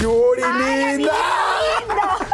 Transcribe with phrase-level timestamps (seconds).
[0.00, 1.12] ¡Yuri, linda!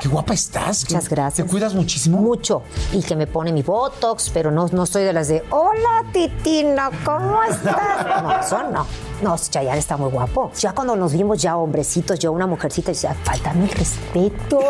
[0.00, 0.84] ¡Qué guapa estás!
[0.84, 1.46] Muchas gracias.
[1.46, 2.18] ¿Te cuidas muchísimo?
[2.18, 2.62] Mucho.
[2.92, 6.90] Y que me pone mi Botox, pero no, no soy de las de Hola, Titina,
[7.04, 8.04] ¿cómo estás?
[8.23, 8.87] No, eso no.
[9.23, 10.51] No, Chayanne está muy guapo.
[10.59, 14.60] Ya cuando nos vimos ya hombrecitos, yo una mujercita, y decía, faltame el respeto.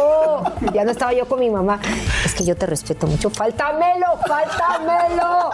[0.73, 1.81] Ya no estaba yo con mi mamá.
[2.25, 3.31] Es que yo te respeto mucho.
[3.31, 5.51] Faltamelo, faltamelo.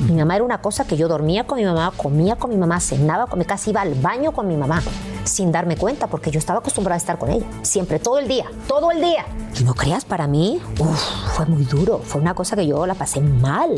[0.00, 2.80] Mi mamá era una cosa que yo dormía con mi mamá, comía con mi mamá,
[2.80, 4.82] cenaba con mi casi iba al baño con mi mamá,
[5.24, 8.46] sin darme cuenta, porque yo estaba acostumbrada a estar con ella, siempre, todo el día,
[8.68, 9.26] todo el día.
[9.58, 11.00] Y no creas, para mí, uf,
[11.34, 13.70] fue muy duro, fue una cosa que yo la pasé mal.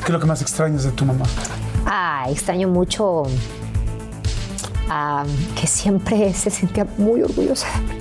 [0.00, 1.24] ¿Qué es lo que más extrañas de tu mamá?
[1.86, 3.22] Ah, extraño mucho
[4.88, 5.24] ah,
[5.60, 8.00] que siempre se sentía muy orgullosa de mí.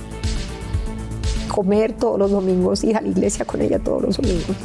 [1.47, 4.55] Comer todos los domingos, ir a la iglesia con ella todos los domingos.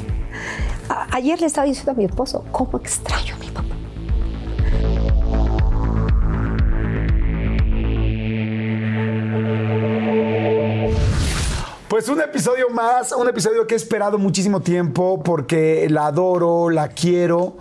[0.89, 3.77] Ayer le estaba diciendo a mi esposo, ¿cómo extraño a mi mamá?
[11.89, 16.89] Pues un episodio más, un episodio que he esperado muchísimo tiempo porque la adoro, la
[16.89, 17.57] quiero.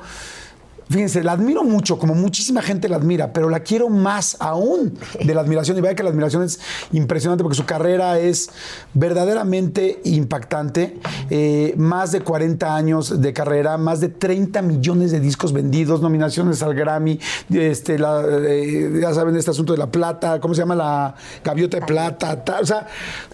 [0.89, 5.33] Fíjense, la admiro mucho, como muchísima gente la admira, pero la quiero más aún de
[5.33, 5.77] la admiración.
[5.77, 6.59] Y vaya que la admiración es
[6.91, 8.49] impresionante porque su carrera es
[8.93, 10.99] verdaderamente impactante.
[11.31, 16.61] Eh, más de 40 años de carrera, más de 30 millones de discos vendidos, nominaciones
[16.61, 17.19] al Grammy,
[17.49, 20.75] este, la, eh, ya saben, este asunto de la plata, ¿cómo se llama?
[20.75, 22.43] La gaviota de plata.
[22.61, 22.87] o sea,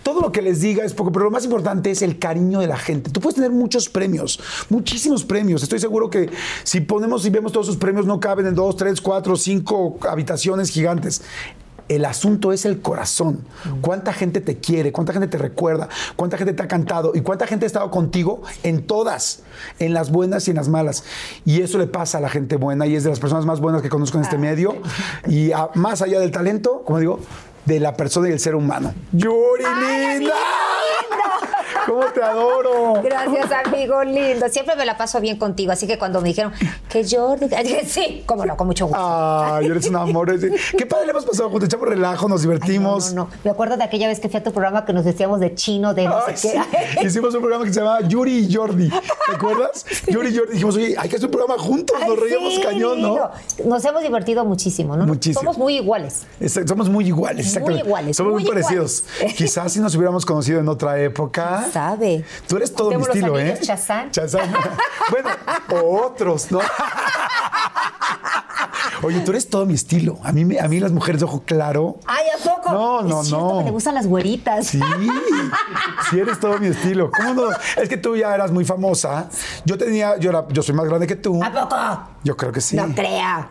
[0.03, 2.67] todo lo que les diga es poco, pero lo más importante es el cariño de
[2.67, 3.11] la gente.
[3.11, 4.39] Tú puedes tener muchos premios,
[4.69, 5.63] muchísimos premios.
[5.63, 6.29] Estoy seguro que
[6.63, 10.69] si ponemos y vemos todos esos premios, no caben en dos, tres, cuatro, cinco habitaciones
[10.69, 11.23] gigantes.
[11.89, 13.41] El asunto es el corazón.
[13.81, 14.93] ¿Cuánta gente te quiere?
[14.93, 15.89] ¿Cuánta gente te recuerda?
[16.15, 17.11] ¿Cuánta gente te ha cantado?
[17.15, 19.41] ¿Y cuánta gente ha estado contigo en todas?
[19.79, 21.03] En las buenas y en las malas.
[21.43, 23.81] Y eso le pasa a la gente buena y es de las personas más buenas
[23.81, 24.75] que conozco en este medio.
[25.27, 27.19] Y a- más allá del talento, como digo,
[27.65, 28.93] de la persona y el ser humano.
[29.11, 29.63] ¡Yuri,
[30.19, 30.33] linda!
[31.85, 33.01] ¿Cómo te adoro?
[33.03, 34.47] Gracias, amigo lindo.
[34.49, 36.51] Siempre me la paso bien contigo, así que cuando me dijeron
[36.89, 39.01] que Jordi, dije, sí, cómo no, con mucho gusto.
[39.01, 40.31] Ay, eres un amor.
[40.77, 43.13] Qué padre le hemos pasado juntos, echamos relajo, nos Ay, no, divertimos.
[43.13, 43.29] no, no.
[43.43, 45.93] Me acuerdo de aquella vez que fui a tu programa que nos decíamos de chino,
[45.93, 46.57] de no Ay, sé sí.
[46.99, 47.05] qué.
[47.07, 48.89] Hicimos un programa que se llamaba Yuri y Jordi.
[48.89, 49.85] ¿Te acuerdas?
[50.07, 50.53] Yuri y Jordi.
[50.53, 51.97] Dijimos, oye, hay que hacer un programa juntos.
[51.99, 53.31] Nos Ay, reíamos sí, cañón, ¿no?
[53.65, 55.05] Nos hemos divertido muchísimo, ¿no?
[55.05, 55.41] Muchísimo.
[55.41, 56.23] Somos muy iguales.
[56.39, 57.85] Exacto, Somos muy iguales, Muy exactamente.
[57.87, 59.03] iguales, Somos muy, muy parecidos.
[59.17, 59.35] iguales.
[59.37, 61.65] Quizás si nos hubiéramos conocido en otra época.
[61.81, 62.23] Sabe.
[62.47, 63.59] Tú eres todo mi Contemos los estilo, ¿eh?
[63.59, 64.11] Chazán.
[64.11, 64.53] Chazán.
[65.09, 65.29] bueno,
[65.73, 66.59] o otros, ¿no?
[69.03, 70.19] Oye, tú eres todo mi estilo.
[70.23, 71.97] A mí, a mí las mujeres de ojo claro.
[72.05, 72.71] Ay, ¿a poco?
[72.71, 73.57] No, no, Es cierto no.
[73.59, 74.67] que te gustan las güeritas.
[74.67, 74.79] Sí,
[76.09, 77.09] sí eres todo mi estilo.
[77.09, 77.43] ¿Cómo no?
[77.77, 79.27] Es que tú ya eras muy famosa.
[79.65, 81.43] Yo tenía, yo era, yo soy más grande que tú.
[81.43, 81.75] ¿A poco?
[82.23, 82.75] Yo creo que sí.
[82.75, 83.49] No crea.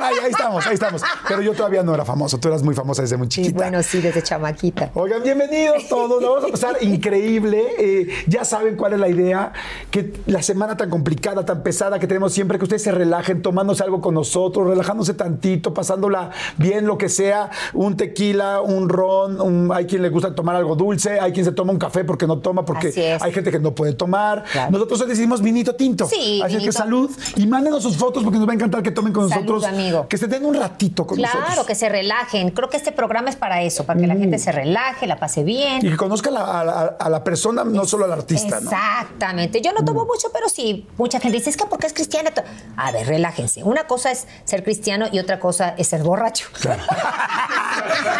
[0.00, 1.02] Ahí, ahí estamos, ahí estamos.
[1.28, 2.38] Pero yo todavía no era famoso.
[2.38, 3.56] Tú eras muy famosa desde muy Sí, chiquita.
[3.56, 4.90] bueno, sí, desde chamaquita.
[4.94, 6.22] Oigan, bienvenidos todos.
[6.22, 7.62] Lo vamos a pasar increíble.
[7.78, 9.52] Eh, ya saben cuál es la idea.
[9.90, 13.82] Que la semana tan complicada, tan pesada que tenemos siempre, que ustedes se relajen, tomándose
[13.82, 17.50] algo con nosotros, relajándose tantito, pasándola bien, lo que sea.
[17.74, 19.40] Un tequila, un ron.
[19.40, 21.20] un- hay quien le gusta tomar algo dulce.
[21.20, 23.92] Hay quien se toma un café porque no toma, porque hay gente que no puede
[23.92, 24.44] tomar.
[24.50, 24.70] Claro.
[24.70, 26.06] Nosotros hoy decidimos vinito tinto.
[26.06, 26.72] Sí, Así es que vinito.
[26.72, 27.10] salud.
[27.36, 29.64] Y mándenos sus fotos porque nos va a encantar que tomen con Salud, nosotros.
[29.72, 30.06] amigo.
[30.08, 31.66] Que se den un ratito con Claro, nosotros.
[31.66, 32.50] que se relajen.
[32.50, 35.44] Creo que este programa es para eso, para que la gente se relaje, la pase
[35.44, 35.84] bien.
[35.84, 38.70] Y que conozca la- a, la, a la persona, no solo al artista, ¿no?
[38.70, 39.60] Exactamente.
[39.60, 42.30] Yo no tomo mucho, pero sí, mucha gente dice, es que porque es cristiana.
[42.30, 42.42] To-".
[42.76, 43.62] A ver, relájense.
[43.64, 46.46] Una cosa es ser cristiano y otra cosa es ser borracho.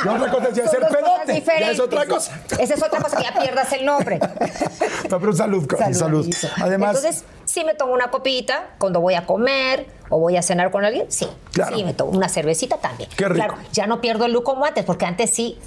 [0.05, 1.43] Y otra cosa es ya ser pedote.
[1.61, 2.41] Ya es otra cosa.
[2.59, 4.19] Esa es otra cosa que ya pierdas el nombre.
[5.11, 5.95] No, pero salud, salud.
[5.97, 6.35] salud.
[6.63, 10.71] Además, Entonces, sí me tomo una copita cuando voy a comer o voy a cenar
[10.71, 11.07] con alguien.
[11.11, 11.27] Sí.
[11.53, 11.77] Claro.
[11.77, 13.09] Sí, me tomo una cervecita también.
[13.17, 13.47] Qué rico.
[13.47, 15.59] Claro, ya no pierdo el look como antes, porque antes sí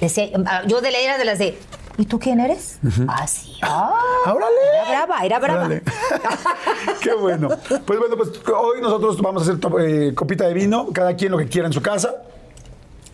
[0.00, 1.58] Decía, ah, yo de la era de las de,
[1.96, 2.78] ¿y tú quién eres?
[3.08, 3.52] Ah, sí.
[3.62, 3.94] Ah,
[4.26, 4.56] ¡Órale!
[4.74, 5.68] Era brava, era brava.
[7.00, 7.48] Qué bueno.
[7.86, 11.38] Pues bueno, pues hoy nosotros vamos a hacer eh, copita de vino, cada quien lo
[11.38, 12.14] que quiera en su casa.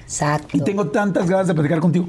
[0.00, 0.56] Exacto.
[0.56, 2.06] Y tengo tantas ganas de platicar contigo.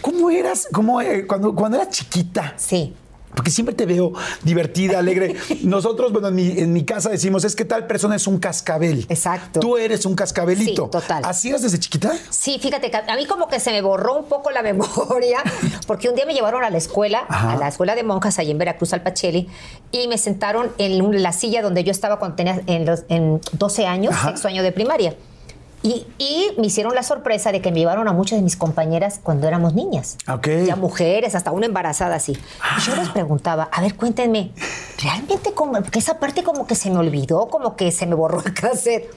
[0.00, 0.68] ¿Cómo eras?
[0.72, 2.54] ¿Cómo, eh, cuando, cuando eras chiquita?
[2.56, 2.96] Sí.
[3.36, 4.12] Porque siempre te veo
[4.42, 5.36] divertida, alegre.
[5.62, 9.04] Nosotros, bueno, en mi, en mi casa decimos, es que tal persona es un cascabel.
[9.10, 9.60] Exacto.
[9.60, 10.84] Tú eres un cascabelito.
[10.86, 11.22] Sí, total.
[11.24, 12.14] ¿Así eras desde chiquita?
[12.30, 15.42] Sí, fíjate que a mí como que se me borró un poco la memoria,
[15.86, 17.52] porque un día me llevaron a la escuela, Ajá.
[17.52, 19.48] a la escuela de monjas allí en Veracruz, al Pacheli,
[19.92, 23.86] y me sentaron en la silla donde yo estaba cuando tenía en, los, en 12
[23.86, 24.28] años, Ajá.
[24.30, 25.14] sexto año de primaria.
[25.86, 29.20] Y, y me hicieron la sorpresa de que me llevaron a muchas de mis compañeras
[29.22, 30.16] cuando éramos niñas.
[30.66, 32.32] Ya mujeres, hasta una embarazada así.
[32.32, 34.50] Y yo les preguntaba, a ver, cuéntenme,
[35.00, 38.42] ¿realmente como, porque esa parte como que se me olvidó, como que se me borró
[38.44, 39.08] el cassette?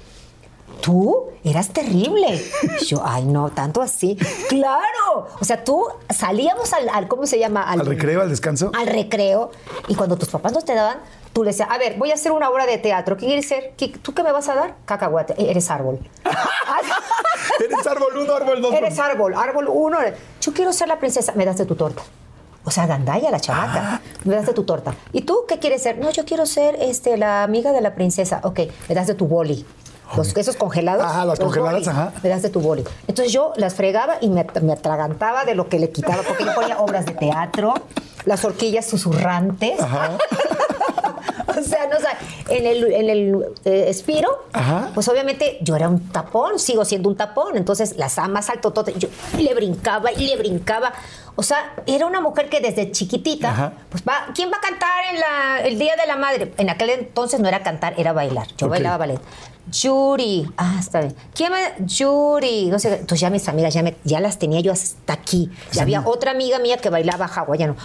[0.81, 2.39] Tú eras terrible.
[2.81, 4.15] Y Yo, ay, no, tanto así.
[4.47, 5.27] ¡Claro!
[5.41, 7.63] O sea, tú salíamos al, al- ¿cómo se llama?
[7.63, 8.71] ¿Al recreo, al descanso?
[8.79, 9.51] Al recreo.
[9.87, 10.99] Y cuando tus papás no te daban,
[11.33, 13.17] tú le decías, a ver, voy a hacer una obra de teatro.
[13.17, 13.73] ¿Qué quieres ser?
[13.77, 14.75] ¿Qué- ¿Tú qué me vas a dar?
[14.85, 15.33] Cacahuate.
[15.33, 15.99] Eh, Eres árbol.
[17.63, 18.73] Eres árbol uno, árbol dos.
[18.73, 19.97] Eres árbol, árbol uno.
[20.41, 21.33] Yo quiero ser la princesa.
[21.35, 22.01] Me das de tu torta.
[22.65, 24.01] O sea, gandalla la chamaca.
[24.25, 24.93] Me das de tu torta.
[25.11, 25.97] ¿Y tú qué quieres ser?
[25.97, 28.41] No, yo quiero ser este, la amiga de la princesa.
[28.43, 29.65] Ok, me das de tu boli.
[30.17, 31.03] Los quesos congelados.
[31.05, 32.11] Ajá, las los congeladas, bolis, ajá.
[32.23, 32.83] Me das de tu boli.
[33.07, 36.53] Entonces yo las fregaba y me, me atragantaba de lo que le quitaba, porque yo
[36.55, 37.75] ponía obras de teatro,
[38.25, 39.79] las horquillas susurrantes.
[41.69, 42.17] O sea, no, o sea,
[42.49, 44.91] en el, en el eh, Espiro, Ajá.
[44.93, 49.09] pues obviamente yo era un tapón, sigo siendo un tapón, entonces las amas alto, yo
[49.37, 50.93] le brincaba y le brincaba.
[51.35, 53.73] O sea, era una mujer que desde chiquitita, Ajá.
[53.89, 56.53] pues va, ¿quién va a cantar en la, el Día de la Madre?
[56.57, 58.47] En aquel entonces no era cantar, era bailar.
[58.57, 59.19] Yo bailaba ballet.
[59.71, 61.15] Yuri, ah, está bien.
[61.33, 61.85] ¿Quién me?
[61.85, 62.89] Yuri, no sé.
[62.93, 65.49] Entonces ya mis amigas ya, me- ya las tenía yo hasta aquí.
[65.71, 67.75] Ya había otra amiga mía que bailaba hawaiano.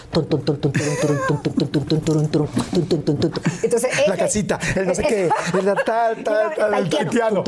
[3.62, 7.44] Entonces, La eh, casita, el no sé qué, el tal, tal, tal, el taitiano.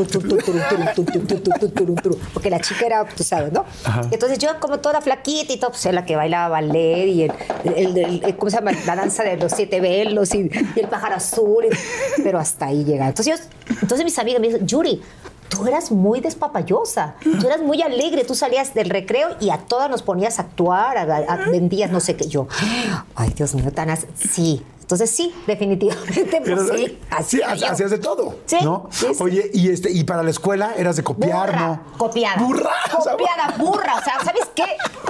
[2.33, 3.65] Porque la chica era, tú sabes, ¿no?
[4.11, 8.51] Entonces yo como toda flaquita y todo, pues la que bailaba ballet y el, ¿cómo
[8.51, 8.73] se llama?
[8.87, 11.67] La danza de los siete velos y, el pájaro azul.
[12.23, 13.09] pero hasta ahí llegaba.
[13.09, 13.47] Entonces, yo-
[13.83, 15.01] entonces mis amigas me dicen, Yuri,
[15.49, 19.89] tú eras muy despapallosa, tú eras muy alegre, tú salías del recreo y a todas
[19.91, 22.27] nos ponías a actuar, a, a- vendías no sé qué.
[22.27, 22.49] Yo,
[23.15, 24.63] ay, Dios mío, tan as- Sí.
[24.87, 26.99] Entonces sí, definitivamente, pues sí.
[27.27, 27.67] sí, era yo.
[27.73, 28.37] hacías de todo.
[28.47, 28.87] Sí, ¿no?
[28.93, 29.21] sí, sí.
[29.21, 31.99] Oye, y este, y para la escuela eras de copiar, burra, ¿no?
[31.99, 32.41] Copiada.
[32.41, 32.71] Burra.
[32.93, 33.97] Copiada, burra.
[33.97, 34.63] O sea, ¿sabes qué?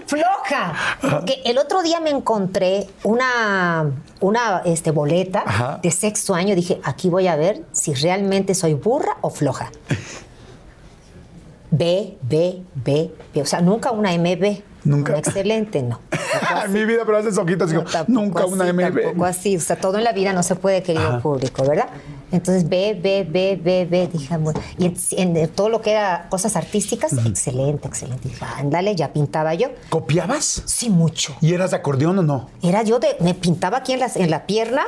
[0.06, 0.73] Floja.
[1.02, 3.90] Porque el otro día me encontré una,
[4.20, 5.78] una este, boleta Ajá.
[5.82, 6.55] de sexto año.
[6.55, 9.70] Dije, aquí voy a ver si realmente soy burra o floja.
[11.70, 13.43] B, B, B, B.
[13.43, 14.62] O sea, nunca una MB.
[14.87, 15.12] Nunca.
[15.12, 16.00] Una excelente, no.
[16.67, 19.03] En mi vida, pero haces ojitos No, digo, nunca una así, MB.
[19.03, 19.56] Tampoco así.
[19.56, 21.88] O sea, todo en la vida no se puede, querido público, ¿verdad?
[22.33, 24.09] Entonces, ve, ve, ve, ve, ve.
[24.12, 28.29] Dije, bueno, y en, en todo lo que era cosas artísticas, excelente, excelente.
[28.29, 29.69] Dije, ándale, ya pintaba yo.
[29.88, 30.62] ¿Copiabas?
[30.67, 31.35] Sí, mucho.
[31.41, 32.50] ¿Y eras de acordeón o no?
[32.62, 34.83] Era yo de, me pintaba aquí en, las, en la pierna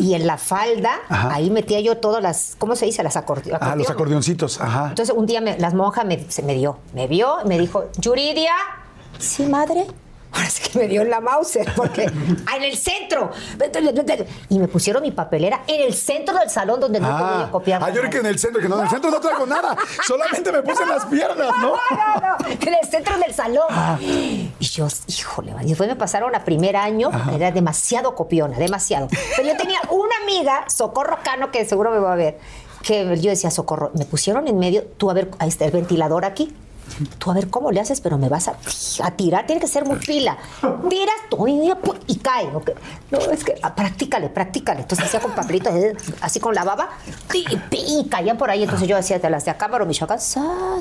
[0.00, 1.34] y en la falda, Ajá.
[1.34, 3.02] ahí metía yo todas las, ¿cómo se dice?
[3.02, 4.88] Las acorde- Ah, los acordeoncitos, ajá.
[4.90, 8.52] Entonces un día me- las monjas me, se me dio, me vio, me dijo, Yuridia,
[9.20, 9.86] sí, madre.
[10.32, 12.06] Ahora sí que me dio en la Mauser, porque
[12.46, 13.32] ah, en el centro.
[14.48, 17.82] Y me pusieron mi papelera en el centro del salón donde no podía copiar.
[17.82, 19.76] ah, yo creo que en el centro, que no, en el centro no traigo nada.
[20.06, 21.72] Solamente me puse en las piernas, ¿no?
[21.90, 23.66] No, no, no, en el centro del salón.
[24.00, 29.08] Y yo, híjole, y después me pasaron a primer año, era demasiado copiona, demasiado.
[29.36, 32.38] Pero yo tenía una amiga, Socorro Cano, que seguro me va a ver,
[32.82, 36.24] que yo decía, Socorro, me pusieron en medio, tú a ver, ahí está el ventilador
[36.24, 36.54] aquí.
[37.18, 38.56] Tú a ver cómo le haces, pero me vas a,
[39.02, 40.38] a tirar, tiene que ser muy pila.
[40.88, 41.72] Tiras tú y,
[42.06, 42.46] y cae.
[42.54, 42.70] ¿ok?
[43.10, 44.80] No, es que ah, practícale, practícale.
[44.82, 46.90] Entonces hacía con papelitos, eh, así con la baba,
[47.32, 48.62] y, y caían por ahí.
[48.62, 50.18] Entonces yo hacía de las de acá, pero Michoacán,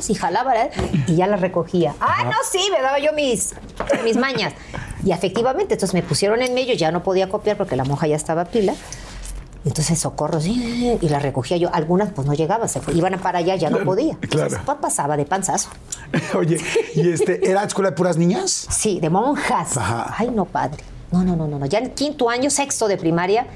[0.08, 0.72] y jalaba ¿eh?
[1.08, 1.96] y ya las recogía.
[2.00, 3.54] Ah, no, sí, me daba yo mis,
[4.04, 4.54] mis mañas.
[5.04, 8.16] Y efectivamente, entonces me pusieron en medio, ya no podía copiar porque la monja ya
[8.16, 8.74] estaba pila.
[9.66, 11.70] Entonces socorro, sí, y la recogía yo.
[11.74, 14.14] Algunas pues no llegaban, se fue- iban para allá, ya no podía.
[14.22, 14.64] Entonces, claro.
[14.66, 15.70] pues, pasaba de panzazo.
[16.38, 16.58] Oye,
[16.96, 18.68] ¿y este, era escuela de puras niñas?
[18.70, 19.76] Sí, de monjas.
[19.78, 20.16] Ajá.
[20.18, 20.84] Ay, no, padre.
[21.12, 21.66] No, no, no, no, no.
[21.66, 23.48] Ya en quinto año, sexto de primaria,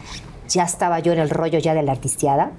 [0.50, 2.52] ya estaba yo en el rollo ya de la artisteada.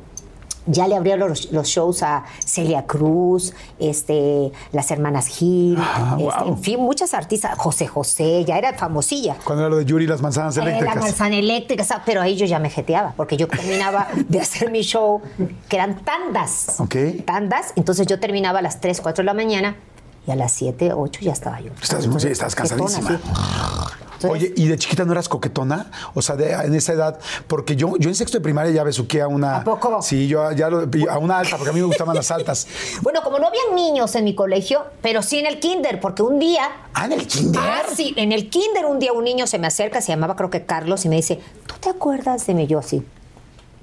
[0.66, 6.24] Ya le abrieron los, los shows a Celia Cruz, este, las hermanas Gil, Ah, este,
[6.40, 6.48] wow.
[6.48, 7.58] en fin, muchas artistas.
[7.58, 9.36] José José, ya era famosilla.
[9.44, 10.96] Cuando era lo de Yuri las manzanas Eh, La eléctricas.
[11.02, 15.20] manzana eléctrica, pero ahí yo ya me jeteaba, porque yo terminaba de hacer mi show,
[15.68, 16.76] que eran tandas.
[16.80, 16.96] Ok.
[17.26, 19.76] Tandas, entonces yo terminaba a las 3, 4 de la mañana
[20.26, 21.70] Y a las 7, 8 ya estaba yo.
[21.82, 23.18] Estás, sí, estás Coquetona, cansadísima.
[23.18, 23.94] sí.
[24.14, 25.90] Entonces, Oye, ¿y de chiquita no eras coquetona?
[26.14, 29.20] O sea, de- en esa edad, porque yo, yo en sexto de primaria ya besuqué
[29.20, 29.56] a una.
[29.58, 30.00] ¿A poco?
[30.00, 32.66] Sí, yo ya lo- a una alta, porque a mí me gustaban las altas.
[33.02, 36.38] Bueno, como no habían niños en mi colegio, pero sí en el kinder, porque un
[36.38, 36.70] día...
[36.94, 37.60] Ah, en el kinder.
[37.62, 40.48] Ah, sí, en el kinder un día un niño se me acerca, se llamaba creo
[40.48, 42.66] que Carlos, y me dice, ¿tú te acuerdas de mí?
[42.66, 43.04] Yo sí.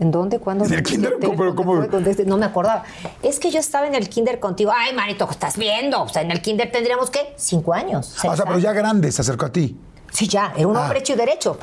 [0.02, 0.40] ¿En dónde?
[0.40, 0.66] ¿Cuándo?
[0.66, 1.12] ¿En el kinder?
[1.20, 1.76] ¿Dónde ¿Cómo- cómo?
[1.78, 1.88] fue?
[1.88, 2.26] ¿Dónde?
[2.26, 2.84] No me acordaba.
[3.22, 4.72] Es que yo estaba en el kinder contigo.
[4.76, 6.02] Ay, manito, ¿qué estás viendo?
[6.02, 7.36] O sea, en el kinder tendríamos, ¿qué?
[7.38, 8.16] Cinco años.
[8.18, 9.78] O seis sea, pero ya grande se acercó a ti.
[10.12, 10.82] Sí, ya, era un Ah.
[10.82, 11.56] hombre hecho y derecho.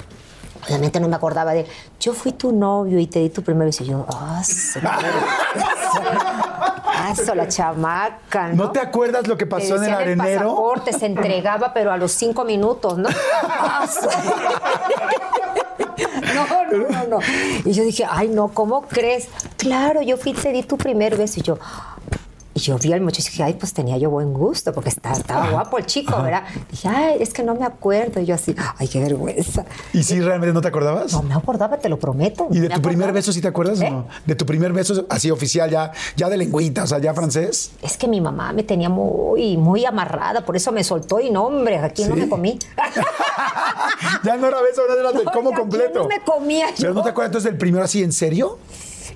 [0.66, 1.66] Obviamente no me acordaba de él.
[1.98, 3.82] Yo fui tu novio y te di tu primer beso.
[3.82, 4.40] Y yo, ah,
[4.82, 5.08] madre.
[7.00, 8.64] Ah, eso, la chamaca, ¿no?
[8.64, 10.48] ¿No te acuerdas lo que pasó en el arenero?
[10.50, 13.08] pasaporte, se entregaba, pero a los cinco minutos, ¿no?
[16.46, 17.18] No, no, no, no.
[17.64, 19.28] Y yo dije, ay, no, ¿cómo crees?
[19.56, 21.40] Claro, yo fui, te di tu primer beso.
[21.40, 21.58] Y yo,
[22.58, 25.16] y yo vi al muchacho y dije, ay, pues tenía yo buen gusto, porque estaba,
[25.16, 26.42] estaba guapo el chico, ¿verdad?
[26.70, 28.20] Dije, ay, es que no me acuerdo.
[28.20, 29.64] Y yo así, ay, qué vergüenza.
[29.92, 31.12] ¿Y si realmente no te acordabas?
[31.12, 32.48] No me acordaba, te lo prometo.
[32.50, 33.86] ¿Y de tu primer beso sí te acuerdas ¿Eh?
[33.86, 34.08] o no?
[34.26, 37.70] De tu primer beso así oficial, ya, ya de lengüita, o sea, ya francés.
[37.80, 41.44] Es que mi mamá me tenía muy, muy amarrada, por eso me soltó y no,
[41.44, 42.58] hombre, aquí no me comí.
[44.24, 46.00] ya no era beso, ahora era de No, como completo.
[46.02, 46.94] no me comía Pero yo.
[46.94, 48.58] no te acuerdas entonces del primero así, ¿en serio?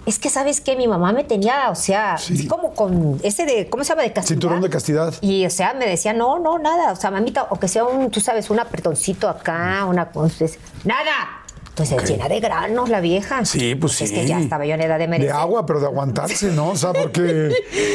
[0.07, 0.77] Es que, ¿sabes qué?
[0.77, 2.47] Mi mamá me tenía, o sea, Sí.
[2.47, 4.03] como con ese de, ¿cómo se llama?
[4.03, 4.29] De castidad.
[4.35, 5.15] Cinturón de castidad.
[5.21, 6.93] Y, o sea, me decía, no, no, nada.
[6.93, 10.45] O sea, mamita, o que sea un, tú sabes, un apretoncito acá, una cosa.
[10.85, 11.39] ¡Nada!
[11.71, 13.47] Entonces, llena de granos la vieja.
[13.47, 14.05] Sí, pues sí.
[14.05, 15.35] Es que ya estaba yo en edad de De merecer.
[15.35, 16.69] agua, pero de aguantarse, ¿no?
[16.69, 17.51] O sea, porque...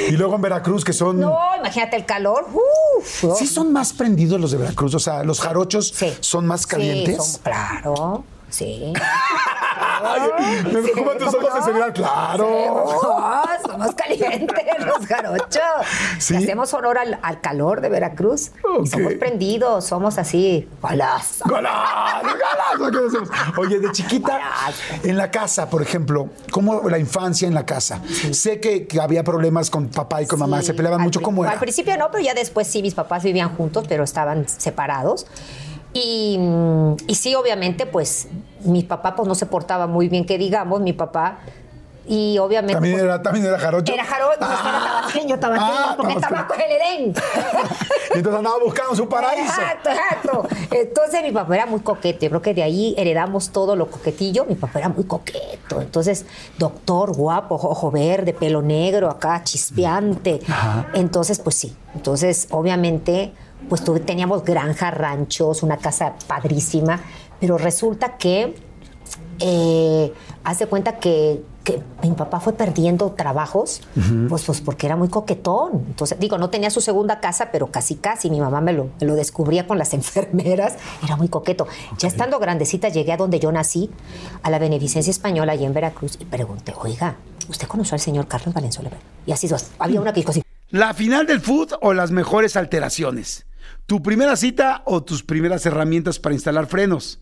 [0.10, 1.20] Y luego en Veracruz, que son...
[1.20, 2.48] No, imagínate el calor.
[2.52, 6.12] Uf, Sí son más prendidos los de Veracruz, o sea, los jarochos Sí.
[6.22, 7.18] son más Sí, calientes.
[7.24, 8.94] son- claro, sí.
[10.00, 10.22] Ay,
[10.64, 12.86] me Sí, preocupan tus ¿cómo ojos de seguridad, claro.
[12.90, 15.62] Sí, somos calientes los jarochos.
[16.20, 16.36] Sí.
[16.36, 18.52] Hacemos honor al, al calor de Veracruz.
[18.64, 18.88] Y Ok.
[18.88, 21.46] somos prendidos, somos así, golazo.
[21.48, 22.28] ¡Golazo!
[22.78, 23.24] ¡Golazo!
[23.58, 24.40] Oye, de chiquita,
[25.04, 28.02] en la casa, por ejemplo, ¿cómo la infancia en la casa?
[28.32, 31.22] Sé que, que había problemas con papá y con mamá, Sí, se peleaban al mucho.
[31.22, 31.60] ¿Cómo Al era?
[31.60, 35.26] principio no, pero ya después sí, mis papás vivían juntos, pero estaban separados.
[35.98, 36.40] Y,
[37.08, 38.28] y sí, obviamente, pues
[38.64, 41.40] mi papá pues no se portaba muy bien, que digamos, mi papá.
[42.06, 42.76] Y obviamente...
[42.76, 43.94] ¿También pues, era, también era jarocho?
[43.94, 47.14] Era jarocho, no, era tabaqueño, tabaqueño, Ah, porque tabaco es el Edén.
[48.14, 49.44] Entonces andaba buscando su paraíso.
[49.44, 50.48] Exacto, exacto.
[50.72, 52.22] Entonces mi papá era muy coqueto.
[52.22, 54.46] Yo creo que de ahí heredamos todo lo coquetillo.
[54.46, 55.82] Mi papá era muy coqueto.
[55.82, 56.26] Entonces,
[56.58, 60.40] doctor, guapo, ojo verde, pelo negro, acá chispeante.
[60.94, 61.76] Entonces, pues sí.
[61.94, 63.34] Entonces, obviamente,
[63.70, 67.00] pues tuve- teníamos granjas, ranchos, una casa padrísima.
[67.40, 68.56] Pero resulta que
[69.40, 73.82] eh, haz de cuenta que, que mi papá fue perdiendo trabajos,
[74.30, 75.84] pues, pues porque era muy coquetón.
[75.88, 78.30] Entonces, digo, no tenía su segunda casa, pero casi casi.
[78.32, 80.76] Mi mamá me lo, me lo descubría con las enfermeras.
[81.04, 81.68] Era muy coqueto.
[82.00, 83.92] Ya estando grandecita, llegué a donde yo nací,
[84.44, 87.18] a la Beneficencia Española, allí en Veracruz, y pregunté, oiga,
[87.50, 88.90] ¿usted conoció al señor Carlos Valenzuela?
[89.26, 89.48] Y así.
[89.80, 90.42] Había una que dijo así.
[90.70, 93.46] ¿La final del food o las mejores alteraciones?
[93.88, 97.22] ¿Tu primera cita o tus primeras herramientas para instalar frenos?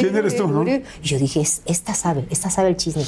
[0.00, 0.64] ¿Quién eres tú, no?
[1.02, 3.04] Yo dije, "Es- esta sabe, esta sabe el chisme.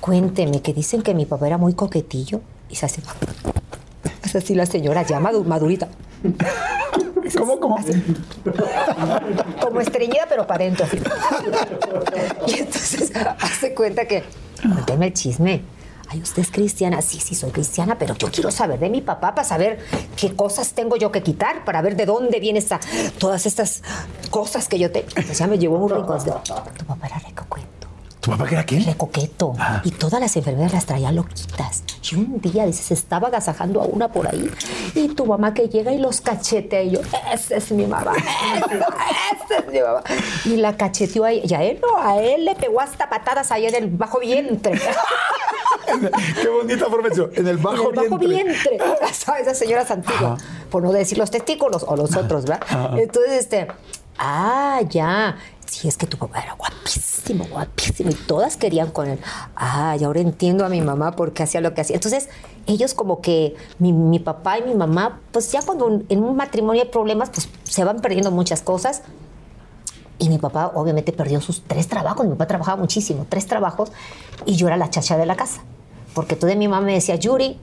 [0.00, 2.40] Cuénteme, que dicen que mi papá era muy coquetillo.
[2.70, 3.02] Y se hace...
[4.24, 5.88] Es así la señora, ya madu- madurita.
[7.38, 7.76] ¿Cómo, cómo?
[9.60, 10.84] Como estreñida, pero para adentro.
[10.86, 10.98] así.
[12.48, 14.22] Y entonces hace cuenta que,
[14.62, 15.62] cuénteme el chisme.
[16.08, 17.02] Ay, ¿usted es cristiana?
[17.02, 19.78] Sí, sí, soy cristiana, pero yo quiero saber de mi papá para saber
[20.16, 22.80] qué cosas tengo yo que quitar, para ver de dónde vienen esta,
[23.18, 23.82] todas estas
[24.30, 25.08] cosas que yo tengo.
[25.08, 26.18] Entonces ya me llevó un rincón.
[26.22, 27.75] Tu papá era recocuento.
[28.26, 28.80] ¿Tu papá que era qué?
[28.80, 29.54] Re coqueto.
[29.84, 31.84] Y todas las enfermedades las traía loquitas.
[32.10, 34.50] Y un día, dice, se estaba agasajando a una por ahí.
[34.96, 36.82] Y tu mamá que llega y los cachetea.
[36.82, 37.00] Y yo,
[37.32, 38.14] esa es mi mamá.
[38.16, 40.02] Esa, esa es mi mamá.
[40.44, 41.44] Y la cacheteó a ella.
[41.46, 44.72] Y a él no, a él le pegó hasta patadas ahí en el bajo vientre.
[46.42, 47.30] Qué bonita decirlo.
[47.32, 48.70] En el bajo, en el bajo vientre.
[48.72, 48.78] vientre.
[49.12, 49.42] ¿Sabes?
[49.42, 50.42] Esas señoras antiguas.
[50.68, 52.98] Por no decir los testículos o los otros, ¿verdad?
[52.98, 53.68] Entonces, este.
[54.18, 55.36] Ah, ya.
[55.66, 58.10] Sí, es que tu papá era guapísimo, guapísimo.
[58.10, 59.18] Y todas querían con él.
[59.56, 61.96] Ah, y ahora entiendo a mi mamá por qué hacía lo que hacía.
[61.96, 62.28] Entonces,
[62.66, 66.82] ellos como que mi, mi papá y mi mamá, pues ya cuando en un matrimonio
[66.82, 69.02] hay problemas, pues se van perdiendo muchas cosas.
[70.18, 72.24] Y mi papá obviamente perdió sus tres trabajos.
[72.24, 73.92] Mi papá trabajaba muchísimo, tres trabajos.
[74.46, 75.62] Y yo era la chacha de la casa.
[76.14, 77.58] Porque toda mi mamá me decía, Yuri,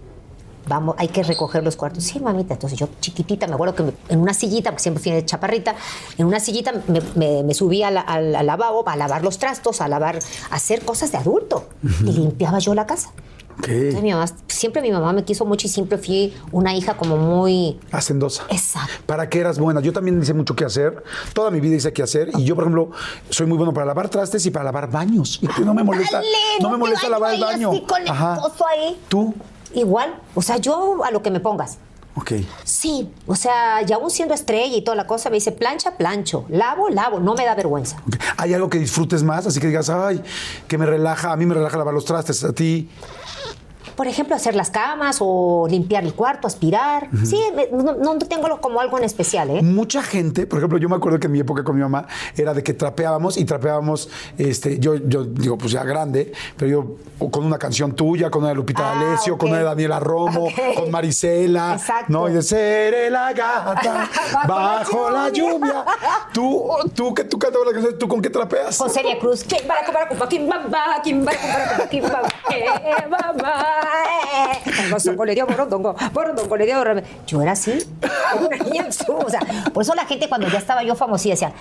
[0.67, 2.03] vamos, hay que recoger los cuartos.
[2.03, 2.53] Sí, mamita.
[2.53, 5.75] Entonces yo chiquitita, me acuerdo que me- en una sillita, porque siempre fui de chaparrita,
[6.17, 9.81] en una sillita me, me, me subía al, al- al lavabo a lavar los trastos,
[9.81, 11.67] a lavar, a hacer cosas de adulto.
[12.01, 13.11] Y limpiaba yo la casa.
[13.59, 13.67] Ok.
[13.67, 17.17] Entonces, mi mamá, siempre mi mamá me quiso mucho y siempre fui una hija como
[17.17, 17.79] muy...
[17.91, 18.45] Hacendosa.
[18.49, 18.91] Exacto.
[19.05, 19.79] ¿Para qué eras buena?
[19.79, 21.03] Yo también hice mucho que hacer.
[21.33, 22.31] Toda mi vida hice que hacer.
[22.35, 22.89] Y yo, por ejemplo,
[23.29, 25.39] soy muy bueno para lavar trastes y para lavar baños.
[25.39, 26.27] Y no me molesta, Dale,
[26.61, 27.69] no me molesta lavar el baño.
[27.69, 28.99] así con el coso ahí.
[29.07, 29.35] ¿Tú?
[29.73, 31.77] Igual, o sea, yo a lo que me pongas.
[32.15, 32.33] Ok.
[32.63, 36.45] Sí, o sea, y aún siendo estrella y toda la cosa, me dice plancha, plancho,
[36.49, 37.97] lavo, lavo, no me da vergüenza.
[38.37, 39.47] ¿Hay algo que disfrutes más?
[39.47, 40.21] Así que digas, ay,
[40.67, 41.31] que me relaja.
[41.31, 42.43] A mí me relaja lavar los trastes.
[42.43, 42.87] A ti.
[43.95, 47.09] Por ejemplo, hacer las camas o limpiar el cuarto, aspirar.
[47.25, 47.39] Sí,
[47.71, 49.61] no, no tengo como algo en especial, ¿eh?
[49.61, 52.53] Mucha gente, por ejemplo, yo me acuerdo que en mi época con mi mamá era
[52.53, 56.71] de que trapeábamos y trapeábamos, este, yo, yo digo, pues ya grande, pero
[57.19, 59.99] yo con una canción tuya, con una de Lupita Ah, D'Alessio, con una de Daniela
[59.99, 62.05] Romo, con Marisela, Exacto.
[62.11, 62.27] ¿no?
[62.29, 64.09] Y de seré la gata
[64.47, 65.85] bajo la lluvia.
[66.33, 68.77] Tú, tú que tú cantabas la canción, ¿tú con qué trapeas?
[68.77, 69.43] Con Celia Cruz.
[69.47, 70.27] ¿Quién va a comprar con?
[70.27, 72.27] ¿Quién va a comprar con Bamba?
[72.53, 72.65] Eh,
[73.09, 73.72] mamá, eh.
[76.57, 77.03] Le dio.
[77.27, 77.73] Yo era así,
[78.39, 79.39] una niña su- o sea,
[79.73, 81.53] por eso la gente cuando ya estaba yo famosilla decía,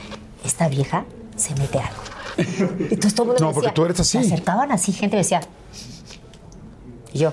[0.45, 1.05] esta vieja
[1.37, 2.03] se mete algo.
[2.37, 4.19] Entonces todo el mundo No, me porque decía, tú eres así.
[4.19, 5.41] Se acercaban así, gente me decía,
[7.13, 7.33] y yo,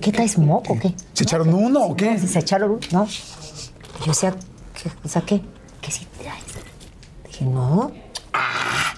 [0.00, 0.94] ¿qué traes moco qué?
[1.14, 2.18] ¿Se echaron uno o qué?
[2.18, 3.04] Se echaron un- no.
[3.06, 4.34] Y yo decía,
[4.82, 5.40] ¿qué, o sea, ¿qué?
[5.80, 6.42] ¿Qué si traes?
[7.26, 7.90] Dije, no.
[8.34, 8.94] Ah,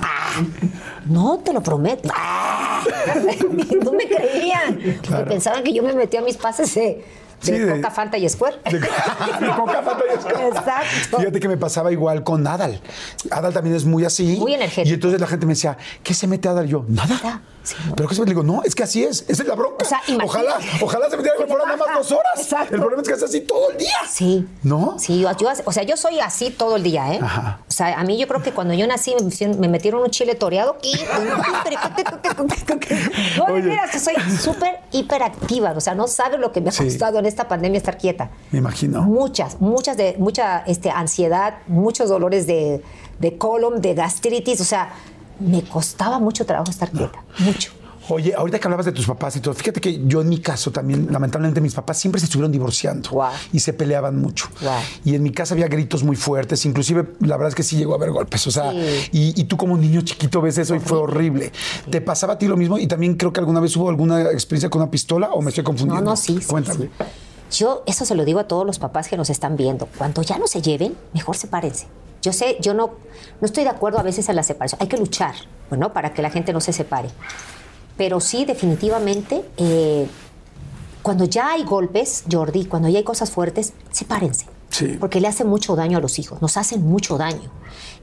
[0.00, 0.42] ah,
[1.06, 2.08] no, te lo prometo.
[2.14, 2.82] Ah.
[3.84, 4.78] no me creían.
[5.08, 7.04] Porque pensaban que yo me metía a mis pases de, de
[7.40, 8.56] Sí, de- Coca, Fanta y Square.
[8.70, 8.88] De, de
[9.56, 10.48] Coca, Fanta y Square.
[10.48, 11.18] Exacto.
[11.18, 12.80] Fíjate que me pasaba igual con Adal.
[13.30, 14.36] Adal también es muy así.
[14.38, 14.88] Muy energético.
[14.90, 16.68] Y entonces la gente me decía, ¿qué se mete Adal?
[16.68, 17.42] Yo, nada.
[17.96, 18.22] Pero ¿qué se?
[18.22, 19.24] Le digo, no, es que así es.
[19.28, 19.84] Esa es la bronca.
[19.84, 22.32] O sea, ojalá, ojalá se metiera que fuera le nada más dos horas.
[22.36, 22.74] Exacto.
[22.74, 23.96] El problema es que es así todo el día.
[24.10, 24.46] Sí.
[24.62, 24.96] ¿No?
[24.98, 27.20] Sí, yo, yo- o sea, yo soy así todo el día, ¿eh?
[27.22, 27.60] Ajá.
[27.68, 29.14] O sea, a mí yo creo que cuando yo nací
[29.58, 30.94] me, metieron un chile toreado y...
[33.38, 33.62] No, Oye.
[33.62, 35.72] veras, que soy súper hiperactiva.
[35.72, 36.84] O sea, no sabes lo que me ha Sí.
[36.84, 38.30] costado en esta pandemia estar quieta.
[38.50, 39.02] Me imagino.
[39.02, 42.82] Muchas, muchas de, mucha este, ansiedad, muchos dolores de,
[43.18, 44.60] de colon, de gastritis.
[44.60, 44.90] O sea,
[45.42, 47.22] me costaba mucho trabajo estar quieta.
[47.38, 47.72] Mucho.
[48.08, 50.72] Oye, ahorita que hablabas de tus papás y todo, fíjate que yo en mi caso
[50.72, 53.08] también, lamentablemente, mis papás siempre se estuvieron divorciando
[53.52, 54.48] y se peleaban mucho.
[55.04, 57.92] Y en mi casa había gritos muy fuertes, inclusive la verdad es que sí llegó
[57.92, 58.44] a haber golpes.
[58.48, 59.08] O sea, Sí.
[59.12, 61.52] y, y tú como niño chiquito ves eso y fue horrible.
[61.90, 62.76] ¿Te pasaba a ti lo mismo?
[62.76, 65.62] Y también creo que alguna vez hubo alguna experiencia con una pistola o me estoy
[65.62, 66.04] confundiendo.
[66.04, 66.38] No, no, sí.
[66.40, 66.86] sí, Cuéntame.
[66.86, 67.58] sí.
[67.60, 69.86] Yo eso se lo digo a todos los papás que nos están viendo.
[69.96, 71.86] Cuando ya no se lleven, mejor sepárense.
[72.22, 72.92] Yo sé, yo no,
[73.40, 74.80] no estoy de acuerdo a veces en la separación.
[74.80, 75.34] Hay que luchar,
[75.68, 77.08] bueno, para que la gente no se separe.
[77.96, 80.06] Pero sí, definitivamente, eh,
[81.02, 84.46] cuando ya hay golpes, Jordi, cuando ya hay cosas fuertes, sepárense.
[84.70, 84.96] Sí.
[84.98, 87.50] Porque le hacen mucho daño a los hijos, nos hacen mucho daño.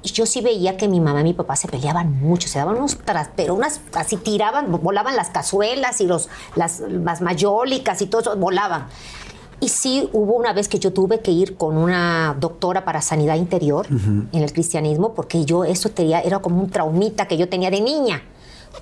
[0.03, 2.75] Y yo sí veía que mi mamá y mi papá se peleaban mucho, se daban
[2.75, 8.05] unos tras, pero unas así tiraban, volaban las cazuelas y los, las, las mayólicas y
[8.05, 8.87] todo eso, volaban.
[9.61, 13.35] Y sí hubo una vez que yo tuve que ir con una doctora para sanidad
[13.35, 17.69] interior en el cristianismo, porque yo eso tenía, era como un traumita que yo tenía
[17.69, 18.23] de niña.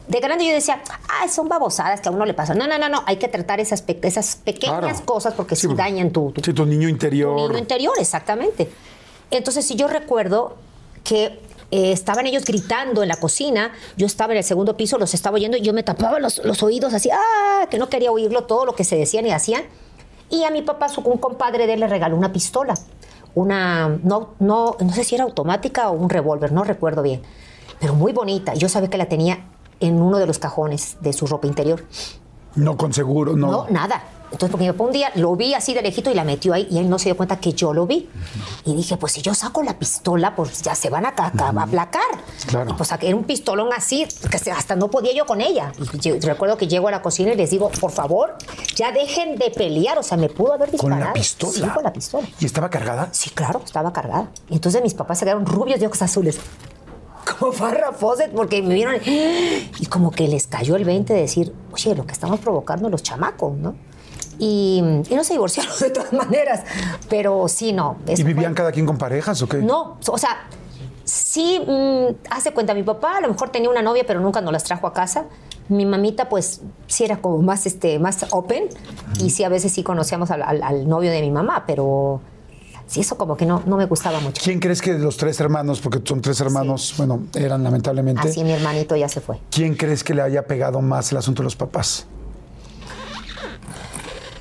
[0.07, 2.57] De grande yo decía, ah, son babosadas que a uno le pasan.
[2.57, 5.05] No, no, no, no, hay que tratar esas, pe- esas pequeñas Claro.
[5.05, 7.35] cosas porque sí, Sí, porque- dañan tu, tu, Sí, tu niño interior.
[7.37, 8.69] tu niño interior, exactamente.
[9.31, 10.57] Entonces, si yo recuerdo
[11.03, 11.39] que
[11.71, 15.35] eh, estaban ellos gritando en la cocina, yo estaba en el segundo piso, los estaba
[15.35, 17.65] oyendo y yo me tapaba los, los oídos así, ¡ah!
[17.71, 19.63] que no quería oírlo todo lo que se decían y hacían.
[20.29, 22.73] Y a mi papá, su, un compadre de él le regaló una pistola,
[23.35, 27.21] una, no, no, no sé si era automática o un revólver, no recuerdo bien,
[27.79, 28.53] pero muy bonita.
[28.53, 29.45] Yo sabía que la tenía
[29.79, 31.83] en uno de los cajones de su ropa interior.
[32.55, 33.51] No con seguro, no.
[33.51, 34.03] No, nada.
[34.31, 36.67] Entonces, porque mi papá un día lo vi así de lejito y la metió ahí
[36.69, 38.09] y él no se dio cuenta que yo lo vi.
[38.65, 41.49] Y dije, pues si yo saco la pistola, pues ya se van a, ca- a
[41.61, 42.01] aplacar.
[42.47, 42.69] Claro.
[42.69, 45.71] Y pues saqué un pistolón así, que hasta no podía yo con ella.
[45.93, 48.35] Y yo recuerdo que llego a la cocina y les digo, por favor,
[48.75, 49.97] ya dejen de pelear.
[49.97, 51.05] O sea, me pudo haber Con disparado.
[51.05, 51.53] la pistola.
[51.53, 52.27] Sí, con la pistola.
[52.39, 53.09] ¿Y estaba cargada?
[53.13, 54.29] Sí, claro, estaba cargada.
[54.49, 56.37] Y entonces mis papás se quedaron rubios de ojos azules.
[57.39, 61.53] Como Farrah Fawcett, porque me vieron y como que les cayó el 20 de decir,
[61.73, 63.75] oye, lo que estamos provocando los chamacos, ¿no?
[64.39, 66.63] Y, y no se divorciaron de todas maneras,
[67.10, 67.97] pero sí, no.
[68.08, 69.58] ¿Y vivían fue- cada quien con parejas o qué?
[69.58, 70.47] No, o sea,
[71.04, 74.54] sí, mm, hace cuenta, mi papá a lo mejor tenía una novia, pero nunca nos
[74.54, 75.26] las trajo a casa.
[75.69, 78.69] Mi mamita, pues, sí era como más, este, más open
[79.21, 82.21] y sí, a veces sí conocíamos al, al- al novio de mi mamá, pero
[82.86, 84.41] sí, eso como que no, no me gustaba mucho.
[84.41, 88.43] ¿Quién crees que de los tres hermanos, porque son tres hermanos, bueno, eran lamentablemente, Así
[88.45, 89.39] mi hermanito ya se fue.
[89.52, 92.06] ¿quién crees que le haya pegado más el asunto de los papás?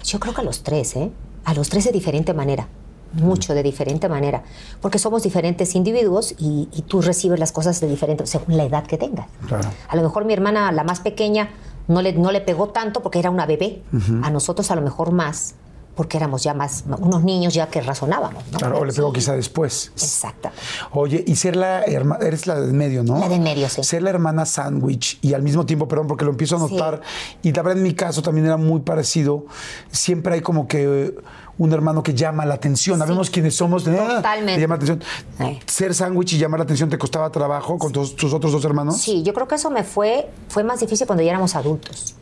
[0.06, 1.10] Yo creo que a los tres, ¿eh?
[1.44, 2.68] A los tres de diferente manera.
[3.12, 4.42] Mucho de diferente manera.
[4.80, 8.86] Porque somos diferentes individuos y, y tú recibes las cosas de diferente, según la edad
[8.86, 9.26] que tengas.
[9.46, 9.68] Claro.
[9.88, 11.50] A lo mejor mi hermana, la más pequeña,
[11.88, 13.82] no le, no le pegó tanto porque era una bebé.
[14.22, 15.54] A nosotros a lo mejor más,
[15.96, 18.44] porque éramos ya más, unos niños ya que razonábamos.
[18.52, 18.58] ¿no?
[18.58, 19.14] Claro, o le pegó Sí.
[19.14, 19.90] quizá después.
[19.96, 20.50] Exacto.
[20.92, 23.18] Oye, y ser la hermana, eres la del medio, ¿no?
[23.18, 23.82] La del medio, sí.
[23.82, 26.74] Ser la hermana sándwich y al mismo tiempo, perdón, porque lo empiezo a Sí.
[26.74, 27.00] notar,
[27.42, 29.46] y la verdad en mi caso también era muy parecido,
[29.90, 31.14] siempre hay como que eh,
[31.58, 32.98] un hermano que llama la atención.
[32.98, 34.16] Sabemos quiénes somos, ¡ah!
[34.16, 34.56] Totalmente.
[34.56, 35.02] te llama la atención.
[35.38, 35.58] Sí.
[35.66, 38.98] Ser sándwich y llamar la atención te costaba trabajo con tus, tus otros dos hermanos.
[38.98, 42.14] Sí, yo creo que eso me fue, fue más difícil cuando ya éramos adultos.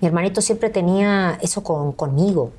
[0.00, 2.50] Mi hermanito siempre tenía eso con, conmigo,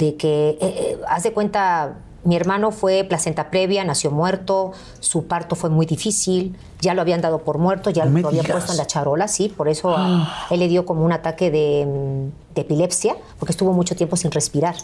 [0.00, 5.26] de que, eh, eh, haz de cuenta, mi hermano fue placenta previa, nació muerto, su
[5.26, 8.56] parto fue muy difícil, ya lo habían dado por muerto, ya No lo habían digas.
[8.56, 11.86] puesto en la charola, sí, por eso a él le dio como un ataque de,
[11.86, 14.74] mm, de epilepsia, porque estuvo mucho tiempo sin respirar.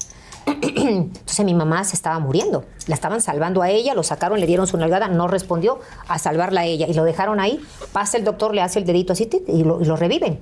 [0.46, 2.64] Entonces mi mamá se estaba muriendo.
[2.87, 6.61] La estaban salvando a ella, lo sacaron, le dieron su nalgada, no respondió a salvarla
[6.61, 7.61] a ella y lo dejaron ahí.
[7.92, 10.40] Pasa el doctor, le hace el dedito así y lo, y lo reviven.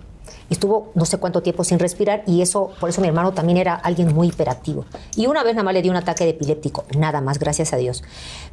[0.51, 3.75] Estuvo no sé cuánto tiempo sin respirar y eso, por eso mi hermano también era
[3.75, 4.85] alguien muy hiperactivo.
[5.17, 7.77] Y una vez nada más le dio un ataque de epiléptico, nada más, gracias a
[7.77, 8.03] Dios.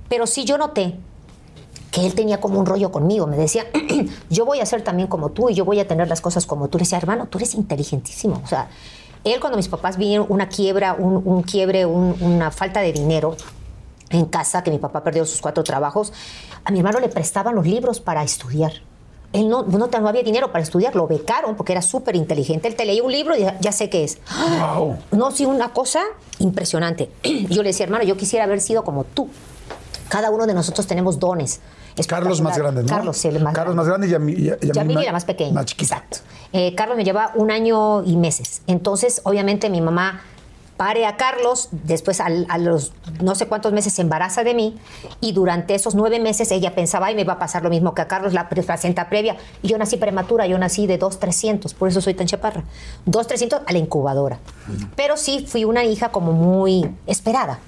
[0.10, 0.96] Pero sí yo noté
[1.92, 3.28] que él tenía como un rollo conmigo.
[3.28, 3.66] Me decía,
[4.30, 6.70] yo voy a ser también como tú y yo voy a tener las cosas como
[6.70, 6.78] tú.
[6.78, 8.42] Le decía, hermano, tú eres inteligentísimo.
[8.44, 8.70] O sea,
[9.26, 13.36] él cuando mis papás vieron una quiebra, un, quiebre, un- una falta de dinero
[14.10, 16.14] en casa, que mi papá perdió sus cuatro trabajos,
[16.64, 18.72] a mi hermano le prestaban los libros para estudiar.
[19.34, 22.68] Él no, no, no había dinero para estudiar, lo becaron porque era súper inteligente.
[22.68, 24.18] Él te leía un libro y ya, ya sé qué es.
[24.76, 24.98] Wow.
[25.12, 26.02] No, sí, una cosa
[26.40, 27.10] impresionante.
[27.50, 29.30] Yo le decía, hermano, yo quisiera haber sido como tú.
[30.10, 31.62] Cada uno de nosotros tenemos dones.
[32.08, 32.88] Carlos más grande, ¿no?
[32.90, 33.76] Carlos, el más Carlos grande.
[33.76, 35.54] más grande y Yami- y- y Yamili Yamil la más pequeña.
[35.54, 35.96] Más chiquita.
[35.96, 36.18] Exacto.
[36.54, 38.62] Eh, Carlos me lleva un año y meses.
[38.68, 40.22] Entonces, obviamente, mi mamá
[40.82, 42.92] pare a Carlos, después a los
[43.22, 44.80] no sé cuántos meses se embaraza de mí
[45.20, 48.02] y durante esos nueve meses ella pensaba, ay, me va a pasar lo mismo que
[48.02, 49.38] a Carlos, la placenta previa.
[49.62, 52.64] Y yo nací prematura, yo nací de 2,300, por eso soy tan chaparra.
[53.06, 54.40] 2,300 a la incubadora.
[54.96, 57.60] Pero sí fui una hija como muy esperada.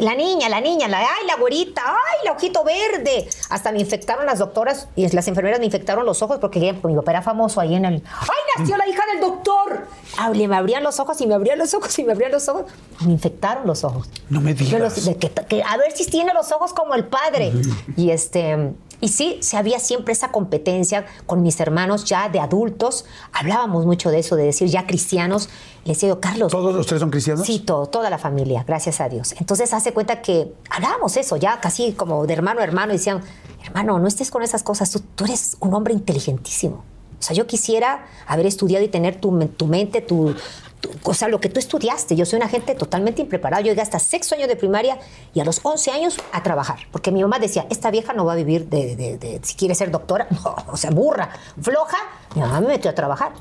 [0.00, 3.28] La niña, la niña, la, ay, la güerita, ay, la ojito verde.
[3.50, 7.10] Hasta me infectaron las doctoras y las enfermeras me infectaron los ojos porque mi papá
[7.10, 7.94] era famoso ahí en el.
[8.20, 9.86] ¡Ay, nació la hija del doctor!
[10.18, 12.48] Ah, le- me abrían los ojos y me abrían los ojos y me abrían los
[12.48, 12.64] ojos.
[13.04, 14.08] Me infectaron los ojos.
[14.30, 14.80] No me digas.
[14.80, 17.52] los- de que, que a ver si tiene los ojos como el padre.
[17.96, 18.72] Y este.
[19.04, 23.04] Y sí, se había siempre esa competencia con mis hermanos ya de adultos.
[23.34, 25.50] Hablábamos mucho de eso, de decir ya cristianos.
[25.84, 27.44] Le decía yo, Carlos, ¿Todos los tres son cristianos?
[27.44, 29.34] Sí, todo, toda la familia, gracias a Dios.
[29.38, 33.20] Entonces hace cuenta que hablábamos eso, ya casi como de hermano a hermano, y decían,
[33.62, 36.82] hermano, no estés con esas cosas, tú, tú eres un hombre inteligentísimo.
[37.24, 40.34] O sea, yo quisiera haber estudiado y tener tu, tu mente, tu,
[40.80, 42.16] tu- o sea, lo que tú estudiaste.
[42.16, 43.62] Yo soy una gente totalmente impreparada.
[43.62, 44.98] Yo llegué hasta sexto año de primaria
[45.32, 46.80] y a los 11 años a trabajar.
[46.92, 49.74] Porque mi mamá decía, esta vieja no va a vivir de, de- de- si quiere
[49.74, 50.26] ser doctora.
[50.44, 51.30] No, o sea, burra,
[51.62, 51.96] floja.
[52.34, 53.32] Mi mamá me metió a trabajar.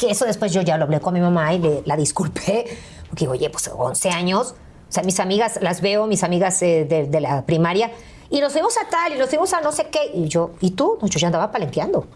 [0.00, 2.66] Que eso después yo ya lo hablé con mi mamá y le, la disculpé.
[3.08, 4.56] Porque digo, oye, pues 11 años.
[4.88, 7.92] O sea, mis amigas, las veo, mis amigas eh, de, de la primaria.
[8.30, 10.10] Y nos fuimos a tal, y nos fuimos a no sé qué.
[10.12, 10.98] Y yo, ¿y tú?
[11.00, 12.08] No, yo ya andaba palenqueando.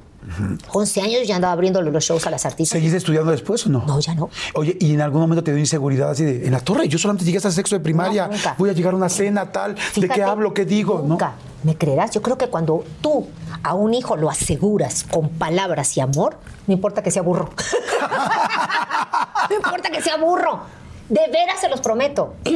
[0.72, 2.78] 11 años ya andaba abriendo los shows a las artistas.
[2.78, 3.85] ¿Seguiste estudiando después o no?
[3.87, 4.30] No, ya no.
[4.54, 7.24] Oye, ¿y en algún momento te dio inseguridad así de, en la torre, yo solamente
[7.24, 8.54] llegué hasta sexto de primaria, No, nunca.
[8.58, 11.04] voy a llegar a una cena tal, ¿de qué hablo, qué digo?
[11.06, 11.70] Nunca, ¿No?
[11.70, 12.11] ¿Me creerás?
[12.11, 13.26] Yo creo que cuando tú
[13.62, 17.50] a un hijo lo aseguras con palabras y amor, no importa que sea burro.
[19.50, 20.61] no importa que sea burro.
[21.08, 22.35] De veras se los prometo.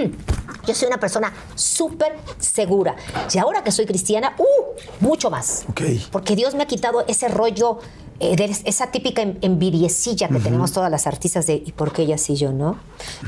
[0.66, 2.96] Yo soy una persona súper segura.
[3.33, 4.44] Y ahora que soy cristiana, ¡uh!
[5.05, 5.64] Mucho más.
[5.70, 5.83] Ok.
[6.11, 7.79] Porque Dios me ha quitado ese rollo,
[8.18, 12.02] eh, de esa típica en- envidiecilla que tenemos todas las artistas de ¿y por qué
[12.02, 12.79] ella sí yo no?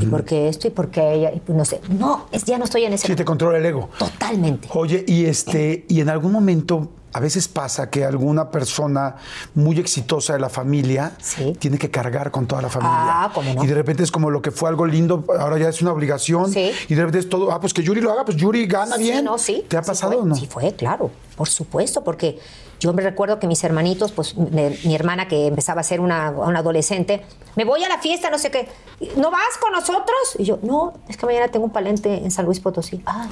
[0.00, 0.66] ¿Y por qué esto?
[0.66, 1.30] ¿Y por qué ella?
[1.32, 1.80] Y no sé.
[1.90, 3.90] No, es, ya no estoy en ese Sí, te controla el ego.
[3.98, 4.68] Totalmente.
[4.72, 9.16] Oye, y este, y en algún momento a veces pasa que alguna persona
[9.54, 11.54] muy exitosa de la familia Sí.
[11.58, 12.96] tiene que cargar con toda la familia.
[13.00, 13.64] Ah, ¿cómo no?
[13.64, 16.52] Y de repente es como lo que fue algo lindo, ahora ya es una obligación.
[16.52, 16.70] Sí.
[16.88, 19.02] Y de repente es todo, ah, pues que Yuri lo haga, pues Yuri gana Sí,
[19.04, 19.24] bien.
[19.24, 19.64] no, sí.
[19.68, 20.34] ¿Te ha pasado o no?
[20.34, 22.38] Sí fue, claro, por supuesto, porque
[22.78, 26.30] yo me recuerdo que mis hermanitos, pues me- mi hermana que empezaba a ser una,
[26.30, 27.24] una adolescente,
[27.56, 28.68] me voy a la fiesta, no sé qué,
[29.16, 30.36] ¿no vas con nosotros?
[30.38, 33.02] Y yo, no, es que mañana tengo un palente en San Luis Potosí.
[33.06, 33.26] Ah,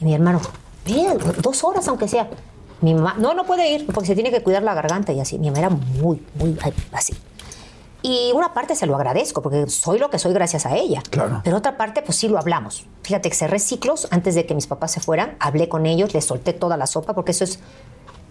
[0.00, 0.40] y mi hermano,
[0.86, 2.28] ven, dos horas aunque sea.
[2.80, 5.38] Mi mamá, no, no puede ir porque se tiene que cuidar la garganta y así.
[5.38, 6.56] Mi mamá era muy, muy
[6.92, 7.14] así.
[8.02, 11.02] Y una parte se lo agradezco, porque soy lo que soy gracias a ella.
[11.10, 11.42] Claro.
[11.44, 12.86] Pero otra parte, pues sí lo hablamos.
[13.02, 16.24] Fíjate que cerré ciclos antes de que mis papás se fueran, hablé con ellos, les
[16.24, 17.58] solté toda la sopa, porque eso es,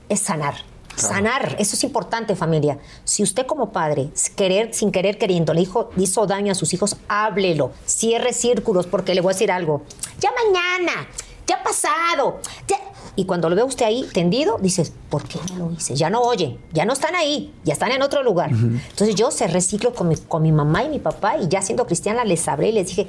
[0.10, 0.56] es sanar.
[0.96, 2.78] Sanar, eso es importante, familia.
[3.06, 6.98] Si usted como padre, querer, sin querer, queriendo, le hijo, hizo daño a sus hijos,
[7.08, 7.72] háblelo.
[7.86, 9.84] Cierre círculos, porque le voy a decir algo.
[10.20, 11.08] Ya mañana,
[11.48, 12.40] ya pasado.
[12.68, 12.78] ya-
[13.20, 15.94] Y cuando lo ve usted ahí tendido, dices, ¿por qué no lo hice?
[15.94, 18.50] Ya no oyen, ya no están ahí, ya están en otro lugar.
[18.52, 21.86] Entonces yo cerré ciclo con mi, con mi mamá y mi papá, y ya siendo
[21.86, 23.08] cristiana les hablé y les dije,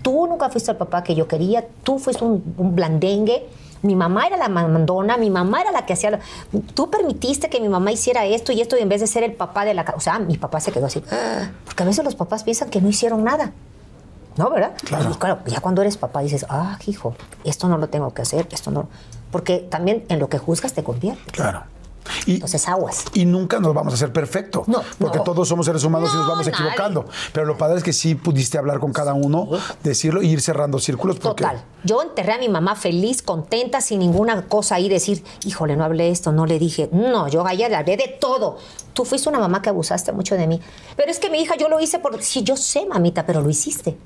[0.00, 3.46] tú nunca fuiste el papá que yo quería, tú fuiste un, un blandengue.
[3.82, 6.12] Mi mamá era la mandona, mi mamá era la que hacía.
[6.12, 6.20] la-
[6.74, 9.34] Tú permitiste que mi mamá hiciera esto y esto, y en vez de ser el
[9.34, 9.98] papá de la casa.
[9.98, 11.02] O sea, mi papá se quedó así.
[11.10, 13.52] "Ah", Porque a veces los papás piensan que no hicieron nada.
[14.38, 14.72] ¿No, verdad?
[14.82, 15.10] Claro.
[15.10, 18.48] Y claro, ya cuando eres papá dices, ah, hijo, esto no lo tengo que hacer,
[18.50, 18.88] esto no.
[19.32, 21.32] Porque también en lo que juzgas te convierte.
[21.32, 21.64] Claro.
[22.26, 23.04] Y, Entonces, aguas.
[23.14, 24.64] y nunca nos vamos a hacer perfecto.
[24.66, 25.24] No, porque no.
[25.24, 26.58] todos somos seres humanos y nos No, vamos nadie.
[26.58, 27.06] equivocando.
[27.32, 29.48] Pero lo padre es que sí pudiste hablar con cada uno,
[29.84, 31.18] decirlo y ir cerrando círculos.
[31.20, 31.62] Porque, Total.
[31.84, 36.10] Yo enterré a mi mamá feliz, contenta, sin ninguna cosa ahí, decir, híjole, no hablé
[36.10, 36.88] esto, no le dije.
[36.92, 38.58] No, yo a ella le hablé de todo.
[38.94, 40.60] Tú fuiste una mamá que abusaste mucho de mí.
[40.96, 42.20] Pero es que mi hija, yo lo hice por.
[42.20, 43.96] Sí, yo sé, mamita, pero lo hiciste.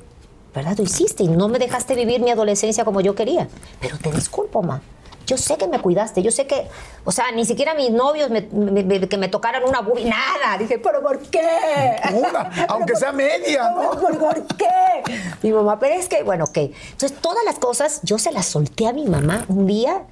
[0.55, 0.77] ¿Verdad?
[0.77, 3.49] Lo hiciste y no me dejaste vivir mi adolescencia como yo quería.
[3.81, 4.81] Pero te disculpo, ma.
[5.27, 6.69] Yo sé que me cuidaste, yo sé que,
[7.05, 10.57] o sea, ni siquiera mis novios me- me- me- que me tocaran una bubi, nada.
[10.59, 11.97] Dije, ¿pero por qué?
[12.15, 13.91] Una, aunque sea media, ¿no?
[13.91, 15.03] ¿Por, por qué?
[15.43, 16.57] Mi mamá, pero es que, bueno, ok.
[16.59, 20.03] Entonces, todas las cosas yo se las solté a mi mamá un día.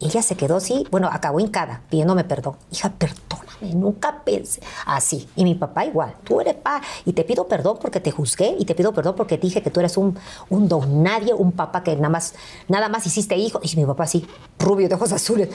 [0.00, 2.56] Ella se quedó así, bueno, acabó hincada, pidiéndome perdón.
[2.70, 5.28] Hija, perdóname, nunca pensé así.
[5.36, 8.64] Y mi papá igual, tú eres pa, y te pido perdón porque te juzgué, y
[8.64, 10.18] te pido perdón porque dije que tú eres un,
[10.50, 12.34] un don nadie, un papá que nada más,
[12.68, 13.60] nada más hiciste hijo.
[13.62, 14.26] Y mi papá así,
[14.58, 15.48] rubio, de ojos azules.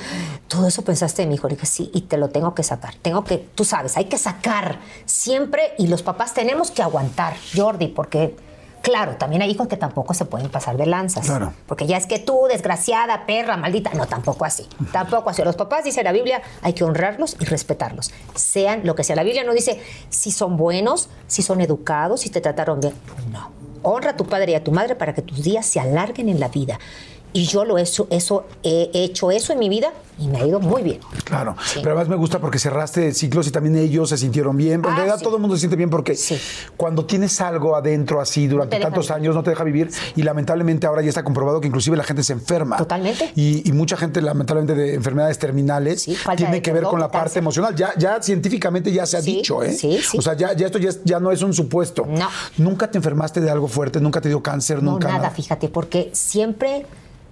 [0.48, 1.48] Todo eso pensaste de mi hijo.
[1.48, 2.96] Le dije, sí, y te lo tengo que sacar.
[2.96, 7.88] Tengo que, tú sabes, hay que sacar siempre, y los papás tenemos que aguantar, Jordi,
[7.88, 8.36] porque
[8.82, 11.26] Claro, también hay hijos que tampoco se pueden pasar de lanzas.
[11.26, 11.54] Claro.
[11.68, 13.94] Porque ya es que tú, desgraciada, perra, maldita.
[13.94, 14.68] No, tampoco así.
[14.92, 15.44] Tampoco así.
[15.44, 18.12] Los papás, dice la Biblia, hay que honrarlos y respetarlos.
[18.36, 19.16] Sean lo que sea.
[19.16, 22.94] La Biblia no dice si son buenos, si son educados, si te trataron bien.
[23.32, 23.52] No.
[23.82, 26.40] Honra a tu padre y a tu madre para que tus días se alarguen en
[26.40, 26.80] la vida.
[27.32, 30.46] Y yo lo he hecho, eso, he hecho eso en mi vida y me ha
[30.48, 31.00] ido muy bien.
[31.24, 31.80] Claro, Sí.
[31.84, 34.82] pero además me gusta porque cerraste ciclos y también ellos se sintieron bien.
[34.84, 35.24] En Ah, realidad sí.
[35.24, 36.38] todo el mundo se siente bien porque Sí.
[36.76, 39.16] cuando tienes algo adentro así durante tantos vivir.
[39.22, 42.24] años no te deja vivir y lamentablemente ahora ya está comprobado que inclusive la gente
[42.24, 42.78] se enferma.
[42.78, 43.32] Totalmente.
[43.36, 47.76] Y, y mucha gente lamentablemente de enfermedades terminales tiene que ver con la parte emocional.
[47.76, 49.72] Ya, ya científicamente ya se ha dicho, ¿eh?
[49.72, 50.18] sí, sí.
[50.18, 52.06] O sea, ya, ya esto ya, no es un supuesto.
[52.08, 52.28] No.
[52.58, 56.10] Nunca te enfermaste de algo fuerte, nunca te dio cáncer, No, nunca nada, fíjate, porque
[56.14, 56.86] siempre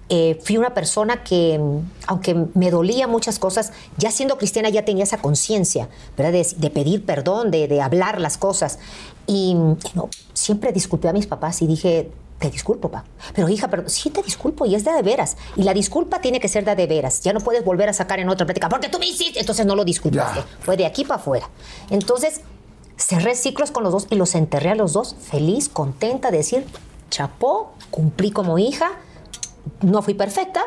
[0.08, 1.60] eh, fui una persona que,
[2.06, 6.32] aunque me dolía muchas cosas, ya siendo cristiana ya tenía esa conciencia, ¿verdad?
[6.32, 8.78] De, de pedir perdón, de, de hablar las cosas.
[9.26, 9.54] Y
[9.94, 13.04] no, siempre disculpé a mis papás y dije, te disculpo, pa.
[13.34, 15.36] Pero hija, pero sí te disculpo y es de de veras.
[15.56, 17.20] Y la disculpa tiene que ser de de veras.
[17.22, 19.74] Ya no puedes volver a sacar en otra plática, porque tú me hiciste, entonces no
[19.74, 20.40] lo disculpaste.
[20.40, 20.46] Ya.
[20.60, 21.50] Fue de aquí para afuera.
[21.90, 22.40] Entonces,
[22.96, 26.64] cerré ciclos con los dos y los enterré a los dos, feliz, contenta, de decir,
[27.10, 28.92] chapó, cumplí como hija,
[29.80, 30.60] no fui perfecta,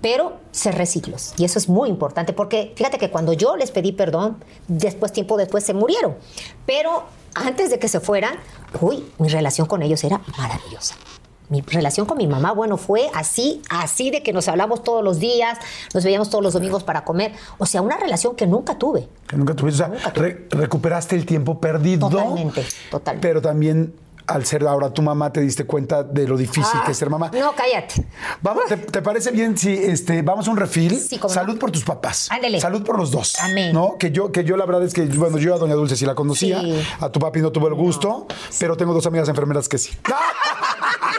[0.00, 1.32] pero cerré ciclos.
[1.38, 5.36] Y eso es muy importante, porque fíjate que cuando yo les pedí perdón, después, tiempo
[5.36, 6.16] después, se murieron.
[6.66, 8.34] Pero antes de que se fueran,
[8.80, 10.96] uy, mi relación con ellos era maravillosa.
[11.48, 15.18] Mi relación con mi mamá, bueno, fue así, así de que nos hablamos todos los
[15.18, 15.58] días,
[15.92, 17.32] nos veíamos todos los domingos para comer.
[17.58, 19.06] O sea, una relación que nunca tuve.
[19.28, 19.82] Que nunca tuviste.
[19.82, 20.28] O sea, Nunca tuve.
[20.30, 22.08] re- recuperaste el tiempo perdido.
[22.08, 23.28] Totalmente, totalmente.
[23.28, 23.94] Pero también
[24.26, 27.30] al ser ahora tu mamá, te diste cuenta de lo difícil que es ser mamá.
[27.32, 28.06] No, cállate.
[28.40, 30.98] Vamos, ¿te, te parece bien si este, vamos a un refil?
[30.98, 31.40] Sí, cómo no.
[31.40, 32.28] Salud por tus papás.
[32.30, 32.60] Ándele.
[32.60, 33.38] Salud por los dos.
[33.40, 33.72] Amén.
[33.72, 33.96] ¿No?
[33.98, 36.14] Que yo, que yo la verdad es que, bueno, yo a Doña Dulce sí la
[36.14, 36.60] conocía.
[36.60, 36.82] Sí.
[37.00, 38.26] A tu papi no tuve el gusto,
[38.58, 39.90] pero tengo dos amigas enfermeras que sí.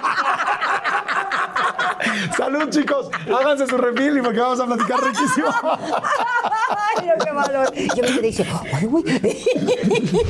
[2.37, 3.09] Salud, chicos.
[3.27, 5.47] Háganse su refil y porque vamos a platicar riquísimo.
[5.63, 7.73] Ay, no, qué valor.
[7.73, 9.03] Yo me quedé y dije, ay, güey.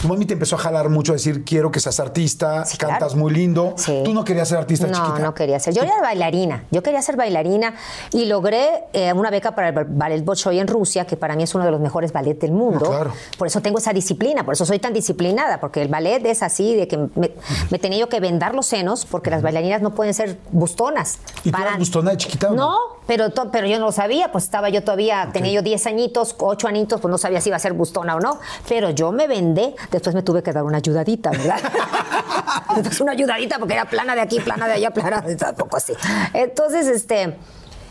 [0.00, 2.98] Tu mami te empezó a jalar mucho a decir, quiero que seas artista, Sí, cantas
[3.14, 3.16] claro.
[3.16, 3.74] muy lindo.
[3.76, 4.02] Sí.
[4.04, 5.18] Tú no querías ser artista No, chiquita.
[5.18, 5.74] no quería ser.
[5.74, 6.62] Yo era bailarina.
[6.70, 7.74] Yo quería ser bailarina
[8.12, 11.42] y logré eh, una beca para el ba- Ballet Bolshoi en Rusia, que para mí
[11.42, 12.84] es uno de los mejores ballets del mundo.
[12.84, 13.12] Ah, claro.
[13.36, 16.76] Por eso tengo esa disciplina, por eso soy tan disciplinada, porque el ballet es así,
[16.76, 17.32] de que me,
[17.70, 21.07] me tenía yo que vendar los senos, porque las bailarinas no pueden ser bustonas.
[21.44, 22.56] ¿Y tú eras bustona de chiquita o no?
[22.56, 26.34] No, pero, pero yo no lo sabía, pues estaba yo todavía, tenía yo 10 añitos,
[26.38, 29.26] 8 añitos, pues no sabía si iba a ser bustona o no, pero yo me
[29.26, 31.60] vendé, después me tuve que dar una ayudadita, ¿verdad?
[32.76, 35.94] Después una ayudadita porque era plana de aquí, plana de allá, plana de tampoco así.
[36.34, 37.36] Entonces, este...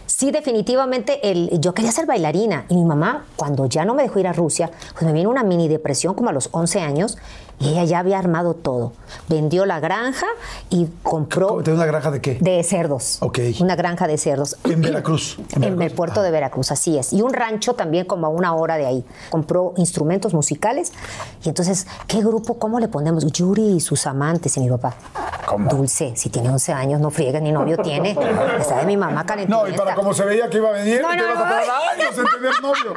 [0.05, 4.19] Sí, definitivamente el, yo quería ser bailarina y mi mamá, cuando ya no me dejó
[4.19, 7.17] ir a Rusia, pues me vino una mini depresión como a los 11 años
[7.59, 8.93] y ella ya había armado todo.
[9.29, 10.27] Vendió la granja
[10.69, 11.61] y compró...
[11.61, 12.37] ¿De una granja de qué?
[12.39, 13.17] De cerdos.
[13.21, 13.39] Ok.
[13.59, 14.57] Una granja de cerdos.
[14.63, 15.37] En Veracruz.
[15.53, 17.13] En, En el puerto de Veracruz, así es.
[17.13, 19.05] Y un rancho también como a una hora de ahí.
[19.31, 20.91] Compró instrumentos musicales.
[21.43, 22.59] Y entonces, ¿qué grupo?
[22.59, 23.25] ¿Cómo le ponemos?
[23.31, 24.95] Yuri y sus amantes y mi papá.
[25.47, 25.69] ¿Cómo?
[25.69, 28.11] Dulce, si tiene 11 años, no friegues, ni novio tiene.
[28.59, 29.57] Está de mi mamá calentita.
[29.57, 31.41] No, y para como se veía que iba a venir, No, te no, ibas a
[31.43, 32.93] tardar años en tener novio.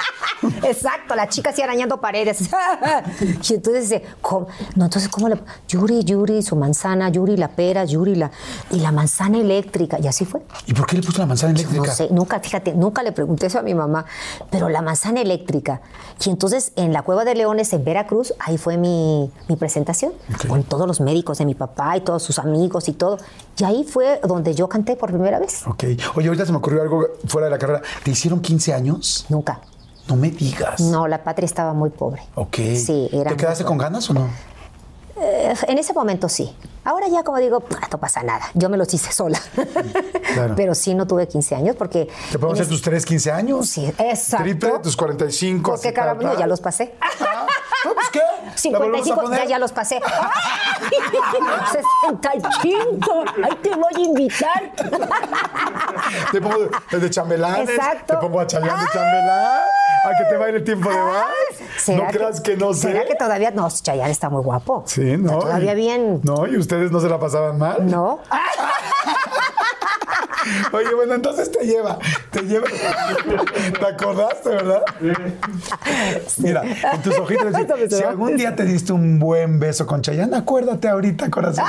[0.69, 2.51] Exacto, la chica así arañando paredes.
[3.21, 4.49] y entonces dice, ¿cómo?
[4.77, 5.41] No, entonces, ¿cómo le.?
[5.69, 8.31] Yuri, Yuri, su manzana, Yuri, la pera, Yuri, la.
[8.71, 9.99] Y la manzana eléctrica.
[10.01, 10.43] Y así fue.
[10.67, 11.87] ¿Y por qué le puso la manzana eléctrica?
[11.87, 14.05] No sé, nunca, fíjate, nunca le pregunté eso a mi mamá,
[14.51, 15.81] pero la manzana eléctrica.
[16.25, 20.13] Y entonces en la Cueva de Leones, en Veracruz, ahí fue mi, mi presentación,
[20.49, 23.19] con todos los médicos de mi papá y todos sus amigos y todo.
[23.59, 25.67] Y ahí fue donde yo canté por primera vez.
[25.67, 25.85] Ok.
[26.17, 27.83] Oye, ahorita se me ocurrió algo fuera de la carrera.
[28.03, 29.27] ¿Te hicieron 15 años?
[29.29, 29.61] Nunca.
[30.11, 30.81] No me digas.
[30.81, 32.21] No, la patria estaba muy pobre.
[32.35, 32.57] Ok.
[32.75, 33.31] Sí, era.
[33.31, 34.29] ¿Te quedaste con ganas o no?
[35.23, 36.53] Eh, en ese momento sí.
[36.83, 38.47] Ahora ya como digo, "Ah, no pasa nada.
[38.55, 39.39] Yo me los hice sola.
[40.35, 40.55] Claro.
[40.57, 42.09] Pero sí no tuve 15 años porque...
[42.33, 43.69] ¿Te podemos hacer tus 3, 15 años?
[43.69, 44.45] Sí, exacto.
[44.45, 45.71] Triple, tus 45.
[45.73, 46.95] Porque caramba, no, ya los pasé.
[47.01, 47.47] Ah,
[47.85, 48.71] no, pues ¿qué?
[48.71, 49.39] ¿La volvemos a 55, poner?
[49.43, 50.01] ya, ya los pasé.
[50.05, 50.91] ¡Ay!
[51.73, 54.73] 65, ahí te voy a invitar.
[56.33, 56.57] Te pongo
[56.91, 57.69] de, de chambelanes.
[57.69, 58.15] Exacto.
[58.15, 59.61] Te pongo a Chayanne de chambelán.
[60.05, 61.89] A que te baile el tiempo de vals.
[61.89, 62.89] No creas que, no sé.
[62.93, 63.51] ¿Será que todavía?
[63.51, 64.83] No, Chayanne está muy guapo.
[64.87, 65.33] Sí, ¿no?
[65.33, 66.21] Está todavía Y- bien.
[66.23, 67.87] No, y ustedes no se la pasaban mal.
[67.91, 68.21] ¿No?
[70.73, 71.99] Oye, bueno, entonces te lleva,
[72.31, 72.67] te lleva.
[73.79, 74.83] ¿Te acordaste, verdad?
[76.39, 77.55] Mira, en tus ojitos,
[77.91, 81.65] si algún día te diste un buen beso con Chayanne, acuérdate ahorita, corazón.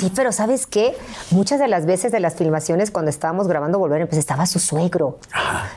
[0.00, 0.96] Sí, pero ¿sabes qué?
[1.30, 5.18] Muchas de las veces de las filmaciones, cuando estábamos grabando Volver, pues estaba su suegro.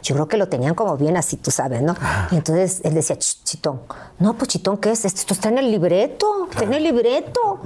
[0.04, 1.96] Yo creo que lo tenían como bien así, tú sabes, ¿no?
[2.32, 3.82] Y entonces él decía, "Ch, Chitón.
[4.20, 5.06] No, pues Chitón, ¿qué es?
[5.06, 7.62] Esto está en el libreto, está en el libreto.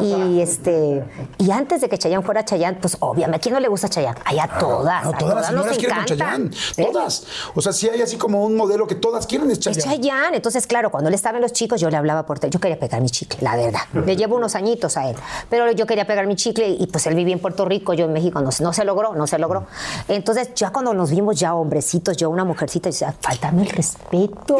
[0.00, 1.04] Y este,
[1.38, 4.18] y antes de que Chayanne fuera Chayanne, pues obviamente, ¿a quién no le gusta Chayanne?
[4.24, 5.04] Ay, a todas.
[5.04, 6.04] No, a todas las señoras quieren.
[6.04, 6.50] Chayanne.
[6.76, 7.26] Todas.
[7.54, 9.82] O sea, si hay así como un modelo que todas quieren es Es Chayanne.
[9.96, 10.36] Chayanne.
[10.36, 12.58] Entonces, claro, cuando él estaba en los chicos, yo le hablaba por teléfono.
[12.58, 13.80] Yo quería pegar mi chicle, la verdad.
[13.92, 15.16] Le llevo unos añitos a él.
[15.48, 18.12] Pero yo quería pegar mi chicle y pues él vivía en Puerto Rico, yo en
[18.12, 18.40] México.
[18.40, 19.66] No, no se logró, no se logró.
[20.08, 24.56] Entonces, ya cuando nos vimos ya hombrecitos, yo una mujercita, y decía, faltame el respeto.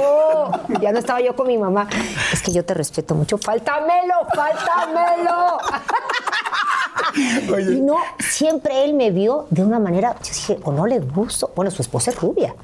[0.81, 1.89] Ya no estaba yo con mi mamá.
[2.33, 3.39] Es que yo te respeto mucho.
[3.39, 5.59] Fáltamelo, fáltamelo.
[7.55, 7.73] Oye.
[7.75, 11.53] Y no, siempre él me vio de una manera, yo dije, o no le gusto.
[11.55, 12.55] Bueno, su esposa es rubia.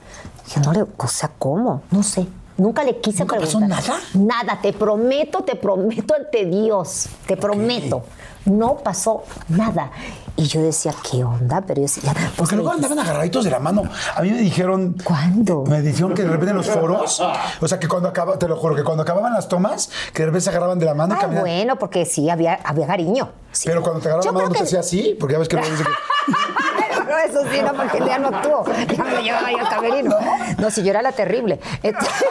[0.44, 1.82] Dije, no le, o sea, ¿cómo?
[1.90, 2.26] No sé.
[2.56, 3.82] Nunca le quise ¿Nunca pasó preguntar.
[3.86, 4.00] nada?
[4.14, 8.02] Nada, te prometo, te prometo ante Dios, te prometo.
[8.46, 9.90] No pasó nada.
[10.38, 11.62] Y yo decía, ¿qué onda?
[11.66, 13.84] Pero yo decía, pues Porque luego andaban agarraditos de la mano.
[14.14, 14.94] A mí me dijeron.
[15.02, 15.64] ¿Cuándo?
[15.66, 17.20] Me dijeron que de repente en los foros,
[17.60, 20.26] o sea, que cuando acaba, te lo juro, que cuando acababan las tomas, que de
[20.26, 21.48] repente se agarraban de la mano y Ah, caminaban.
[21.50, 23.30] bueno, porque sí, había, había cariño.
[23.50, 23.66] Sí.
[23.66, 25.70] Pero cuando te agarraban la mano, no te hacía así, porque ya ves que luego
[25.70, 25.90] dice que.
[27.06, 28.64] No, eso sí, no, porque ya no actuó.
[28.66, 30.16] Ya me lo llevaba yo al camerino.
[30.58, 31.60] No, si yo era la terrible.
[31.82, 32.24] Entonces-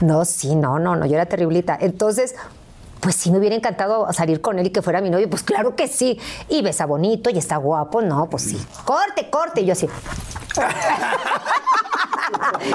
[0.00, 1.76] No, sí, no, no, no, yo era terriblita.
[1.78, 2.34] Entonces,
[3.00, 5.28] pues sí me hubiera encantado salir con él y que fuera mi novio.
[5.30, 6.18] Pues claro que sí.
[6.48, 8.02] Y besa bonito y está guapo.
[8.02, 8.66] No, pues sí.
[8.84, 9.60] Corte, corte.
[9.60, 9.88] Y yo así.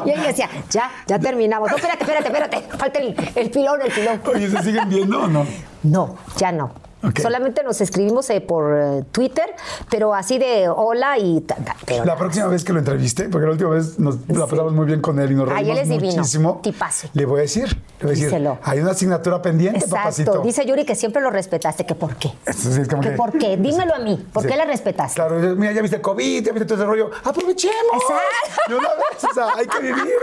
[0.05, 1.69] Y ella decía, ya, ya terminamos.
[1.69, 2.77] No, espérate, espérate, espérate.
[2.77, 4.21] Falta el, el pilón, el pilón.
[4.33, 5.45] Oye, ¿se siguen viendo o no?
[5.83, 6.71] No, ya no.
[7.21, 9.45] Solamente nos escribimos eh, por eh, Twitter,
[9.89, 11.41] pero así de hola y...
[11.41, 12.17] ta- ta- pero La nada.
[12.17, 15.19] próxima vez que lo entreviste, porque la última vez nos la pasamos muy bien con
[15.19, 16.59] él y nos Ay, reímos es divino, muchísimo.
[16.63, 17.07] tipazo.
[17.13, 18.57] Le voy a decir, le voy a decir, Díselo.
[18.63, 19.95] hay una asignatura pendiente, Exacto.
[19.97, 20.39] papacito.
[20.41, 21.85] Dice Yuri que siempre lo respetaste.
[21.85, 22.29] ¿Que por qué?
[22.45, 23.57] Entonces, es como ¿Que que- por qué?
[23.57, 24.25] Dímelo a mí.
[24.31, 24.49] ¿Por Sí.
[24.49, 25.15] qué le respetaste?
[25.15, 27.11] Claro, mira, ya viste COVID, ya viste todo ese rollo.
[27.23, 27.75] ¡Aprovechemos!
[28.01, 28.61] Exacto.
[28.69, 30.13] De una vez, o sea, hay que vivir.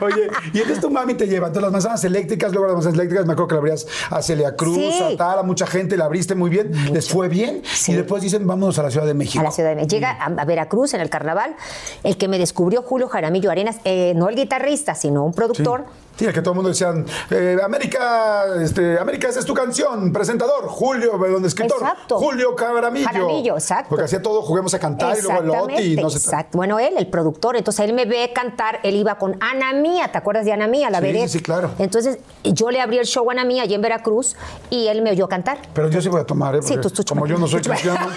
[0.00, 1.48] Oye, y entonces tu mami te lleva.
[1.48, 4.56] Entonces las manzanas eléctricas, luego las manzanas eléctricas, me acuerdo que la abrías a Celia
[4.56, 5.14] Cruz, Sí.
[5.14, 7.62] a tal, a mucha gente, la abriste muy bien, les fue bien.
[7.64, 7.92] Sí.
[7.92, 9.40] Y después dicen, vámonos a la Ciudad de México.
[9.40, 9.94] a la Ciudad de México.
[9.94, 11.54] Llega a, Veracruz en el carnaval.
[12.02, 15.84] El que me descubrió Julio Jaramillo Arenas, eh, no el guitarrista, sino un productor.
[15.86, 20.12] Sí, el que todo el mundo decían, eh, América, este, América, esa es tu canción,
[20.12, 22.18] presentador, Julio, perdón, escritor, Exacto.
[22.18, 23.06] Julio Jaramillo.
[23.06, 23.90] Jaramillo, exacto.
[23.90, 26.58] Porque hacía todo, juguemos a cantar y luego el Oti y no exacto.
[26.58, 30.18] Bueno, él, el productor, entonces él me ve cantar, él iba con Ana Mía, ¿te
[30.18, 31.70] acuerdas de Ana Mía, la Sí, sí, sí, claro.
[31.78, 34.36] Entonces yo le abrí el show a Ana Mía allí en Veracruz
[34.68, 35.58] y él me oyó cantar.
[35.74, 36.62] Pero yo sí voy a tomar, ¿eh?
[36.62, 38.08] Sí, tú, tú como yo no soy cristiano.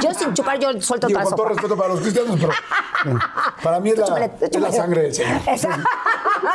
[0.00, 2.52] Yo sin chupar, yo suelto Digo, con todo respeto para los cristianos, pero
[3.16, 3.18] eh,
[3.62, 5.40] para mí es la, es la sangre del Señor.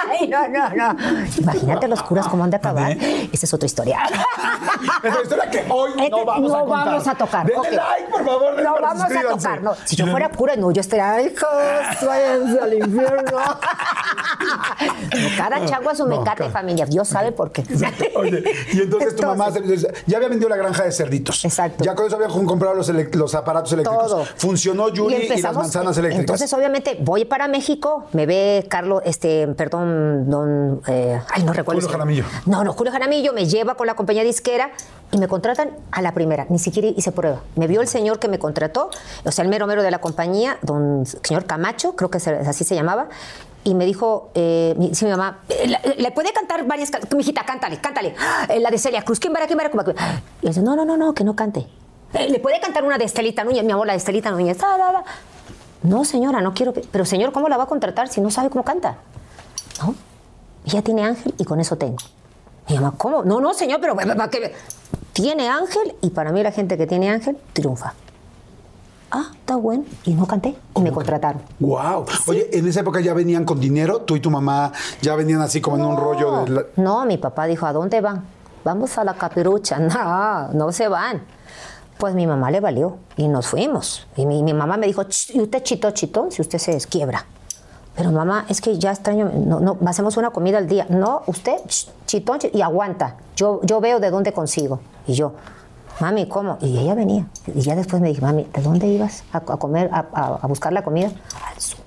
[0.09, 0.95] Ay, no, no, no.
[1.37, 2.91] Imagínate los curas cómo han de acabar.
[2.91, 3.99] Esa es otra historia.
[5.03, 6.85] Es una historia que hoy Este no vamos a no contar.
[6.85, 7.45] vamos a tocar.
[7.45, 7.71] Denle ok.
[7.71, 8.63] like, por favor.
[8.63, 9.61] No vamos a tocar.
[9.61, 9.75] No.
[9.85, 11.49] Si yo fuera cura, no, yo estaría, ay, hijos,
[12.05, 13.37] váyanse al infierno.
[14.77, 16.85] No, cada chango a su No, mecate, familia.
[16.85, 17.63] Dios sabe por qué.
[18.15, 19.49] Oye, y entonces tu mamá
[20.05, 21.43] ya había vendido la granja de cerditos.
[21.43, 21.83] Exacto.
[21.83, 24.07] Ya con eso habían comprado los, aparatos eléctricos.
[24.07, 24.25] Todo.
[24.37, 26.19] Funcionó Yuri y, las manzanas eléctricas.
[26.19, 31.81] Entonces, obviamente, voy para México, me ve Carlos, este, perdón, don, eh, ay, no recuerdo.
[31.81, 32.23] Julio Jaramillo.
[32.45, 34.71] No, no, Julio Jaramillo me lleva con la compañía disquera
[35.11, 37.41] y me contratan a la primera, ni siquiera hice prueba.
[37.55, 38.89] Me vio el señor que me contrató,
[39.23, 42.75] o sea, el mero mero de la compañía, don señor Camacho, creo que así se
[42.75, 43.07] llamaba,
[43.63, 47.15] y me dijo, eh, mi, sí, mi mamá, eh, ¿le, le puede cantar varias canciones?
[47.15, 48.15] Mi hijita, cántale, cántale.
[48.47, 49.69] Eh, la de Celia Cruz, ¿quién verá, quién verá?
[49.69, 49.93] Y yo
[50.49, 51.67] dice, no, no, no, no, que no cante.
[52.13, 53.65] Eh, ¿Le puede cantar una de Estelita Núñez?
[53.65, 54.57] Mi amor, la de Estelita Núñez.
[54.57, 55.03] Ta, ta, ta.
[55.83, 56.81] No, señora, no quiero que...
[56.89, 58.95] Pero, señor, ¿cómo la va a contratar si no sabe cómo canta?
[59.81, 59.95] No,
[60.65, 61.97] ella tiene ángel y con eso tengo.
[62.69, 63.23] Mi mamá, ¿cómo?
[63.23, 64.53] No, no, señor, pero ¿para qué?
[65.13, 67.93] Tiene ángel y para mí la gente que tiene ángel triunfa.
[69.09, 69.85] Ah, está bueno.
[70.03, 71.41] Y no canté y me contrataron.
[71.59, 72.05] Wow.
[72.27, 74.01] Oye, en esa época ya venían con dinero.
[74.01, 76.49] Tú y tu mamá ya venían así como en un rollo de.
[76.51, 78.25] la- No, mi papá dijo, ¿a dónde van?
[78.65, 79.79] Vamos a la capirucha.
[79.79, 81.21] No, no se van.
[81.97, 84.05] Pues mi mamá le valió y nos fuimos.
[84.17, 87.25] Y mi, mi mamá me dijo, "Ch, y usted chito, chito, si usted se desquiebra.
[87.97, 90.85] Pero mamá, es que ya extraño, no, no, hacemos una comida al día.
[90.89, 93.15] No, usted ch, chitón chi- y aguanta.
[93.35, 94.79] Yo, yo veo de dónde consigo.
[95.07, 95.33] Y yo,
[95.99, 96.57] mami, ¿cómo?
[96.61, 97.25] Y ella venía.
[97.53, 100.47] Y ya después me dije, mami, ¿de dónde ibas a, a comer, a, a- a
[100.47, 101.07] buscar la comida?
[101.07, 101.85] Al súper.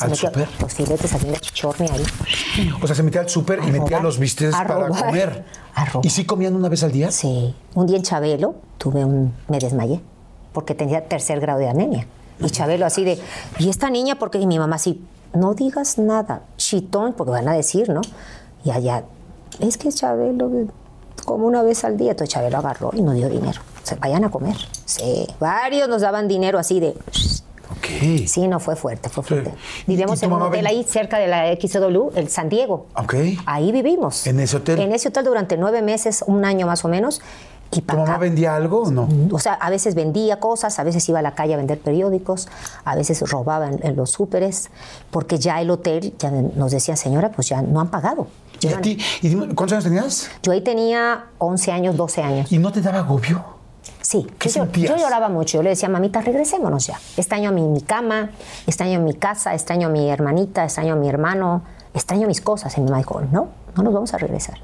[0.00, 0.48] ¿Al súper?
[0.62, 2.72] Los filetes así de chichorne ahí.
[2.82, 5.44] O sea, se metía al súper y metía los bisteces para robar, comer.
[5.74, 6.06] a robar.
[6.06, 7.10] ¿Y sí comían una vez al día?
[7.10, 10.00] Sí, un día en Chabelo tuve un, me desmayé
[10.54, 12.06] porque tenía tercer grado de anemia.
[12.40, 13.18] Y Chabelo así de,
[13.58, 14.38] ¿y esta niña por qué?
[14.38, 18.00] Y mi mamá así, no digas nada, chitón, porque van a decir, ¿no?
[18.64, 19.04] Y allá,
[19.58, 20.50] es que Chabelo
[21.24, 22.12] como una vez al día.
[22.12, 23.60] Entonces Chabelo agarró y nos dio dinero.
[23.82, 24.56] O sea, vayan a comer.
[24.84, 26.88] Sí, varios nos daban dinero así de...
[27.70, 28.26] Ok.
[28.26, 29.50] Sí, no fue fuerte, fue fuerte.
[29.86, 32.86] ¿Y- Vivíamos y tu en un hotel ahí cerca de la XW, el San Diego.
[32.96, 33.14] Ok.
[33.46, 34.26] Ahí vivimos.
[34.26, 34.80] ¿En ese hotel?
[34.80, 37.20] En ese hotel durante nueve meses, un año más o menos.
[37.72, 39.08] Y ¿Tu mamá vendía algo o no?
[39.30, 42.48] o sea, a veces vendía cosas, a veces iba a la calle a vender periódicos,
[42.84, 44.70] a veces robaba en, en los súperes,
[45.10, 48.26] porque ya el hotel ya nos decía, señora, pues ya no han pagado.
[48.60, 48.98] ¿Y a ti?
[49.22, 50.30] ¿Y ¿Cuántos años tenías?
[50.42, 52.52] Yo ahí tenía 11 años, 12 años.
[52.52, 53.42] ¿Y no te daba agobio?
[54.02, 55.58] Sí, ¿Qué yo, yo lloraba mucho.
[55.58, 56.98] Yo le decía, mamita, regresémonos ya.
[57.16, 58.30] Extraño mi, mi cama,
[58.66, 61.62] extraño mi casa, extraño a mi hermanita, extraño a mi hermano,
[61.94, 62.76] extraño mis cosas.
[62.76, 64.58] Y mi mamá dijo, no, no nos vamos a regresar.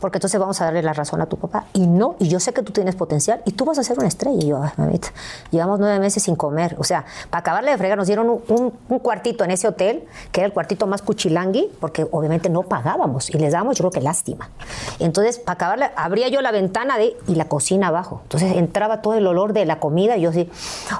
[0.00, 1.64] Porque entonces vamos a darle la razón a tu papá.
[1.72, 4.08] Y no, y yo sé que tú tienes potencial y tú vas a ser una
[4.08, 4.38] estrella.
[4.44, 5.08] Y yo, ay, mamita,
[5.50, 6.76] llevamos nueve meses sin comer.
[6.78, 10.04] O sea, para acabarle de fregar, nos dieron un, un- un cuartito en ese hotel,
[10.32, 13.90] que era el cuartito más cuchilangui, porque obviamente no pagábamos y les dábamos, yo creo
[13.90, 14.50] que lástima.
[14.98, 18.20] Entonces, para acabarle, abría yo la ventana de y la cocina abajo.
[18.24, 20.50] Entonces entraba todo el olor de la comida y yo así,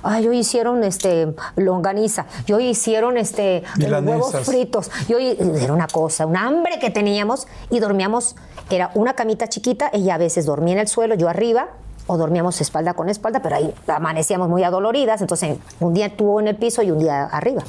[0.02, 3.62] ay, hoy hicieron este longaniza, y hoy hicieron este
[4.00, 4.90] huevos fritos.
[5.08, 8.36] Y hoy era una cosa, un hambre que teníamos y dormíamos,
[8.70, 11.68] era una camita chiquita, ella a veces dormía en el suelo, yo arriba,
[12.06, 16.48] o dormíamos espalda con espalda, pero ahí amanecíamos muy adoloridas, entonces un día estuvo en
[16.48, 17.62] el piso y un día arriba.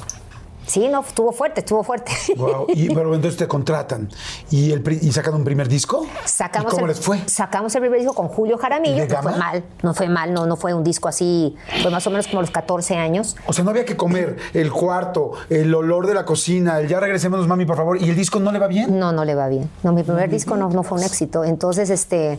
[0.68, 2.12] Sí, no, estuvo fuerte, estuvo fuerte.
[2.36, 2.66] Wow.
[2.68, 4.08] Y, pero entonces te contratan
[4.50, 6.06] y, el, y sacan un primer disco.
[6.26, 7.20] Sacamos ¿Y cómo el, les fue?
[7.26, 9.06] Sacamos el primer disco con Julio Jaramillo.
[9.06, 12.06] ¿De No fue mal, no fue mal, no, no fue un disco así, fue más
[12.06, 13.34] o menos como los 14 años.
[13.46, 17.00] O sea, no había que comer el cuarto, el olor de la cocina, el ya
[17.00, 18.00] regresémonos, mami, por favor.
[18.00, 18.98] ¿Y el disco no le va bien?
[18.98, 19.70] No, no le va bien.
[19.82, 21.44] No, mi primer disco no, no fue un éxito.
[21.44, 22.38] Entonces, este,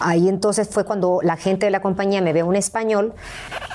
[0.00, 3.14] Ahí entonces fue cuando la gente de la compañía me ve un español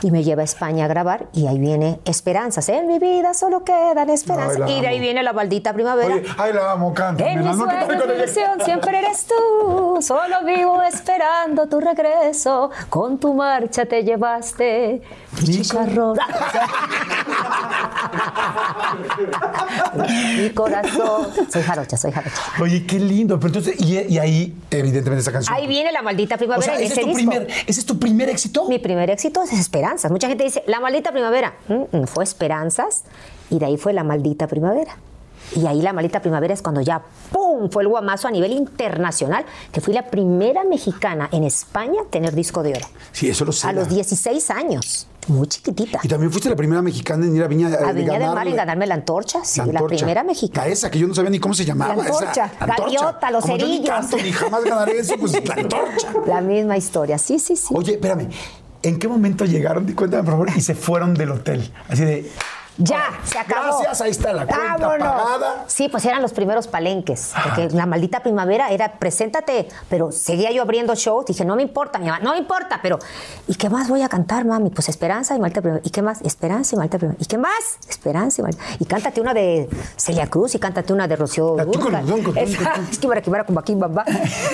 [0.01, 2.69] y me lleva a España a grabar y ahí viene Esperanzas.
[2.69, 4.55] En mi vida solo quedan esperanzas.
[4.55, 6.15] Ay, la y de ahí viene la maldita primavera.
[6.15, 7.25] Oye, ay, la amo, canta.
[7.25, 9.97] En mis sueños, mi ilusión siempre eres tú.
[10.01, 12.71] Solo vivo esperando tu regreso.
[12.89, 15.01] Con tu marcha te llevaste
[15.39, 16.17] mi chicharrón.
[20.37, 21.27] mi corazón.
[21.51, 22.35] Soy jarocha, soy jarocha.
[22.61, 23.39] Oye, qué lindo.
[23.39, 25.55] Pero entonces, y, y ahí, evidentemente, esa canción.
[25.55, 27.31] Ahí viene la maldita o primavera sea, en ese ese es, tu disco.
[27.31, 28.67] primer, ese es tu primer éxito.
[28.67, 30.11] Mi primer éxito es Esperanzas.
[30.11, 31.53] Mucha gente dice, la maldita primavera.
[31.67, 33.03] Mm, mm, fue Esperanzas
[33.51, 34.97] y de ahí fue la maldita primavera.
[35.55, 39.43] Y ahí la maldita primavera es cuando ya, ¡pum!, fue el guamazo a nivel internacional,
[39.71, 42.87] que fui la primera mexicana en España a tener disco de oro.
[43.11, 43.67] Sí, eso lo sé.
[43.67, 45.99] A los 16 años, muy chiquitita.
[46.03, 48.31] Y también fuiste la primera mexicana en ir a Viña, eh, A de Viña del
[48.33, 49.97] Mar en ganarme la antorcha, sí, la, antorcha.
[49.97, 50.67] primera mexicana.
[50.67, 51.95] La esa, que yo no sabía ni cómo se llamaba.
[51.97, 52.83] La antorcha, esa, antorcha.
[52.83, 53.89] gaviota, los Como yo ni cerillos.
[53.89, 56.13] canto, ni jamás ganaré eso, pues la antorcha.
[56.27, 57.73] La misma historia, sí, sí, sí.
[57.75, 58.29] Oye, espérame.
[58.83, 59.85] ¿En qué momento llegaron?
[59.91, 60.49] Cuéntame, por favor.
[60.55, 61.71] Y se fueron del hotel.
[61.89, 62.31] Así de.
[62.77, 63.79] Ya, se acabó.
[63.79, 65.65] Gracias, ahí está la cuenta pagada.
[65.67, 67.33] Sí, pues eran los primeros palenques.
[67.43, 71.25] Porque la maldita primavera era preséntate, pero seguía yo abriendo shows.
[71.25, 72.97] Dije, no me importa, mi mamá, no me importa, pero
[73.47, 74.69] ¿y qué más voy a cantar, mami?
[74.69, 75.85] Pues Esperanza y Maldita Primavera.
[75.85, 76.21] ¿Y qué más?
[76.21, 77.23] Esperanza y Maldita Primavera.
[77.23, 77.77] ¿Y qué más?
[77.87, 78.63] Esperanza y Maldita.
[78.79, 82.05] Y cántate una de Celia Cruz y cántate una de Rocío Dúrcal.
[82.35, 82.57] Es
[82.99, 84.05] que que para con Baquín Bamba.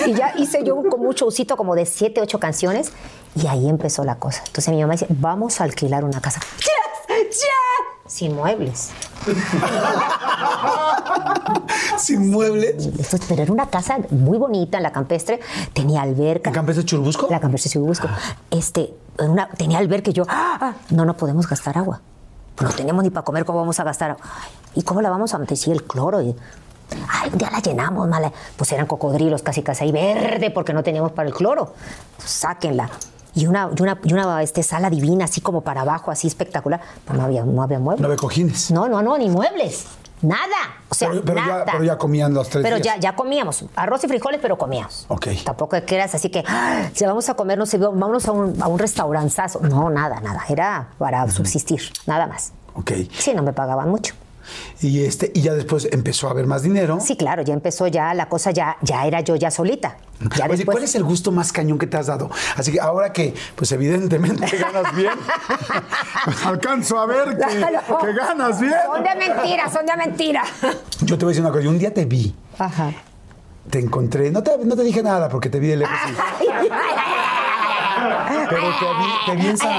[0.06, 2.92] Y ya hice yo con mucho usito como de siete, ocho canciones.
[3.34, 4.42] Y ahí empezó la cosa.
[4.46, 6.40] Entonces mi mamá dice, vamos a alquilar una casa.
[6.60, 7.14] ¡Ya!
[7.14, 7.97] ¡Ya!
[8.08, 8.90] Sin muebles.
[11.98, 12.86] Sin muebles.
[12.86, 15.38] Entonces, pero era una casa muy bonita en la campestre,
[15.72, 16.50] tenía alberca.
[16.50, 17.28] ¿En Campestre Churubusco?
[17.30, 18.08] La campestre Churubusco.
[18.50, 20.58] Este, una, tenía alberca y yo, ¡ah!
[20.60, 22.00] ah, no, no podemos gastar agua.
[22.56, 24.16] Pues no tenemos ni para comer, ¿cómo vamos a gastar
[24.74, 25.56] ¿Y cómo la vamos a meter?
[25.56, 26.20] Sí, el cloro.
[26.22, 26.34] Y,
[27.08, 28.32] Ay, un día la llenamos, mala.
[28.56, 31.74] Pues eran cocodrilos casi casi ahí verde porque no teníamos para el cloro.
[32.16, 32.90] Pues sáquenla.
[33.38, 36.80] Y una, y una, y una este, sala divina, así como para abajo, así espectacular.
[37.04, 38.00] Pues no había, no había muebles.
[38.00, 38.70] No había cojines.
[38.72, 39.86] No, no, no, ni muebles.
[40.22, 40.40] Nada.
[40.88, 42.96] O sea, Pero- pero ya- pero ya comían los tres Pero días.
[42.96, 43.64] ya, ya comíamos.
[43.76, 45.04] Arroz y frijoles, pero comíamos.
[45.06, 45.28] Ok.
[45.44, 48.60] Tampoco que eras así que, "Ah, si vamos a comer, no sé, vámonos a un,
[48.60, 49.60] a un restauranzazo.
[49.60, 50.42] No, nada, nada.
[50.48, 52.52] Era para subsistir, nada más.
[52.74, 52.90] Ok.
[53.16, 54.14] Sí, no me pagaban mucho.
[54.80, 56.98] Y, este, y ya después empezó a haber más dinero.
[57.00, 59.96] Sí, claro, ya empezó ya la cosa, ya, ya era yo ya solita.
[60.36, 60.74] Ya Oye, después.
[60.76, 62.28] ¿cuál es el gusto más cañón que te has dado?
[62.56, 65.12] Así que ahora que, pues evidentemente ganas bien,
[66.24, 67.98] pues alcanzo a ver que, Claro.
[68.00, 68.72] que ganas bien.
[68.86, 70.42] Son de mentira, son de mentira.
[71.02, 72.90] Yo te voy a decir una cosa, yo un día te vi, Ajá.
[73.70, 75.94] te encontré, no te, no te dije nada porque te vi de lejos.
[78.50, 79.72] Pero te vi, te vi en San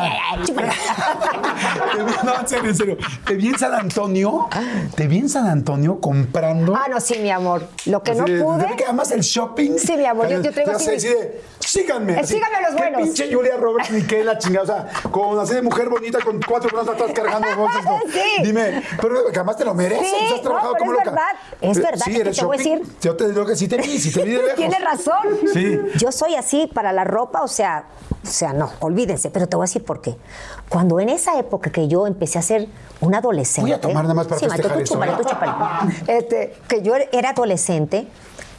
[2.23, 2.97] no, en serio, en serio.
[3.25, 4.47] Te vi en San Antonio,
[4.95, 6.75] te vi en San Antonio comprando.
[6.75, 7.67] Ah, no, sí, mi amor.
[7.85, 8.67] Lo que así no de- pude.
[8.67, 9.77] de que además el shopping.
[9.77, 12.13] Sí, mi amor, yo- yo traigo te así hace mi- de, síganme.
[12.13, 13.01] Eh, así, síganme los qué buenos.
[13.03, 14.63] pinche Julia Roberts ni qué la chingada.
[14.63, 14.65] O
[15.01, 17.83] sea, con así de mujer bonita con cuatro brazos atrás cargando bolsas.
[17.85, 17.99] ¿no?
[18.11, 18.43] Sí.
[18.43, 20.07] Dime, pero que además te lo mereces.
[20.07, 21.11] Sí, has trabajado no, pero como es loca.
[21.11, 23.67] verdad, es Eh, verdad, Sí, eres te voy a decir- Yo te digo que sí
[23.67, 24.55] te vi, sí te vi de lejos.
[24.55, 25.27] Tienes razón.
[25.53, 25.79] Sí.
[25.97, 27.85] Yo soy así para la ropa, o sea,
[28.23, 30.15] o sea, no, olvídense, pero te voy a decir por qué.
[30.69, 32.67] Cuando en esa época que yo empecé a ser
[33.01, 33.71] un adolescente.
[33.71, 35.15] Voy a tomar nada más para sí, festejar tú esto, chúpale, ¿eh?
[35.17, 36.17] tú chúpale.
[36.17, 38.07] Este, que yo era adolescente.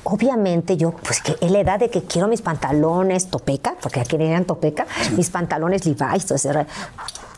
[0.02, 4.16] Obviamente yo, pues que es la edad de que quiero mis pantalones topeca, porque aquí
[4.16, 6.66] eran topeca, mis pantalones Levi's, todo ese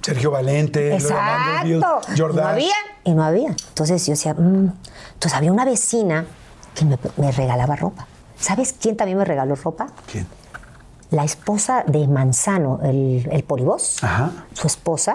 [0.01, 1.69] Sergio Valente, Exacto.
[1.69, 3.49] Y no había, y no había.
[3.49, 4.73] Entonces yo decía, mm.
[5.15, 6.25] entonces había una vecina
[6.75, 8.07] que me, me regalaba ropa.
[8.39, 9.89] ¿Sabes quién también me regaló ropa?
[10.11, 10.27] ¿Quién?
[11.11, 14.31] La esposa de Manzano, el, el polivoz, Ajá.
[14.55, 15.15] su esposa,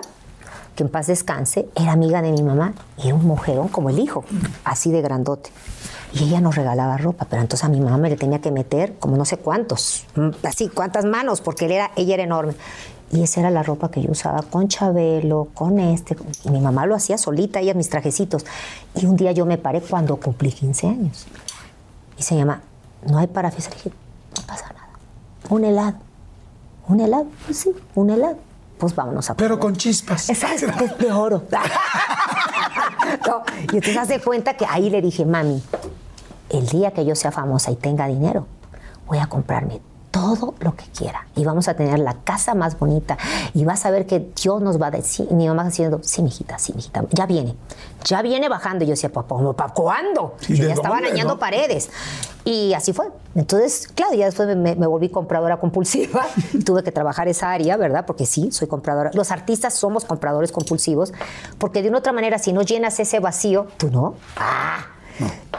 [0.78, 3.98] que en paz descanse, era amiga de mi mamá y era un mujerón como el
[3.98, 4.24] hijo,
[4.64, 5.50] así de grandote.
[6.14, 8.94] Y ella nos regalaba ropa, pero entonces a mi mamá me le tenía que meter
[9.00, 12.54] como no sé cuántos, mm, así, cuántas manos, porque él era, ella era enorme.
[13.12, 16.16] Y esa era la ropa que yo usaba con Chabelo, con este.
[16.44, 18.46] Y mi mamá lo hacía solita, ella mis trajecitos.
[18.96, 21.26] Y un día yo me paré cuando cumplí 15 años.
[22.18, 22.62] Y se llama,
[23.10, 23.72] no hay para fiesta.
[23.72, 23.92] Le dije,
[24.38, 24.90] no pasa nada.
[25.50, 25.98] Un helado.
[26.88, 27.28] ¿Un helado?
[27.46, 28.38] Pues sí, un helado.
[28.78, 30.30] Pues vámonos a Pero con chispas.
[30.30, 31.44] Exacto, es de oro.
[33.26, 35.62] No, y entonces hace cuenta que ahí le dije, mami,
[36.50, 38.48] el día que yo sea famosa y tenga dinero,
[39.06, 39.80] voy a comprarme
[40.18, 43.18] todo lo que quiera y vamos a tener la casa más bonita
[43.54, 46.58] y vas a ver que Dios nos va a decir, mi mamá diciendo, sí, mijita,
[46.58, 47.56] sí, mijita, ya viene,
[48.04, 48.84] ya viene bajando.
[48.84, 50.36] Y yo decía, papá, ¿para cuándo?
[50.48, 51.40] ¿Y Yo ya estaba arañando no?
[51.40, 51.92] paredes.
[52.46, 53.10] Y así fue.
[53.36, 56.26] Entonces, claro, ya después me, me volví compradora compulsiva.
[56.66, 58.06] Tuve que trabajar esa área, ¿verdad?
[58.08, 59.12] Porque sí, soy compradora.
[59.14, 61.14] Los artistas somos compradores compulsivos,
[61.60, 64.16] porque de una otra manera, si no llenas ese vacío, tú no.
[64.38, 64.86] Ah,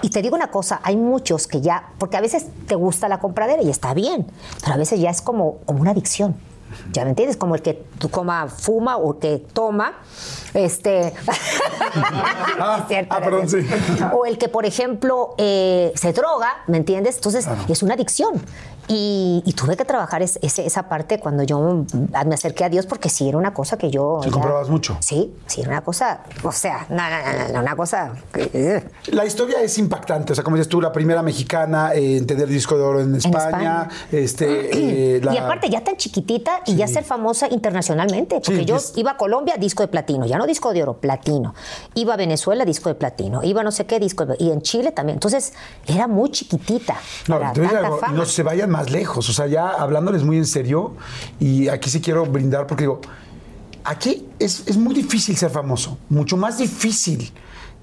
[0.02, 3.18] Y te digo una cosa, hay muchos que ya, porque a veces te gusta la
[3.18, 4.26] compradera y está bien,
[4.61, 6.36] pero a veces ya es como, como una adicción.
[6.92, 7.36] ¿Ya me entiendes?
[7.36, 9.94] Como el que tú coma, fuma o que toma,
[10.54, 11.12] este...
[12.61, 13.59] Ah, cierto, ah, perdón, sí.
[14.12, 17.16] O el que, por ejemplo, eh, se droga, ¿me entiendes?
[17.16, 18.42] Entonces, es una adicción.
[18.89, 21.84] Y, y tuve que trabajar es- esa parte cuando yo
[22.26, 24.20] me acerqué a Dios, porque sí era una cosa que yo...
[24.24, 24.97] Ya- comprabas mucho.
[25.01, 28.12] Sí, sí, era una cosa, o sea, no, no, no, no, una cosa...
[28.32, 32.26] que, uh, La historia es impactante, o sea, como dices tú, la primera mexicana en
[32.26, 33.89] tener disco de oro en España, España.
[34.11, 38.64] este, eh, la- Y aparte ya tan chiquitita y ya ser famosa internacionalmente, porque Sí,
[38.64, 41.55] yo es- iba a Colombia, disco de platino, ya no disco de oro, platino.
[41.95, 43.43] Iba a Venezuela, disco de platino.
[43.43, 45.16] Iba a no sé qué, disco de Y en Chile también.
[45.16, 45.53] Entonces,
[45.86, 48.12] era muy chiquitita No, para tanta fama.
[48.16, 50.95] no se vayan más lejos, o sea, ya hablándoles muy en serio,
[51.41, 53.01] y aquí sí quiero brindar porque digo,
[53.85, 57.33] aquí es, es muy difícil ser famoso, mucho más difícil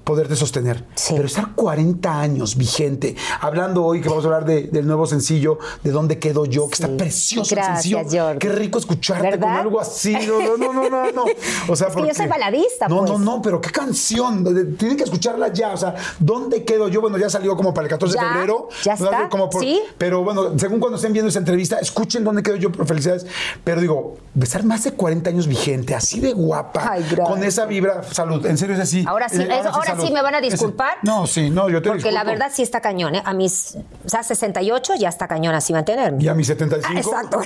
[0.06, 0.84] poderte sostener.
[0.94, 1.14] Sí.
[1.16, 5.58] Pero estar 40 años vigente, hablando hoy que vamos a hablar de- del nuevo sencillo,
[5.82, 6.84] de dónde quedo yo, que Sí.
[6.84, 8.22] está precioso Gracias, el sencillo.
[8.24, 8.38] Jordi.
[8.38, 10.16] Qué rico escucharte con algo así.
[10.28, 11.10] No, no, no, no, no.
[11.12, 11.24] no.
[11.68, 13.10] O sea, Es que yo porque- soy baladista, No, pues.
[13.10, 14.44] no, no, pero qué canción.
[14.78, 15.72] Tienen que escucharla ya.
[15.72, 17.00] O sea, ¿dónde quedo yo?
[17.00, 18.68] Bueno, ya salió como para el 14 de febrero.
[18.84, 19.82] ya está, Como por- sí.
[19.98, 23.26] Pero bueno, según cuando estén viendo esa entrevista, escuchen dónde quedo yo, por felicidades.
[23.64, 28.04] Pero digo, estar más de 40 años vigente, así de guapa, Ay, con esa vibra,
[28.04, 29.04] salud, en serio es así.
[29.06, 30.94] Ahora sí, Eh, ahora sí me van a Ese- disculpar.
[31.02, 33.22] no, sí, no, yo te Porque la verdad sí está cañón, ¿eh?
[33.24, 36.22] A mis, o sea, 68 ya está cañón así mantenerme.
[36.22, 36.98] Y a mis 75.
[36.98, 37.40] Exacto.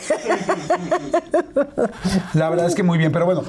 [2.34, 3.42] La verdad es que muy bien, pero bueno,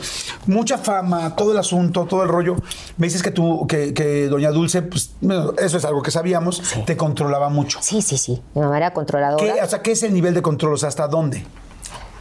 [0.48, 2.56] mucha fama, todo el asunto, todo el rollo.
[2.98, 6.62] Me dices que tú, que, que Doña Dulce, pues bueno, eso es algo que sabíamos,
[6.86, 7.80] te controlaba mucho.
[7.82, 8.42] Sí, sí, sí.
[8.54, 9.54] Mi mamá era controladora.
[9.54, 10.74] ¿Qué, o sea, ¿qué es el nivel de control?
[10.74, 11.46] O sea, ¿hasta dónde?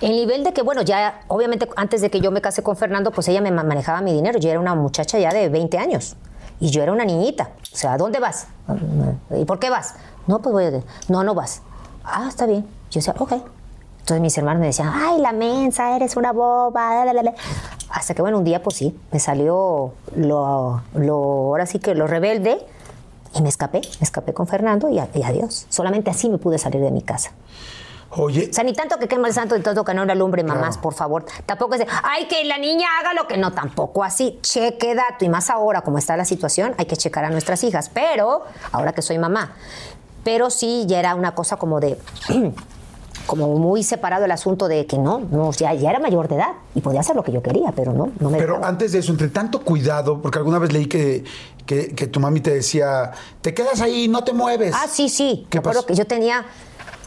[0.01, 3.11] El nivel de que, bueno, ya, obviamente, antes de que yo me case con Fernando,
[3.11, 4.39] pues ella me ma- manejaba mi dinero.
[4.39, 6.17] Yo era una muchacha ya de 20 años.
[6.61, 7.51] Y yo era una niñita.
[7.73, 8.47] O sea, ¿a dónde vas?
[9.31, 9.95] ¿Y por qué vas?
[10.27, 10.83] No, pues voy a...
[11.09, 11.63] No, no vas.
[12.05, 12.67] Ah, está bien.
[12.91, 13.33] Yo decía, ok.
[14.01, 17.05] Entonces mis hermanos me decían, ay, la mensa, eres una boba.
[17.05, 17.35] la, la, la, la".
[17.91, 22.07] Hasta que, bueno, un día, pues sí, me salió lo, lo ahora sí que lo
[22.07, 22.59] rebelde.
[23.35, 25.67] Y me escapé, me escapé con Fernando y, y adiós.
[25.69, 27.31] Solamente así me pude salir de mi casa.
[28.13, 30.43] Oye, O sea, ni tanto que queme el santo, ni tanto que no la lumbre,
[30.43, 30.81] mamás, Claro.
[30.83, 31.25] por favor.
[31.47, 33.37] Tampoco es de, ay, que la niña haga lo que.
[33.37, 34.39] No, tampoco así.
[34.43, 35.25] Cheque dato.
[35.25, 37.89] Y más ahora, como está la situación, hay que checar a nuestras hijas.
[37.89, 38.43] Pero,
[38.73, 39.53] ahora que soy mamá.
[40.25, 41.97] Pero sí, ya era una cosa como de.
[43.27, 46.49] como muy separado el asunto de que no, no, ya, ya era mayor de edad
[46.75, 48.69] y podía hacer lo que yo quería, pero no, no me pero dejaba.
[48.69, 51.23] antes de eso, entre tanto cuidado, porque alguna vez leí que,
[51.65, 54.75] que, que tu mami te decía, te quedas ahí, no te mueves.
[54.75, 55.47] Ah, sí, sí.
[55.49, 55.87] ¿Qué pasó?
[55.87, 56.45] que yo tenía,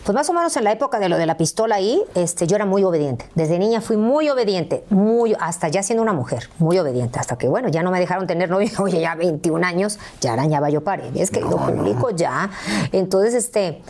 [0.03, 2.55] pues más o menos en la época de lo de la pistola ahí, este, yo
[2.55, 3.25] era muy obediente.
[3.35, 7.19] Desde niña fui muy obediente, muy, hasta ya siendo una mujer, muy obediente.
[7.19, 10.69] Hasta que, bueno, ya no me dejaron tener novio, oye, ya 21 años, ya arañaba
[10.69, 12.49] yo paredes, que lo publico ya.
[12.91, 13.81] Entonces, este,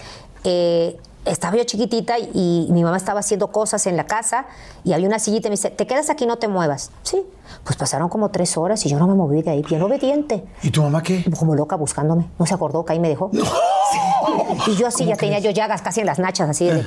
[0.43, 4.45] eh, estaba yo chiquitita y mi mamá estaba haciendo cosas en la casa
[4.83, 6.91] y había una sillita y me dice, te quedas aquí, no te muevas.
[7.03, 7.21] Sí,
[7.63, 10.71] pues pasaron como tres horas y yo no me moví de ahí, bien obediente ¿Y
[10.71, 11.23] tu mamá qué?
[11.39, 12.25] como loca buscándome.
[12.39, 13.29] No se acordó que ahí me dejó.
[13.33, 14.71] Sí.
[14.71, 16.83] Y yo así ya tenía yo llagas casi en las nachas, así de.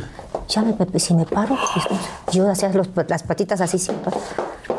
[0.48, 1.86] Ya me, me- si me paro, pues,
[2.34, 4.12] yo hacía los- las patitas así siempre.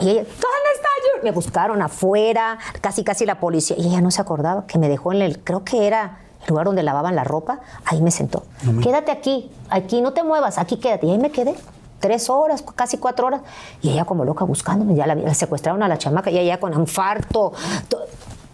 [0.01, 1.23] Y ella, ¿dónde está yo?
[1.23, 3.75] Me buscaron afuera, casi casi la policía.
[3.79, 6.83] Y ella no se acordaba que me dejó en el, creo que era lugar donde
[6.83, 7.59] lavaban la ropa.
[7.85, 8.43] Ahí me sentó.
[8.81, 11.07] Quédate aquí, aquí no te muevas, aquí quédate.
[11.07, 11.55] Y ahí me quedé.
[11.99, 13.41] Tres horas, casi cuatro horas.
[13.81, 14.95] Y ella como loca buscándome.
[14.95, 17.53] Ya la, la secuestraron a la chamaca, y ella con infarto.
[17.89, 17.99] To-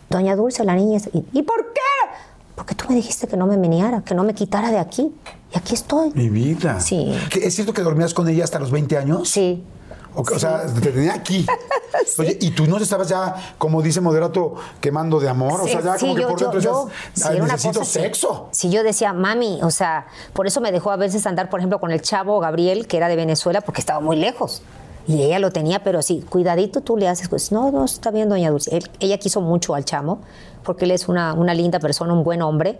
[0.09, 0.99] Doña Dulce, la niña.
[1.11, 1.79] ¿Y, ¿y por qué?
[2.55, 5.11] Porque tú me dijiste que no me meneara, que no me quitara de aquí.
[5.53, 6.11] Y aquí estoy.
[6.13, 6.79] Mi vida.
[6.79, 7.13] Sí.
[7.31, 9.27] ¿Que ¿Es cierto que dormías con ella hasta los 20 años?
[9.29, 9.63] Sí.
[10.15, 11.45] O, sea, te tenía aquí.
[12.17, 15.61] Oye, y tú no estabas ya, como dice Moderato, quemando de amor.
[15.61, 17.79] o sea, ya como que yo- por dentro yo- decías, sí, "Ay, era una necesito
[17.79, 18.47] cosa sexo.
[18.51, 21.79] Sí, yo decía, mami, o sea, por eso me dejó a veces andar, por ejemplo,
[21.79, 24.61] con el chavo Gabriel, que era de Venezuela, porque estaba muy lejos.
[25.07, 27.27] Y ella lo tenía, pero sí, cuidadito tú le haces.
[27.29, 28.77] Pues, no, no, está bien, doña Dulce.
[28.77, 30.19] Él- ella quiso mucho al chamo,
[30.63, 32.79] porque él es una, una linda persona, un buen hombre.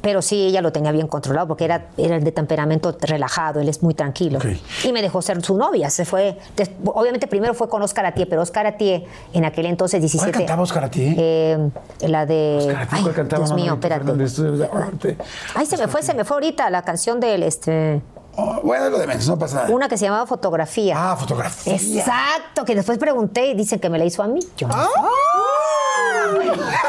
[0.00, 3.82] Pero sí, ella lo tenía bien controlado, porque era, era de temperamento relajado, él es
[3.82, 4.38] muy tranquilo.
[4.84, 5.90] Y me dejó ser su novia.
[5.90, 6.38] Se fue,
[6.86, 9.04] obviamente primero fue con Oscar Atié, pero Oscar Atié
[9.34, 10.32] en aquel entonces 17.
[10.32, 11.14] ¿Cuál cantaba Oscar Atié?
[11.18, 11.70] Eh,
[12.08, 12.56] la de.
[12.60, 15.16] Oscar Atié, Ay, ¿cuál cantaba, Dios mío, espérate.
[15.54, 18.00] Ay, se me fue, se me fue ahorita la canción del este.
[18.36, 19.68] Oh, bueno, lo de menos, no pasa nada.
[19.70, 20.94] Una que se llamaba Fotografía.
[20.96, 21.74] Ah, fotografía.
[21.74, 24.40] Exacto, que después pregunté y dicen que me la hizo a mí.
[24.56, 24.88] Yo no los-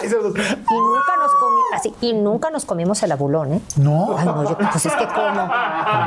[0.04, 3.62] Y nunca nos comimos, así, y nunca nos comimos el abulón, ¿eh?
[3.78, 4.16] No.
[4.18, 5.50] Ay, no, yo, pues es que como.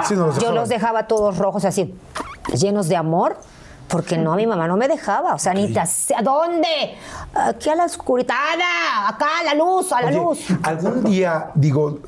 [0.04, 1.94] Sí, no los yo los dejaba todos rojos así,
[2.54, 3.36] llenos de amor.
[3.88, 5.34] Porque no, mi mamá no me dejaba.
[5.34, 6.96] O sea, hace- ¿A dónde?
[7.32, 8.34] Aquí a la oscuridad.
[9.06, 10.40] Acá, a la luz, a la Oye, luz.
[10.64, 12.00] algún día, digo,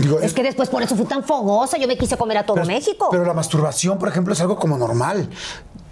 [0.00, 1.76] digo Es que después por eso fui tan fogosa.
[1.78, 3.08] Yo me quise comer a todo pero- México.
[3.10, 5.28] Pero la masturbación, por ejemplo, es algo como normal.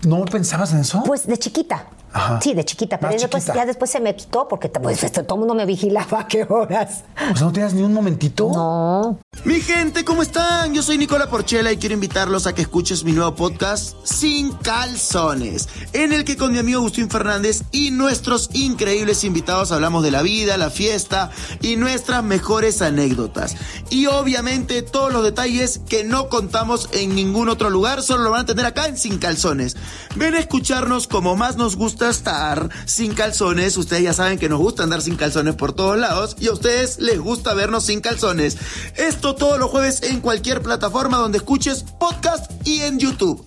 [0.07, 1.03] ¿No pensabas en eso?
[1.05, 1.87] Pues de chiquita.
[2.13, 2.41] Ajá.
[2.41, 2.99] Sí, de chiquita.
[2.99, 3.61] Pero Más después, chiquita.
[3.63, 6.47] ya después se me quitó porque pues, este, todo el mundo me vigilaba a qué
[6.49, 7.05] horas.
[7.33, 8.51] O sea, ¿no tenías ni un momentito?
[8.53, 9.19] No.
[9.45, 10.75] Mi gente, ¿cómo están?
[10.75, 15.69] Yo soy Nicola Porchela y quiero invitarlos a que escuches mi nuevo podcast Sin Calzones,
[15.93, 20.23] en el que con mi amigo Agustín Fernández y nuestros increíbles invitados hablamos de la
[20.23, 21.31] vida, la fiesta
[21.61, 23.57] y nuestras mejores anécdotas.
[23.91, 28.43] Y obviamente todos los detalles que no contamos en ningún otro lugar, solo lo van
[28.43, 29.77] a tener acá en Sin Calzones.
[30.17, 33.77] Ven a escucharnos como más nos gusta estar sin calzones.
[33.77, 36.99] Ustedes ya saben que nos gusta andar sin calzones por todos lados y a ustedes
[36.99, 38.57] les gusta vernos sin calzones.
[38.97, 43.47] Esto todos los jueves en cualquier plataforma donde escuches podcast y en YouTube.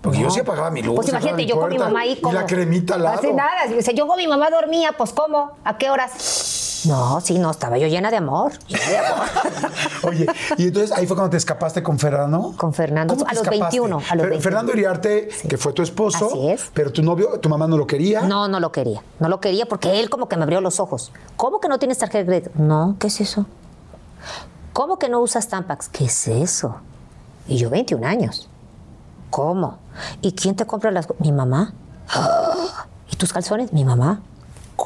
[0.00, 0.94] Porque yo sí apagaba mi luz.
[0.94, 2.34] Pues imagínate, yo con mi mamá ahí Y como...
[2.34, 3.18] la cremita al lado.
[3.18, 3.66] Así nada.
[3.94, 5.58] Yo con mi mamá dormía, pues ¿cómo?
[5.64, 6.57] ¿A qué horas?
[6.86, 8.52] No, sí, no, estaba yo llena de amor.
[8.68, 9.26] llena de amor.
[10.04, 10.26] Oye,
[10.56, 12.54] y entonces ahí fue cuando te escapaste con Fernando.
[12.56, 13.78] Con Fernando, ¿Cómo te a los escapaste?
[13.80, 14.40] 21, a los Fer- 21.
[14.42, 16.26] Fernando Iriarte, que fue tu esposo.
[16.26, 16.70] Así es.
[16.74, 18.22] Pero tu novio, tu mamá no lo quería.
[18.22, 19.02] No, no lo quería.
[19.18, 21.10] No lo quería porque él como que me abrió los ojos.
[21.36, 22.50] ¿Cómo que no tienes tarjeta de crédito?
[22.54, 23.46] No, ¿qué es eso?
[24.72, 25.88] ¿Cómo que no usas Tampax?
[25.88, 26.76] ¿Qué es eso?
[27.48, 28.48] Y yo 21 años.
[29.30, 29.78] ¿Cómo?
[30.22, 31.20] ¿Y quién te compra las cosas?
[31.20, 31.72] Mi mamá.
[33.10, 33.72] ¿Y tus calzones?
[33.72, 34.20] Mi mamá.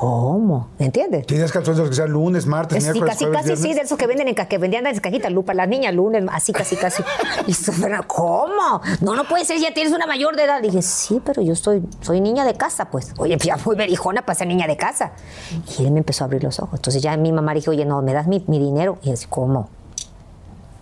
[0.02, 0.70] ¿Cómo?
[0.80, 1.28] ¿Me entiendes?
[1.28, 3.76] Tenías calzones de los que sean lunes, martes, Sí, miércoles, casi, jueves, casi, sí, viernes.
[3.76, 6.74] de esos que venden en que vendían en cajitas, lupa, las niñas lunes, así, casi,
[6.74, 7.04] casi.
[7.46, 8.80] Y Fernando, ¿cómo?
[9.00, 10.60] No, no puede ser, ya tienes una mayor de edad.
[10.60, 13.14] Dije, sí, pero yo estoy, soy niña de casa, pues.
[13.16, 15.12] Oye, ya muy berijona para ser niña de casa.
[15.78, 16.80] Y él me empezó a abrir los ojos.
[16.80, 18.98] Entonces ya mi mamá dije, oye, no, ¿me das mi, mi dinero?
[19.02, 19.68] Y es ¿cómo?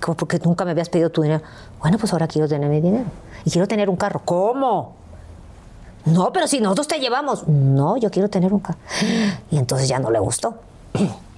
[0.01, 0.16] ¿Cómo?
[0.16, 1.43] Porque nunca me habías pedido tu dinero.
[1.79, 3.05] Bueno, pues ahora quiero tener mi dinero.
[3.45, 4.23] Y quiero tener un carro.
[4.25, 4.97] ¿Cómo?
[6.07, 7.47] No, pero si nosotros te llevamos.
[7.47, 8.79] No, yo quiero tener un carro.
[9.51, 10.55] Y entonces ya no le gustó.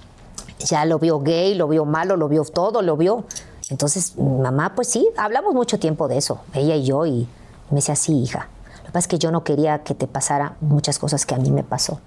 [0.69, 3.25] Ya lo vio gay, lo vio malo, lo vio todo, lo vio.
[3.69, 7.27] Entonces, mamá, pues sí, hablamos mucho tiempo de eso, ella y yo, y
[7.71, 8.49] me decía, sí, hija.
[8.79, 11.39] Lo que pasa es que yo no quería que te pasara muchas cosas que a
[11.39, 11.99] mí me pasó,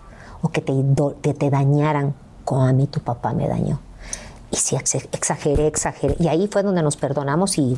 [0.41, 2.13] o que te, te dañaran
[2.45, 3.79] como a mí tu papá me dañó.
[4.51, 6.15] Y sí, ex- exageré, exageré.
[6.19, 7.77] Y ahí fue donde nos perdonamos y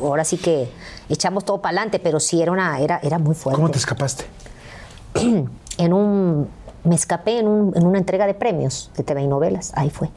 [0.00, 0.68] ahora sí que
[1.08, 3.56] echamos todo para adelante, pero sí era, una, era, era muy fuerte.
[3.56, 4.24] ¿Cómo te escapaste?
[5.14, 6.48] en un
[6.84, 9.72] me escapé en, un- en una entrega de premios de TV y novelas.
[9.74, 10.08] Ahí fue.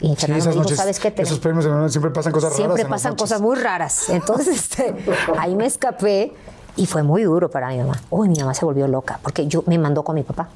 [0.00, 2.82] Y Sí, Fernando me dijo sabes qué Te- esos premios de siempre pasan cosas siempre
[2.82, 2.90] raras.
[2.90, 4.10] las pasan cosas muy raras.
[4.10, 4.94] Entonces este,
[5.38, 6.34] ahí me escapé
[6.76, 7.98] y fue muy duro para mi mamá.
[8.10, 10.48] Uy mi mamá se volvió loca porque yo me mandó con mi papá.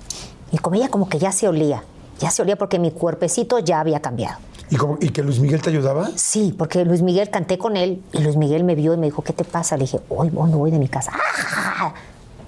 [0.50, 1.82] Y con ella como que ya se olía
[2.22, 4.38] ya se olía porque mi cuerpecito ya había cambiado
[4.70, 6.08] ¿Y, cómo- ¿Y que Luis Miguel te ayudaba?
[6.16, 9.22] Sí, porque Luis Miguel canté con él y Luis Miguel me vio y me dijo,
[9.22, 9.76] ¿qué te pasa?
[9.76, 11.12] Le dije, hoy hoy me voy de mi casa.
[11.14, 11.92] ¡Ah!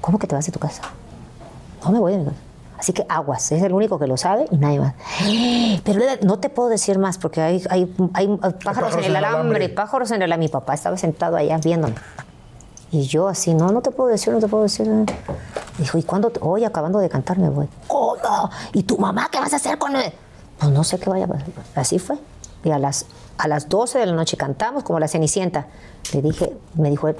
[0.01, 0.81] ¿Cómo que te vas de tu casa?
[1.85, 2.37] No me voy de mi casa.
[2.79, 4.95] Así que aguas, es el único que lo sabe y nadie más.
[5.85, 8.27] Pero no te puedo decir más porque hay, hay, hay
[8.65, 10.47] pájaros, en el alambre, pájaros en el alambre.
[10.47, 11.95] Mi papá estaba sentado allá viéndome.
[12.95, 14.89] Y yo así, no, no te puedo decir, no te puedo decir.
[15.79, 16.31] Dijo, ¿y cuándo?
[16.31, 17.69] te- Hoy acabando de cantar me voy.
[17.89, 18.15] ¿Cómo?
[18.73, 20.13] ¿Y tu mamá qué vas a hacer con él?
[20.61, 21.81] Pues no sé qué vaya a.
[21.81, 22.17] Así fue.
[22.63, 25.67] Y a las, a las 12 de la noche cantamos como la Cenicienta.
[26.13, 27.17] Le dije, me dijo él,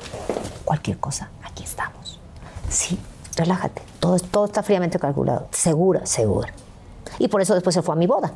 [0.65, 2.21] cualquier cosa, aquí estamos.
[2.69, 2.97] Sí,
[3.35, 3.83] relájate.
[3.99, 5.49] Todo, todo está fríamente calculado.
[5.51, 6.53] Segura, segura.
[7.19, 8.31] Y por eso después se fue a mi boda.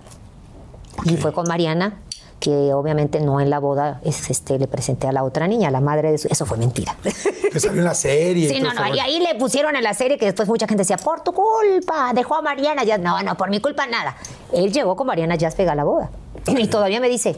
[1.04, 2.00] Y fue con Mariana,
[2.40, 5.80] que obviamente no en la boda es, este, le presenté a la otra niña, la
[5.80, 6.28] madre de su...
[6.28, 6.96] Eso fue mentira.
[7.52, 8.46] Que salió en la serie.
[8.46, 10.82] y Sí, no, no, y ahí le pusieron en la serie que después mucha gente
[10.82, 13.00] decía, por tu culpa, dejó a Mariana Jazz.
[13.00, 14.16] No, no, por mi culpa nada.
[14.52, 16.10] Él llegó con Mariana Jazz pega a la boda.
[16.46, 17.36] Y todavía me dice,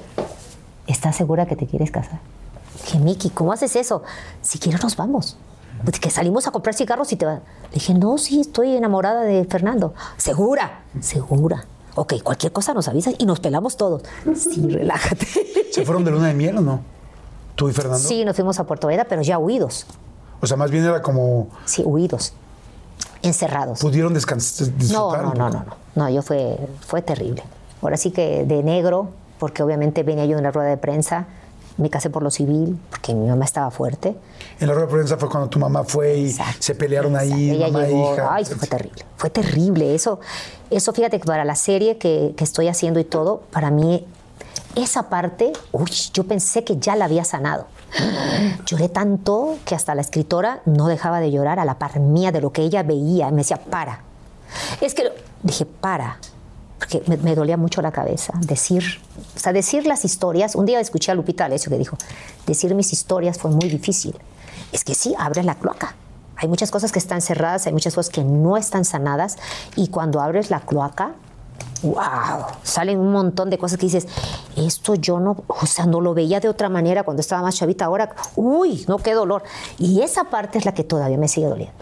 [0.88, 2.18] ¿estás segura que te quieres casar?
[2.90, 4.02] Que Miki, ¿cómo haces eso?
[4.42, 5.36] Si quieres nos vamos.
[5.84, 7.40] Pues Que salimos a comprar cigarros y te vas.
[7.70, 9.94] Le dije, no, sí, estoy enamorada de Fernando.
[10.16, 10.82] ¿Segura?
[11.00, 11.64] Segura.
[11.94, 14.02] Ok, cualquier cosa nos avisas y nos pelamos todos.
[14.34, 15.26] Sí, relájate.
[15.72, 16.80] ¿Se fueron de luna de miel o no?
[17.56, 17.98] ¿Tú y Fernando?
[17.98, 19.86] Sí, nos fuimos a Puerto Veda, pero ya huidos.
[20.40, 21.48] O sea, más bien era como.
[21.64, 22.32] Sí, huidos.
[23.22, 23.80] Encerrados.
[23.80, 24.68] Pudieron descansar.
[24.90, 25.64] No, no, no, no, no.
[25.94, 27.42] No, yo fue, fue terrible.
[27.82, 31.26] Ahora sí que de negro, porque obviamente venía yo en la rueda de prensa,
[31.80, 34.14] me casé por lo civil, porque mi mamá estaba fuerte.
[34.60, 37.50] En la rueda de prensa fue cuando tu mamá fue y Exacto, se pelearon ahí,
[37.50, 38.28] Ella mamá e llegó, hija.
[38.30, 39.04] Ay, fue terrible.
[39.16, 39.94] Fue terrible.
[39.94, 40.20] Eso,
[40.70, 44.06] eso fíjate que para la serie que, que estoy haciendo y todo, para mí,
[44.76, 47.66] esa parte, uy, yo pensé que ya la había sanado.
[48.66, 52.40] Lloré tanto que hasta la escritora no dejaba de llorar a la par mía de
[52.40, 53.30] lo que ella veía.
[53.30, 54.02] Me decía, para.
[54.80, 55.10] Es que
[55.42, 56.18] dije, para.
[56.80, 58.32] Porque me, dolía mucho la cabeza.
[58.40, 58.82] Decir,
[59.36, 60.56] o sea, decir las historias.
[60.56, 61.96] Un día escuché a Lupita Alessio que dijo,
[62.46, 64.18] decir mis historias fue muy difícil.
[64.72, 65.94] es que sí, abres la cloaca.
[66.36, 69.36] Hay muchas cosas que están cerradas, hay muchas cosas que no están sanadas
[69.76, 71.12] y cuando abres la cloaca,
[71.82, 74.06] wow, salen un montón de cosas que dices,
[74.56, 77.86] esto yo no, o sea, no lo veía de otra manera cuando estaba más chavita,
[77.86, 79.42] ahora, uy, no, qué dolor.
[79.78, 81.74] Y esa parte es la que todavía me sigue doliendo.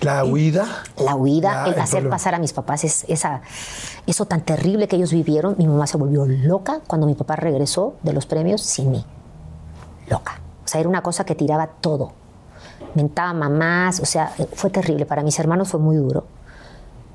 [0.00, 0.66] La huida.
[0.96, 3.42] La huida, Ya, el hacer pasar a mis papás, es, esa,
[4.06, 7.96] eso tan terrible que ellos vivieron, mi mamá se volvió loca cuando mi papá regresó
[8.02, 9.04] de los premios sin mí.
[10.08, 10.40] Loca.
[10.64, 12.12] O sea, era una cosa que tiraba todo.
[12.94, 15.06] Mentaba mamás, o sea, fue terrible.
[15.06, 16.26] Para mis hermanos fue muy duro.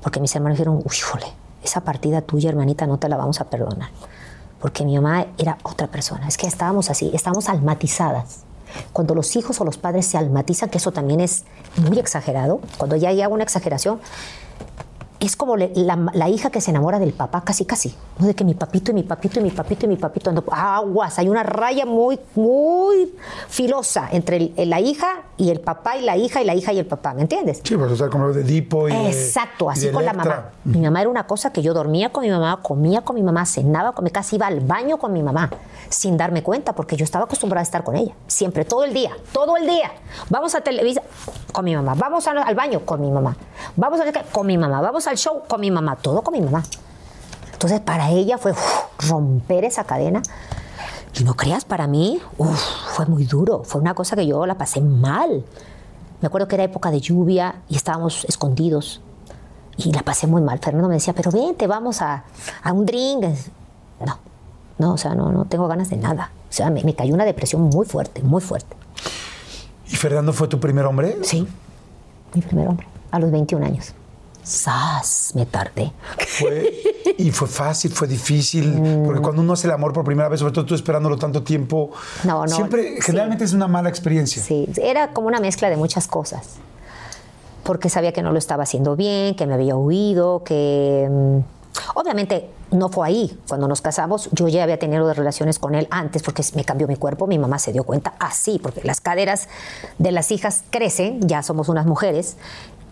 [0.02, 1.26] Porque mis hermanos dijeron, uy, jole,
[1.64, 3.90] esa partida tuya, hermanita, no te la vamos a perdonar.
[4.60, 6.28] Porque mi mamá era otra persona.
[6.28, 8.42] Es que estábamos así, estábamos almatizadas.
[8.92, 11.44] Cuando los hijos o los padres se almatizan, que eso también es
[11.78, 14.00] muy exagerado, cuando ya hay una exageración,
[15.20, 17.96] es como le- la, la hija que se enamora del papá, casi, casi.
[18.20, 18.28] ¿no?
[18.28, 20.32] De que mi papito y mi papito y mi papito y mi papito.
[20.32, 23.14] ando- aguas, hay una raya muy, muy
[23.48, 25.08] filosa entre el- la hija
[25.38, 27.62] y el papá y la hija y la hija y el papá, ¿me entiendes?
[27.64, 28.92] Sí, pues o sea, como lo de Dipo y.
[28.92, 30.50] de- Exacto, y así de con la mamá.
[30.66, 33.46] Mi mamá era una cosa que yo dormía con mi mamá, comía con mi mamá,
[33.46, 35.50] cenaba con mi casi iba al baño con mi mamá,
[35.90, 38.14] sin darme cuenta, porque yo estaba acostumbrada a estar con ella.
[38.28, 39.92] Siempre, todo el día, todo el día.
[40.30, 41.02] Vamos a Televisa
[41.52, 43.36] con mi mamá, vamos al, baño con mi mamá,
[43.76, 46.64] vamos a con mi mamá, vamos al show con mi mamá, todo con mi mamá.
[47.52, 50.22] Entonces, para ella fue uf, romper esa cadena.
[51.16, 52.60] Y no creas, para mí uf,
[52.96, 53.64] fue muy duro.
[53.64, 55.46] Fue una cosa que yo la pasé mal.
[56.22, 59.02] Me acuerdo que era época de lluvia y estábamos escondidos.
[59.78, 60.60] Y la pasé muy mal.
[60.60, 62.24] Fernando me decía, pero vente, vamos a,
[62.64, 63.26] a un drink.
[64.06, 64.18] No,
[64.78, 66.32] no, o sea, no, no tengo ganas de nada.
[66.50, 68.76] O sea, me, me cayó una depresión muy fuerte, muy fuerte.
[69.90, 71.18] ¿Y Fernando fue tu primer hombre?
[71.24, 71.48] Sí,
[72.34, 73.94] mi primer hombre, a los 21 años.
[74.44, 75.32] ¡Sas!
[75.36, 75.94] Me tardé.
[76.28, 76.74] Fue,
[77.18, 80.52] y fue fácil, fue difícil, porque cuando uno hace el amor por primera vez, sobre
[80.52, 81.92] todo tú esperándolo tanto tiempo,
[82.26, 83.02] No, no, siempre, sí.
[83.04, 84.42] generalmente es una mala experiencia.
[84.44, 86.58] Sí, era como una mezcla de muchas cosas.
[87.64, 91.10] Porque sabía que no lo estaba haciendo bien, que me había huido, que...
[91.96, 93.40] Obviamente no fue ahí.
[93.48, 96.96] Cuando nos casamos, yo ya había tenido relaciones con él antes porque me cambió mi
[96.96, 97.28] cuerpo.
[97.28, 99.48] Mi mamá se dio cuenta así, porque las caderas
[99.98, 102.38] de las hijas crecen, ya somos unas mujeres,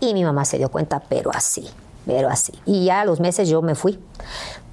[0.00, 1.68] y mi mamá se dio cuenta, pero así,
[2.06, 2.52] pero así.
[2.66, 4.00] Y ya a los meses yo me fui.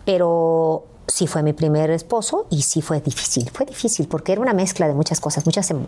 [0.05, 3.49] Pero sí fue mi primer esposo y sí fue difícil.
[3.51, 5.85] Fue difícil porque era una mezcla de muchas cosas, muchas em-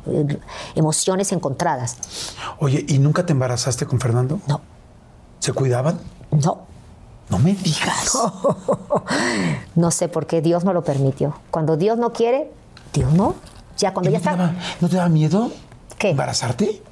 [0.75, 1.97] emociones encontradas.
[2.59, 4.39] Oye, ¿y nunca te embarazaste con Fernando?
[4.47, 4.61] No,
[5.39, 5.99] ¿Se cuidaban?
[6.31, 6.67] no,
[7.31, 8.17] No me digas.
[9.75, 11.33] no sé por qué Dios no lo permitió.
[11.49, 12.51] Cuando Dios no quiere,
[12.93, 13.35] Dios no.
[13.77, 14.43] Ya cuando ¿Y ya no, te está.
[14.43, 15.49] daba, ¿No te daba miedo?
[15.97, 16.09] ¿Qué?
[16.09, 16.83] ¿Embarazarte?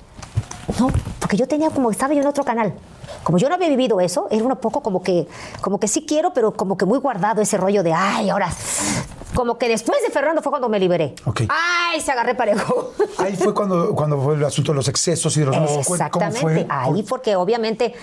[0.80, 0.88] No,
[1.20, 2.74] porque yo tenía como estaba yo en otro canal.
[3.24, 5.28] Como yo no había vivido eso, era un poco como que,
[5.62, 8.50] como que sí quiero, pero como que muy guardado ese rollo de, ay, ahora,
[9.36, 11.16] como que después de Fernando fue cuando me liberé.
[11.50, 12.94] Ay, se agarré parejo.
[13.18, 15.98] Ahí fue cuando, cuando fue el asunto de los excesos y de los ¿Cómo fue?
[15.98, 17.94] Exactamente, ahí porque obviamente,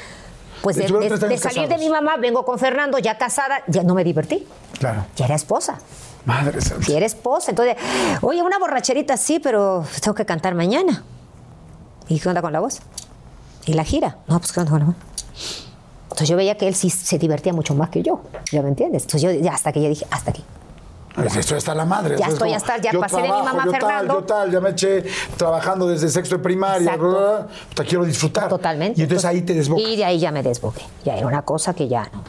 [0.63, 1.79] pues de, de- años de salir de casados.
[1.81, 4.47] mi mamá, vengo con Fernando, ya casada, ya no me divertí.
[4.79, 5.05] Claro.
[5.17, 5.79] Ya era esposa.
[6.25, 6.87] Madre santa.
[6.89, 7.51] Ya era esposa.
[7.53, 7.77] Entonces,
[8.23, 11.05] oye, una borracherita sí, pero tengo que cantar mañana.
[12.09, 12.81] ¿Y qué onda con la voz?
[13.65, 14.19] ¿Y la gira?
[14.27, 14.95] No, pues qué onda con la voz.
[16.05, 18.23] Entonces yo veía que él sí se divertía mucho más que yo.
[18.51, 19.03] ¿Ya me entiendes?
[19.03, 20.45] Entonces yo hasta que ya dije, hasta aquí.
[21.17, 22.17] Pues Esto ya está la madre.
[22.19, 24.15] Ya estoy como, hasta- ya pasé de mi mamá, yo Fernando.
[24.15, 25.05] Tal, yo tal, ya me eché
[25.37, 26.97] trabajando desde sexto de primaria.
[26.97, 28.49] Bla, bla, bla, te quiero disfrutar.
[28.49, 29.01] Totalmente.
[29.01, 29.85] Y entonces ahí te desbocas.
[29.85, 30.83] Y de ahí ya me desboqué.
[31.05, 32.23] Ya era una cosa que ya no.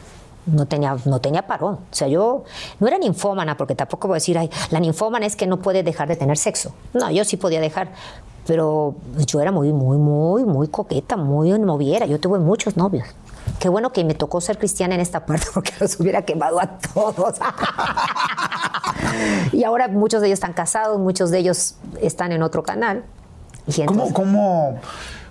[0.47, 1.73] No tenía, no tenía parón.
[1.75, 2.45] O sea, yo
[2.79, 5.83] no era ninfómana, porque tampoco voy a decir, ay, la ninfómana es que no puede
[5.83, 6.71] dejar de tener sexo.
[6.93, 7.89] No, yo sí podía dejar.
[8.45, 12.05] Pero yo era muy, muy, muy, muy coqueta, muy noviera.
[12.05, 13.05] Yo tuve muchos novios.
[13.59, 16.77] Qué bueno que me tocó ser cristiana en esta parte porque los hubiera quemado a
[16.79, 17.37] todos.
[19.51, 23.03] y ahora muchos de ellos están casados, muchos de ellos están en otro canal.
[23.65, 24.79] Y ¿Cómo, entonces- cómo,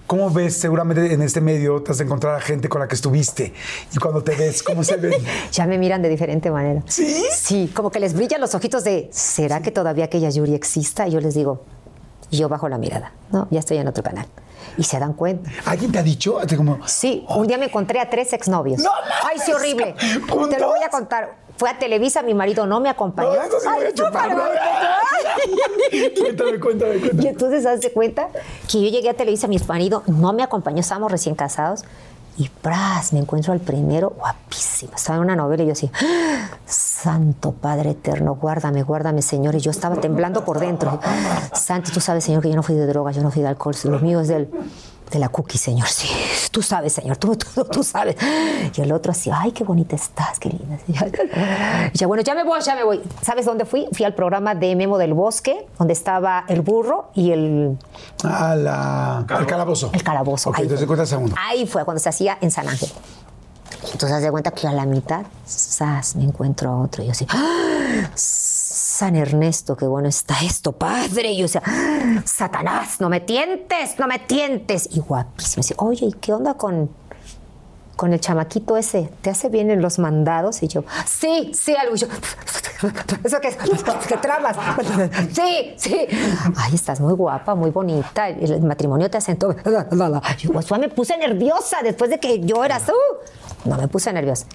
[0.06, 2.94] ¿Cómo ves seguramente en este medio te has de encontrar a gente con la que
[2.94, 3.52] estuviste?
[3.92, 5.14] Y cuando te ves, ¿cómo se ven?
[5.52, 6.82] ya me miran de diferente manera.
[6.86, 7.24] ¿Sí?
[7.34, 11.08] Sí, como que les brillan los ojitos de, ¿será que todavía aquella Yuri exista?
[11.08, 11.64] Y yo les digo,
[12.30, 14.26] yo bajo la mirada, no, ya estoy en otro canal.
[14.78, 15.50] Y se dan cuenta.
[15.64, 16.38] ¿Alguien te ha dicho?
[16.56, 18.80] Como, Sí, un día me encontré a tres exnovios.
[18.82, 18.90] ¡No
[19.24, 19.94] Ay, sí, horrible.
[20.28, 20.50] ¿Juntos?
[20.50, 21.36] Te lo voy a contar.
[21.56, 23.30] Fue a Televisa, mi marido no me acompañó.
[23.34, 24.28] No, sí Ay, voy a no, chupar.
[24.28, 24.42] pero-
[26.22, 27.28] cuéntame, cuéntame, Y cuéntame.
[27.30, 28.28] entonces, ¿hace cuenta?
[28.70, 31.84] Que yo llegué a Televisa, mi marido no me acompañó, estábamos recién casados.
[32.38, 33.12] Y ¡pras!
[33.12, 34.94] me encuentro al primero, guapísima.
[34.94, 35.90] Estaba en una novela y yo así.
[36.66, 39.54] Santo Padre Eterno, guárdame, guárdame, Señor.
[39.54, 41.00] Y yo estaba temblando por dentro.
[41.52, 43.74] Santo, tú sabes, Señor, que yo no fui de droga, yo no fui de alcohol,
[43.84, 44.50] lo mío es del...
[45.10, 45.86] de la cookie, señor.
[45.88, 46.08] Sí,
[46.50, 48.16] tú sabes, señor, tú, tú, tú sabes.
[48.76, 50.78] Y el otro así, ay, qué bonita estás, qué linda.
[51.92, 53.02] Y ya, bueno, ya me voy, ya me voy.
[53.22, 53.86] ¿Sabes dónde fui?
[53.92, 57.78] Fui al programa de Memo del Bosque, donde estaba el burro y el,
[58.24, 59.90] A la, al calabozo.
[59.92, 60.50] el calabozo.
[60.50, 60.96] Ok, Ahí entonces fue.
[60.96, 61.34] cuenta segundo.
[61.38, 62.90] Ahí fue cuando se hacía en San Ángel.
[63.92, 66.16] Entonces haz de cuenta que a la mitad, ¡zas!
[66.16, 67.02] me encuentro a otro.
[67.02, 68.10] Y yo así, ¡ah!
[68.96, 71.32] San Ernesto, qué bueno está esto, padre.
[71.32, 72.22] Y yo decía, ¡ah!
[72.24, 74.88] Satanás, no me tientes, no me tientes.
[74.90, 75.60] Y guapísimo.
[75.60, 76.88] Dice, oye, ¿y qué onda con,
[77.94, 79.10] con el chamaquito ese?
[79.20, 80.62] ¿Te hace bien en los mandados?
[80.62, 81.94] Y yo, sí, sí, algo.
[81.94, 82.06] Y yo,
[83.24, 83.58] ¿eso qué es?
[84.08, 84.56] ¿Qué tramas?
[85.30, 86.06] Sí, sí.
[86.56, 88.30] Ay, estás muy guapa, muy bonita.
[88.30, 89.54] El, matrimonio te asentó.
[90.38, 92.94] Yo pues, me puse nerviosa después de que yo era tú.
[93.66, 94.46] No me puse nerviosa.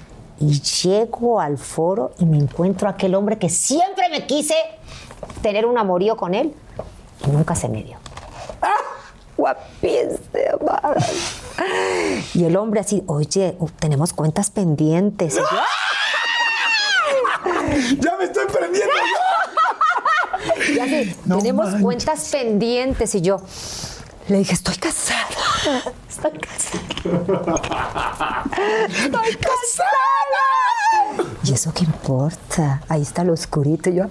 [0.41, 4.55] Y llego al foro y me encuentro a aquel hombre que siempre me quise
[5.41, 6.53] tener un amorío con él
[7.25, 7.97] y nunca se me dio.
[8.61, 8.73] ¡Ah!
[9.37, 10.81] Guapísima.
[12.33, 15.35] Y el hombre así, oye, tenemos cuentas pendientes.
[15.35, 15.45] Y yo,
[17.99, 18.93] ¡Ya me estoy prendiendo!
[20.69, 21.83] Y así, No tenemos manches.
[21.83, 23.15] cuentas pendientes.
[23.15, 23.41] Y yo
[24.27, 25.27] le dije, estoy casada.
[26.09, 26.83] Estoy casada.
[28.89, 30.45] Estoy casada.
[31.43, 32.81] ¿Y eso qué importa?
[32.87, 33.89] Ahí está lo oscurito.
[33.89, 34.05] Yo,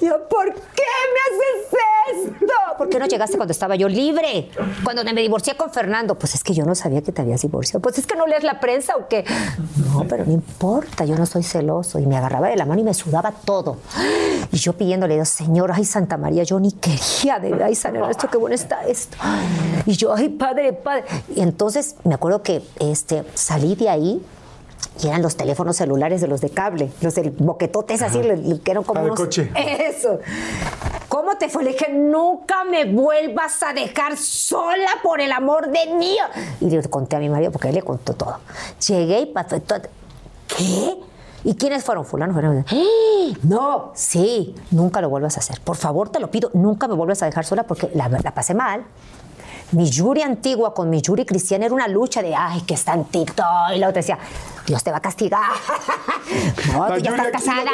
[0.00, 2.54] yo, ¿por qué me haces esto?
[2.78, 4.50] ¿Por qué no llegaste cuando estaba yo libre?
[4.84, 6.16] Cuando me divorcié con Fernando.
[6.16, 7.80] Pues es que yo no sabía que te habías divorciado.
[7.80, 9.24] Pues es que no lees la prensa o qué.
[9.92, 11.98] No, pero no importa, yo no soy celoso.
[11.98, 13.78] Y me agarraba de la mano y me sudaba todo.
[14.50, 18.28] Y yo pidiéndole, Dios, Señor, ay, Santa María, yo ni quería de ay, San Ernesto,
[18.30, 19.16] qué bueno está esto.
[19.86, 21.04] Y yo, ay, padre, padre.
[21.34, 24.22] Y entonces me acuerdo que este, salí de ahí
[25.02, 28.20] y eran los teléfonos celulares de los de cable, los del boquetote, es así,
[28.64, 29.18] que eran como Ah, unos...
[29.18, 29.50] coche.
[29.56, 30.18] Eso.
[31.08, 31.64] ¿Cómo te fue?
[31.64, 36.26] Le dije, nunca me vuelvas a dejar sola por el amor de Dios.
[36.60, 38.38] Y le conté a mi marido, porque él le contó todo.
[38.88, 39.80] Llegué y pasó todo.
[40.46, 40.96] ¿Qué?
[41.44, 42.04] ¿Y quiénes fueron?
[42.04, 42.64] Fulano, fulano.
[42.70, 43.36] ¡Ah!
[43.42, 45.60] No, sí, nunca lo vuelvas a hacer.
[45.60, 48.54] Por favor, te lo pido, nunca me vuelvas a dejar sola porque la, la pasé
[48.54, 48.84] mal.
[49.72, 53.04] Mi Yuri antigua con mi Yuri cristiana era una lucha de, ay, que está en
[53.04, 53.46] TikTok.
[53.74, 54.18] Y la otra decía,
[54.66, 55.40] Dios te va a castigar.
[56.72, 57.70] no, tú ya estás casada.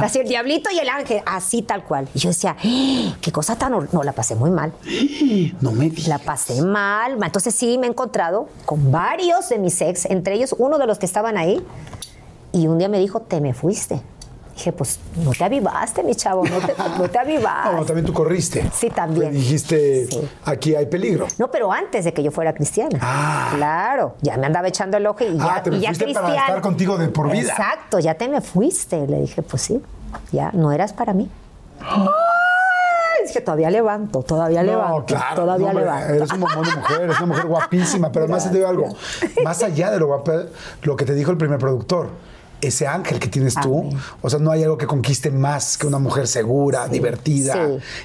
[0.00, 2.08] Así el diablito y el ángel, así tal cual.
[2.14, 3.16] Y yo decía, "¡Ah!
[3.20, 3.72] qué cosa tan...
[3.74, 3.88] hor-".
[3.92, 4.72] No, la pasé muy mal.
[5.60, 6.08] No me digas.
[6.08, 7.18] La pasé mal.
[7.22, 10.98] Entonces sí me he encontrado con varios de mis ex, entre ellos uno de los
[10.98, 11.64] que estaban ahí.
[12.52, 14.00] Y un día me dijo, te me fuiste.
[14.54, 17.74] Dije, pues no te avivaste, mi chavo, no te, no te avivaste.
[17.76, 18.70] No, también tú corriste.
[18.72, 19.30] Sí, también.
[19.32, 20.28] Pues dijiste, Sí.
[20.44, 21.26] aquí hay peligro.
[21.38, 22.98] No, pero antes de que yo fuera cristiana.
[23.02, 23.52] Ah.
[23.56, 26.04] Claro, ya me andaba echando el ojo y ya, Ah, te me y ya fuiste
[26.14, 26.46] para cristiana.
[26.46, 27.50] estar contigo de por vida.
[27.50, 29.06] Exacto, ya te me fuiste.
[29.08, 29.82] Le dije, pues sí,
[30.30, 31.28] ya no eras para mí.
[31.80, 35.34] Ay, Es que todavía levanto, todavía levanto, No, claro.
[35.34, 36.14] todavía no, levanto.
[36.14, 38.88] Eres un bombón de mujer, eres una mujer guapísima, pero además te digo algo.
[39.42, 40.42] Más allá de lo guapa,
[40.82, 42.10] lo que te dijo el primer productor,
[42.60, 43.98] ese ángel que tienes tú, Amén.
[44.22, 47.54] o sea, no hay algo que conquiste más que una mujer segura, divertida.
[47.54, 47.60] Sí,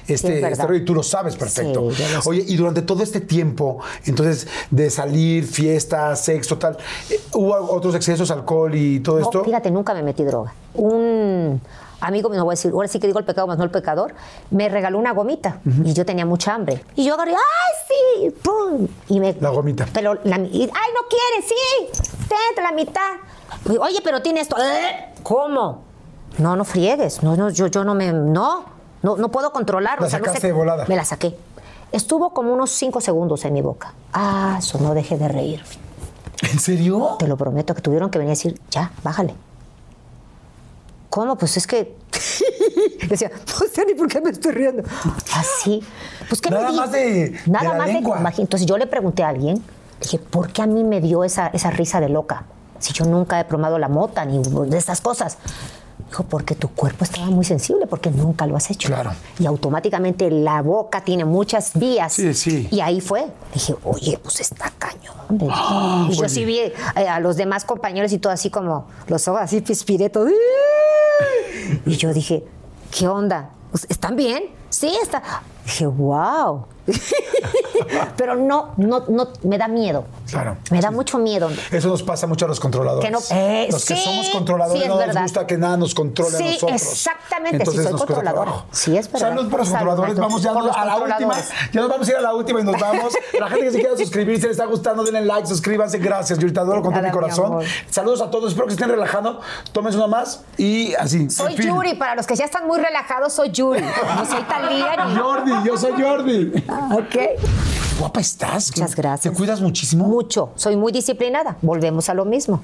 [0.06, 1.90] sí, es este, rollo, y tú lo sabes perfecto.
[1.92, 2.20] Sí, lo.
[2.26, 6.76] Oye, y durante todo este tiempo, entonces, de salir, fiestas, sexo, tal,
[7.08, 9.44] eh, ¿hubo otros excesos, alcohol y todo No, esto?
[9.44, 10.52] fíjate, nunca me metí droga.
[10.74, 11.60] Un
[12.00, 14.14] amigo, no voy a decir, ahora sí que digo el pecado más no el pecador,
[14.50, 16.82] me regaló una gomita y yo tenía mucha hambre.
[16.96, 17.38] Y yo agarré, ¡ay,
[17.88, 18.30] sí!
[18.42, 18.88] ¡Pum!
[19.08, 19.86] Y me, La gomita.
[19.92, 21.46] Pero, la, y, ¡ay, no quieres!
[21.48, 22.16] ¡Sí!
[22.28, 23.16] ¡Tente la mitad!
[23.80, 24.56] Oye, pero tiene esto.
[24.58, 25.82] "Eh, ¿Cómo?
[26.38, 27.22] No, no friegues.
[27.22, 28.12] No, no, yo, yo no me.
[28.12, 28.64] No,
[29.02, 30.02] no, no puedo controlarlo.
[30.02, 30.84] La o sea, no sacaste de volada.
[30.86, 31.36] Me la saqué.
[31.92, 33.94] Estuvo como unos cinco segundos en mi boca.
[34.12, 35.62] Ah, eso no dejé de reír.
[36.52, 37.16] ¿En serio?
[37.18, 39.34] Te lo prometo que tuvieron que venir a decir, ya, bájale.
[41.08, 41.36] ¿Cómo?
[41.36, 41.96] Pues es que.
[43.08, 44.84] Decía, no sé ni por qué me estoy riendo.
[45.34, 45.82] Así.
[46.28, 48.18] Pues que Nada más de- de Nada la más lengua.
[48.20, 48.42] de.
[48.42, 49.62] Entonces yo le pregunté a alguien,
[50.00, 52.44] dije, ¿por qué a mí me dio esa, esa risa de loca?
[52.80, 55.38] Si yo nunca he probado la mota ni de esas cosas.
[56.08, 58.88] Dijo, porque tu cuerpo estaba muy sensible, porque nunca lo has hecho.
[58.88, 59.12] Claro.
[59.38, 62.14] Y automáticamente la boca tiene muchas vías.
[62.14, 62.66] Sí, sí.
[62.72, 63.26] Y ahí fue.
[63.54, 65.14] Dije, oye, pues está cañón.
[65.48, 66.72] Ah, y yo sí vi eh,
[67.08, 70.30] a los demás compañeros y todo así como los ojos así pispiretos.
[71.86, 72.44] Y yo dije,
[72.90, 73.50] ¿qué onda?
[73.70, 74.42] Pues, ¿Están bien?
[74.70, 75.22] Sí, está.
[75.64, 76.64] Dije, wow.
[78.16, 80.04] Pero no, no, no, me da miedo.
[80.30, 80.56] Claro.
[80.70, 81.50] Me da mucho miedo.
[81.70, 83.04] Eso nos pasa mucho a los controladores.
[83.04, 85.22] Que no- eh, los que sí, somos controladores sí, no nos verdad.
[85.22, 86.72] gusta que nada nos controle a nosotros.
[86.82, 88.50] exactamente, Entonces soy nos cuesta controladora.
[88.50, 88.66] trabajo.
[88.72, 89.28] Sí, es verdad.
[89.28, 90.16] Salud por los controladores.
[90.18, 91.34] Vamos ya a la última.
[91.72, 93.12] Ya nos vamos a ir a la última y nos vamos.
[93.38, 95.98] La gente que se quiera suscribir, si les está gustando, denle like, suscríbanse.
[95.98, 96.38] Gracias.
[96.38, 97.60] Yo ahorita adoro con todo mi corazón.
[97.88, 98.50] Saludos a todos.
[98.50, 99.40] Espero que estén relajando.
[99.72, 101.30] Tómense una más y así.
[101.30, 101.54] Soy.
[101.54, 103.80] Yuri, para los que ya están muy relajados, soy Yuri.
[103.80, 104.42] No soy
[105.18, 106.52] Jordi, yo soy Jordi.
[106.92, 107.16] Ok.
[107.98, 108.70] guapa estás.
[108.70, 109.32] Muchas gracias.
[109.32, 110.06] ¿Te cuidas muchísimo?
[110.06, 110.50] Mucho.
[110.54, 111.56] Soy muy disciplinada.
[111.62, 112.62] Volvemos a lo mismo.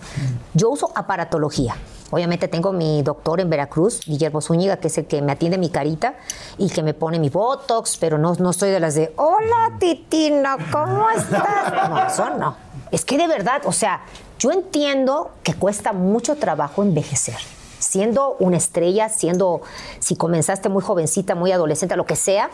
[0.55, 1.77] Yo uso aparatología.
[2.11, 5.71] Obviamente tengo mi doctor en Veracruz, Guillermo Zúñiga, que es el que me atiende mi
[5.71, 6.15] carita
[6.57, 10.57] y que me pone mi botox, pero no, no soy de las de, hola Titina,
[10.71, 11.89] ¿cómo estás?
[11.91, 12.57] No, eso no.
[12.93, 14.03] Es que de verdad, o sea,
[14.39, 17.56] yo entiendo que cuesta mucho trabajo envejecer.
[17.87, 19.61] Siendo una estrella, siendo,
[20.01, 22.51] si comenzaste muy jovencita, muy adolescente, lo que sea,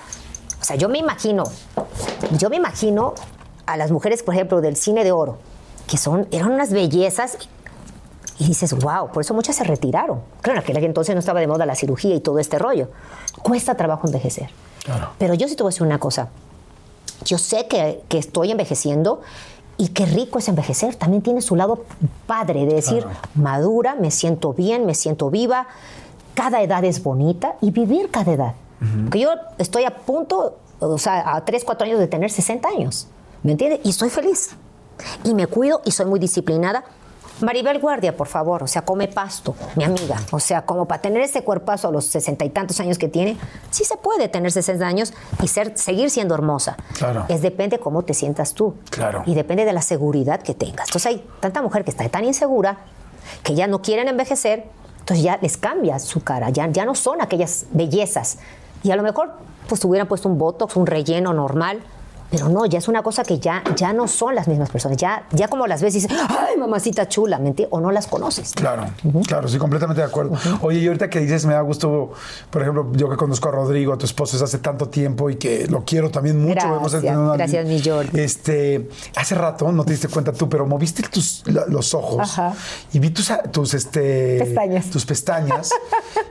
[0.61, 1.45] o sea, yo me imagino,
[2.39, 3.14] yo me imagino
[3.64, 5.39] a las mujeres, por ejemplo, del cine de oro,
[5.87, 7.39] que son, eran unas bellezas
[8.39, 10.20] y dices, wow, por eso muchas se retiraron.
[10.43, 12.91] Claro, que entonces no estaba de moda la cirugía y todo este rollo.
[13.43, 14.51] Cuesta trabajo envejecer.
[15.18, 16.28] Pero yo sí te voy a decir una cosa.
[17.24, 19.22] Yo sé que, que estoy envejeciendo
[19.83, 20.95] y qué rico es envejecer.
[20.95, 21.85] También tiene su lado
[22.28, 23.05] padre de decir,
[23.35, 25.66] madura, me siento bien, me siento viva.
[26.35, 28.55] Cada edad es bonita y vivir cada edad.
[29.11, 33.09] Que yo estoy a punto, o sea, a 3, 4 años de tener 60 años.
[33.43, 33.80] ¿Me entiendes?
[33.83, 34.51] Y estoy feliz.
[35.24, 36.85] Y me cuido y soy muy disciplinada
[37.43, 40.16] Maribel Guardia, por favor, o sea, come pasto, mi amiga.
[40.30, 43.36] O sea, como para tener ese cuerpazo a los sesenta y tantos años que tiene,
[43.70, 45.12] sí se puede tener 60 años
[45.43, 46.76] y ser, seguir siendo hermosa.
[46.97, 47.24] Claro.
[47.28, 48.74] Es depende cómo te sientas tú.
[48.90, 49.22] Claro.
[49.26, 50.88] Y depende de la seguridad que tengas.
[50.88, 52.78] Entonces hay tanta mujer que está tan insegura
[53.43, 54.64] que ya no quieren envejecer,
[55.01, 58.38] entonces ya les cambia su cara, ya, ya no son aquellas bellezas.
[58.82, 59.32] Y a lo mejor
[59.68, 61.82] pues hubieran puesto un botox, un relleno normal,
[62.33, 64.97] pero no, ya es una cosa que ya, ya no son las mismas personas.
[64.97, 68.55] Ya, ya como las ves y dices, ay, mamacita chula, ¿me O no las conoces.
[68.55, 68.87] Claro,
[69.26, 70.39] claro, sí, completamente de acuerdo.
[70.62, 72.12] Oye, y ahorita que dices, me da gusto,
[72.49, 75.37] por ejemplo, yo que conozco a Rodrigo, a tu esposo, es hace tanto tiempo y
[75.37, 76.55] que lo quiero también mucho.
[76.80, 78.18] Gracias, gracias mi Jordi.
[78.18, 82.33] Este, hace rato, no te diste cuenta tú, pero moviste tus, los ojos
[82.95, 84.87] y vi tus, tus, este, pestañas.
[84.89, 85.70] tus pestañas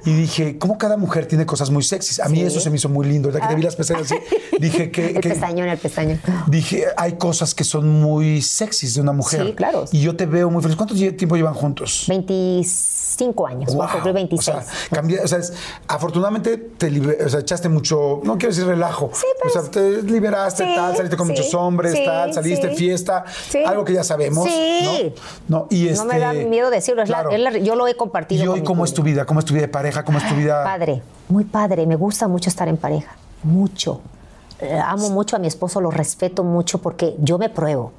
[0.03, 2.21] y dije, ¿cómo cada mujer tiene cosas muy sexys?
[2.21, 3.29] A mí eso se me hizo muy lindo.
[3.29, 4.15] Ya que te vi las pestañas así,
[4.59, 5.11] dije que...
[5.11, 5.90] el pestañón, el pestañón
[6.47, 9.45] Dije, hay cosas que son muy sexys de una mujer.
[9.45, 9.85] Sí, claro.
[9.91, 10.75] Y yo te veo muy feliz.
[10.75, 12.05] ¿Cuánto tiempo llevan juntos?
[12.07, 13.75] 25 años.
[13.75, 14.13] Wow.
[14.13, 14.39] 26.
[14.39, 15.39] O sea, cambié, o sea
[15.87, 16.87] afortunadamente te
[17.25, 19.11] o sea, echaste mucho, no quiero decir relajo.
[19.13, 23.25] Sí, pues, o sea, te liberaste, tal, saliste con muchos hombres, tal, saliste fiesta,
[23.65, 24.47] algo que ya sabemos.
[24.47, 25.13] Sí.
[25.47, 25.59] ¿no?
[25.59, 28.43] No, y este, no me da miedo decirlo, yo lo he compartido.
[28.43, 29.25] ¿Y hoy cómo es tu vida?
[29.25, 30.03] ¿Cómo es tu vida de pareja?
[30.03, 30.63] ¿Cómo es tu vida?
[30.63, 31.85] Padre, muy padre.
[31.85, 33.15] Me gusta mucho estar en pareja.
[33.43, 34.01] Mucho.
[34.61, 37.91] Eh, amo mucho a mi esposo, lo respeto mucho porque yo me pruebo.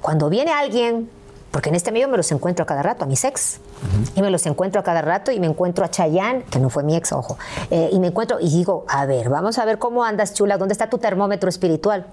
[0.00, 1.10] Cuando viene alguien,
[1.50, 3.60] porque en este medio me los encuentro a cada rato, a mis ex,
[4.14, 6.82] y me los encuentro a cada rato y me encuentro a Chayanne, que no fue
[6.82, 7.38] mi ex, ojo,
[7.70, 10.72] eh, y me encuentro y digo, a ver, vamos a ver cómo andas, chula, ¿dónde
[10.72, 12.06] está tu termómetro espiritual?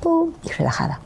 [0.00, 1.00] Pum, y relajada.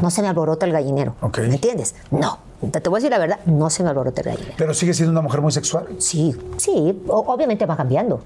[0.00, 1.14] No se me alborota el gallinero.
[1.38, 1.94] ¿Me entiendes?
[2.10, 2.38] No.
[2.70, 4.54] Te, voy a decir la verdad, no se me alborota el gallinero.
[4.56, 5.88] ¿Pero sigue siendo una mujer muy sexual?
[5.98, 7.02] Sí, sí.
[7.06, 8.22] obviamente va cambiando.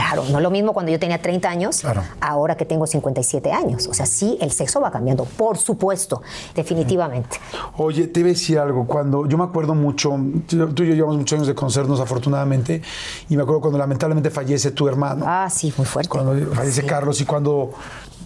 [0.00, 1.82] Claro, no es lo mismo cuando yo tenía 30 años,
[2.20, 3.86] ahora que tengo 57 años.
[3.86, 6.22] O sea, sí, el sexo va cambiando, por supuesto,
[6.54, 7.38] definitivamente.
[7.76, 8.86] Oye, te iba a decir algo.
[8.86, 12.80] Cuando yo me acuerdo mucho, tú y yo llevamos muchos años de conocernos, afortunadamente,
[13.28, 15.26] y me acuerdo cuando lamentablemente fallece tu hermano.
[15.28, 16.08] Ah, sí, muy fuerte.
[16.08, 17.70] Cuando fallece Carlos y cuando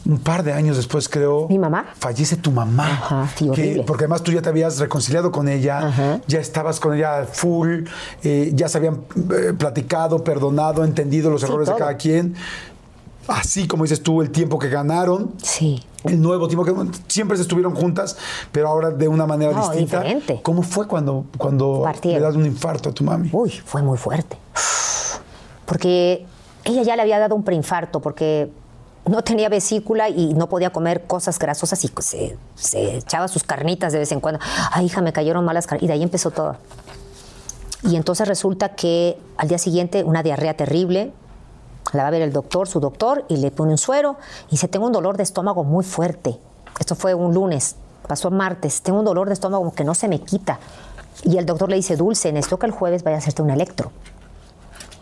[0.06, 1.48] un par de años después, creo.
[1.48, 1.86] Mi mamá.
[1.98, 2.86] Fallece tu mamá.
[2.86, 7.26] Ajá, sí, porque además tú ya te habías reconciliado con ella, ya estabas con ella
[7.30, 7.84] full,
[8.22, 12.34] eh, ya se habían eh, platicado, perdonado, entendido los errores de cada quien.
[13.26, 15.32] Así como dices tú, el tiempo que ganaron.
[15.42, 15.82] Sí.
[16.04, 16.74] El nuevo tiempo que
[17.08, 18.18] siempre se estuvieron juntas,
[18.52, 20.02] pero ahora de una manera no, distinta.
[20.02, 20.40] Diferente.
[20.42, 23.30] ¿Cómo fue cuando, cuando le das un infarto a tu mami?
[23.32, 24.36] Uy, fue muy fuerte.
[25.64, 26.26] Porque
[26.64, 28.50] ella ya le había dado un preinfarto, porque
[29.06, 31.92] no tenía vesícula y no podía comer cosas grasosas y
[32.56, 34.40] se, echaba sus carnitas de vez en cuando.
[34.72, 35.84] Ay, hija, me cayeron malas carnitas.
[35.84, 36.56] Y de ahí empezó todo.
[37.82, 41.12] Y entonces resulta que al día siguiente una diarrea terrible,
[41.92, 44.16] la va a ver el doctor, su doctor, y le pone un suero
[44.48, 46.38] y dice, tengo un dolor de estómago muy fuerte.
[46.80, 47.76] Esto fue un lunes,
[48.08, 50.58] pasó martes, tengo un dolor de estómago que no se me quita.
[51.22, 53.92] Y el doctor le dice, Dulce, necesito que el jueves vaya a hacerte un electro.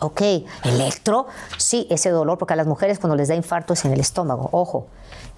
[0.03, 0.21] Ok,
[0.65, 1.27] electro,
[1.57, 4.49] sí, ese dolor, porque a las mujeres cuando les da infarto es en el estómago,
[4.51, 4.87] ojo,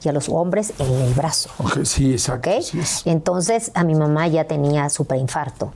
[0.03, 1.51] y a los hombres en el brazo.
[1.59, 2.49] Ok, sí, exacto.
[3.05, 5.71] Entonces a mi mamá ya tenía su preinfarto.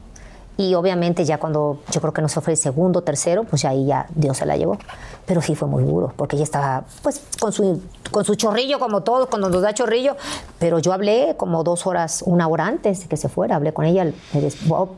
[0.60, 4.08] Y obviamente ya cuando yo creo que nos fue el segundo, tercero, pues ahí ya
[4.14, 4.78] Dios se la llevó.
[5.26, 7.82] Pero sí fue muy duro, porque ella estaba pues con su,
[8.12, 10.18] con su chorrillo como todos, cuando nos da chorrillo.
[10.60, 13.86] Pero yo hablé como dos horas, una hora antes de que se fuera, hablé con
[13.86, 14.12] ella.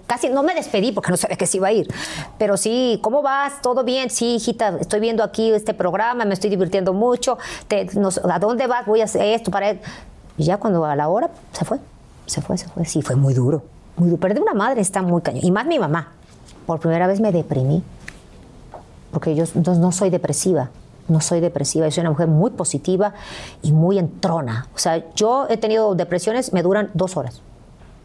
[0.08, 1.88] casi no me despedí porque no sabía que se iba a ir.
[2.40, 3.62] Pero sí, ¿cómo vas?
[3.62, 4.10] ¿Todo bien?
[4.10, 7.38] Sí, hijita, estoy viendo aquí este programa, me estoy divirtiendo mucho.
[8.28, 8.88] ¿A dónde vas?
[8.88, 9.74] Voy a hacer esto para...
[10.40, 11.78] Y ya cuando a la hora se fue,
[12.26, 12.84] se fue, se fue.
[12.86, 13.62] Sí, fue muy duro.
[14.18, 15.44] Perder una madre está muy cañón.
[15.44, 16.10] Y más mi mamá.
[16.66, 17.84] Por primera vez me deprimí.
[19.12, 20.70] Porque yo no soy depresiva.
[21.08, 23.14] no soy depresiva, yo soy una mujer muy positiva
[23.62, 24.68] y muy entrona.
[24.74, 27.42] O sea, yo he tenido depresiones, me duran dos horas.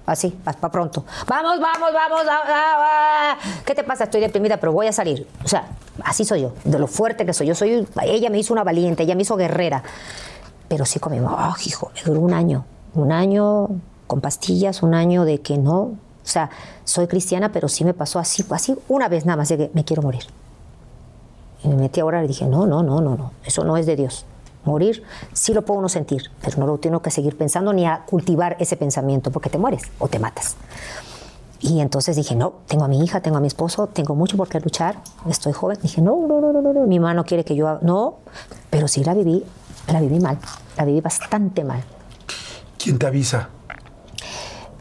[0.07, 1.05] Así, para pronto.
[1.27, 2.23] Vamos, vamos, vamos.
[2.31, 3.37] ah, ah.
[3.65, 4.05] ¿Qué te pasa?
[4.05, 5.27] Estoy deprimida, pero voy a salir.
[5.45, 5.67] O sea,
[6.05, 7.49] así soy yo, de lo fuerte que soy.
[7.49, 9.83] Yo soy, ella me hizo una valiente, ella me hizo guerrera.
[10.69, 12.65] Pero sí conmigo, oh, hijo, me duró un año.
[12.95, 13.69] Un año
[14.07, 15.79] con pastillas, un año de que no.
[15.81, 16.51] O sea,
[16.85, 19.85] soy cristiana, pero sí me pasó así, así una vez nada más de que me
[19.85, 20.25] quiero morir.
[21.63, 23.87] Y me metí a orar y dije, no, no, no, no, no, eso no es
[23.87, 24.25] de Dios.
[24.65, 28.05] Morir sí lo puedo uno sentir, pero no lo tengo que seguir pensando ni a
[28.05, 30.57] cultivar ese pensamiento porque te mueres o te matas.
[31.61, 34.49] Y entonces dije, no, tengo a mi hija, tengo a mi esposo, tengo mucho por
[34.49, 34.97] qué luchar,
[35.29, 35.79] estoy joven.
[35.81, 38.17] Dije, no, no, no, no, no, no, mi mamá no quiere que yo no,
[38.69, 39.43] pero sí la viví,
[39.93, 40.39] la viví mal,
[40.77, 41.83] la viví bastante mal.
[42.79, 43.49] ¿Quién te avisa?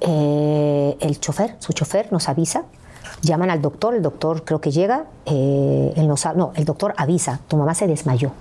[0.02, 2.64] Eh, el chofer, su chofer nos avisa,
[3.22, 7.40] llaman al doctor, el doctor creo que llega, eh, él ha- no, el doctor avisa,
[7.48, 8.32] tu mamá se desmayó.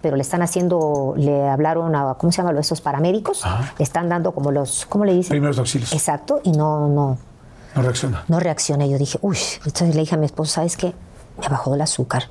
[0.00, 3.44] Pero le están haciendo, le hablaron a, ¿cómo se llaman esos paramédicos?
[3.78, 5.30] Le están dando como los, ¿cómo le dicen?
[5.30, 5.92] Primeros auxilios.
[5.92, 7.18] Exacto, y no, no,
[7.76, 8.24] No reacciona.
[8.26, 8.88] no reaccioné.
[8.90, 10.92] Yo dije, uy, entonces le dije a mi esposo, ¿sabes qué?
[11.40, 12.24] Me bajó el azúcar.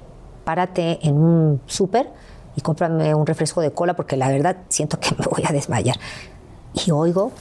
[0.43, 2.09] Párate en un súper
[2.57, 5.95] y cómprame un refresco de cola porque la verdad siento que me voy a desmayar.
[6.85, 7.31] Y oigo,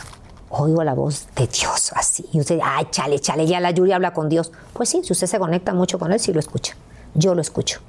[0.51, 2.29] oigo la voz de Dios así.
[2.33, 4.53] Y usted, ay, chale, chale, ya la Yuri habla con Dios.
[4.73, 6.77] Pues sí, si usted se conecta mucho con él, sí lo escucha.
[7.15, 7.81] Yo lo escucho.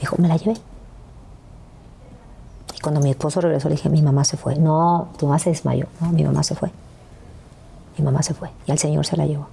[0.00, 0.56] Dijo, me la llevé.
[2.76, 4.56] Y cuando mi esposo regresó, le dije, mi mamá se fue.
[4.56, 5.86] No, tu mamá se desmayó.
[6.00, 6.70] No, mi mamá se fue.
[7.96, 8.50] Mi mamá se fue.
[8.66, 9.48] Y al Señor se la llevó.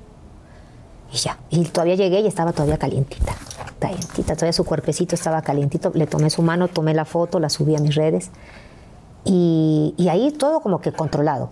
[1.12, 1.38] Y ya.
[1.50, 3.36] Y todavía llegué y estaba todavía calientita.
[3.80, 4.36] Calientita.
[4.36, 5.92] Todavía su cuerpecito estaba calientito.
[5.94, 8.32] Le tomé su mano, tomé la foto, la subí a mis redes.
[9.26, 11.50] Y, y ahí todo como que controlado.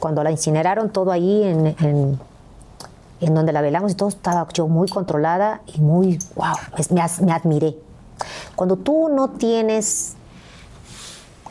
[0.00, 2.18] Cuando la incineraron, todo ahí en, en,
[3.20, 6.54] en donde la velamos y todo estaba yo muy controlada y muy, wow,
[6.90, 7.76] me, me admiré.
[8.56, 10.14] Cuando tú no tienes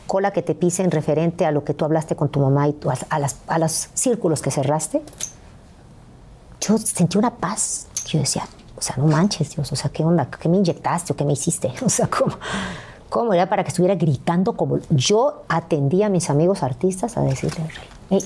[0.06, 2.90] cola que te pisen referente a lo que tú hablaste con tu mamá y tú-
[2.90, 5.02] a, a las, a los círculos que cerraste,
[6.60, 7.86] yo sentí una paz.
[8.06, 8.46] Yo decía,
[8.76, 10.26] o sea, no manches, Dios, o sea, ¿qué onda?
[10.30, 11.72] ¿Qué me inyectaste o qué me hiciste?
[11.84, 12.36] O sea, ¿cómo?
[13.08, 17.62] ¿Cómo era para que estuviera gritando como yo atendía a mis amigos artistas a decirle,
[17.62, 17.68] "Eh,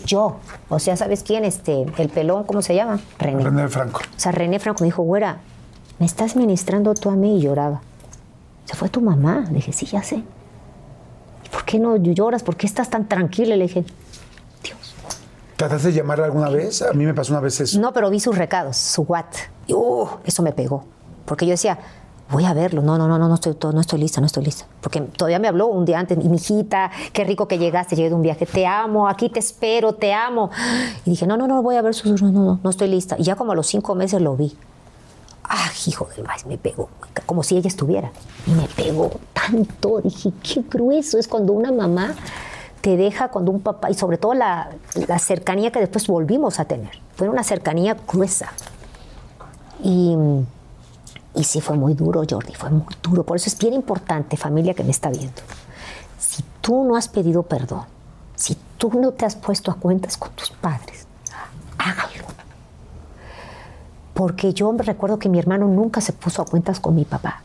[0.05, 0.36] yo,
[0.68, 1.44] o sea, ¿sabes quién?
[1.44, 3.00] Este, el pelón, ¿cómo se llama?
[3.18, 3.44] René.
[3.44, 4.00] René Franco.
[4.00, 5.38] O sea, René Franco me dijo, güera,
[5.98, 7.80] me estás ministrando tú a mí y lloraba.
[8.64, 9.44] Se fue tu mamá.
[9.48, 10.16] Le dije, sí, ya sé.
[10.16, 12.42] ¿Y por qué no lloras?
[12.42, 13.56] ¿Por qué estás tan tranquila?
[13.56, 13.84] Le dije,
[15.59, 16.82] ¿Trataste de llamarla alguna vez?
[16.82, 17.80] A mí me pasó una vez eso.
[17.80, 19.24] no, pero vi sus recados, su what.
[19.66, 20.84] Y uh, eso me pegó.
[21.24, 21.78] Porque yo decía,
[22.30, 22.82] voy a verlo.
[22.82, 24.66] No, no, no, no, no estoy, no estoy lista, no estoy lista.
[24.80, 28.14] Porque todavía me habló un día antes, mi hijita, qué rico que llegaste, llegué de
[28.14, 30.50] un viaje, te amo, aquí te espero, te amo.
[31.05, 33.16] Y dije, no, no, no, voy a ver sus, no, no, no, no estoy lista.
[33.18, 34.56] Y ya como a los cinco meses lo vi.
[35.44, 36.90] Ah, hijo del maíz, me pegó,
[37.24, 38.12] como si ella estuviera.
[38.46, 40.00] Y me pegó tanto.
[40.02, 42.14] Dije, qué grueso es cuando una mamá
[42.82, 44.70] te deja, cuando un papá, y sobre todo la,
[45.06, 47.00] la cercanía que después volvimos a tener.
[47.16, 48.52] Fue una cercanía gruesa.
[49.82, 50.16] Y,
[51.39, 53.23] y sí fue muy duro, Jordi, fue muy duro.
[53.23, 55.40] Por eso es bien importante, familia que me está viendo.
[56.19, 57.85] Si tú no has pedido perdón,
[58.35, 61.06] si tú no te has puesto a cuentas con tus padres,
[61.78, 62.27] hágalo.
[64.15, 67.43] Porque yo me recuerdo que mi hermano nunca se puso a cuentas con mi papá.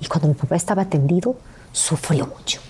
[0.00, 1.36] Y cuando mi papá estaba atendido,
[1.70, 2.60] sufrió mucho.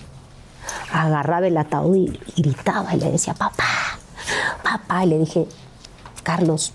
[0.93, 3.97] Agarraba el ataúd y, y gritaba y le decía, papá,
[4.63, 5.05] papá.
[5.05, 5.47] Y le dije,
[6.21, 6.71] Carlos,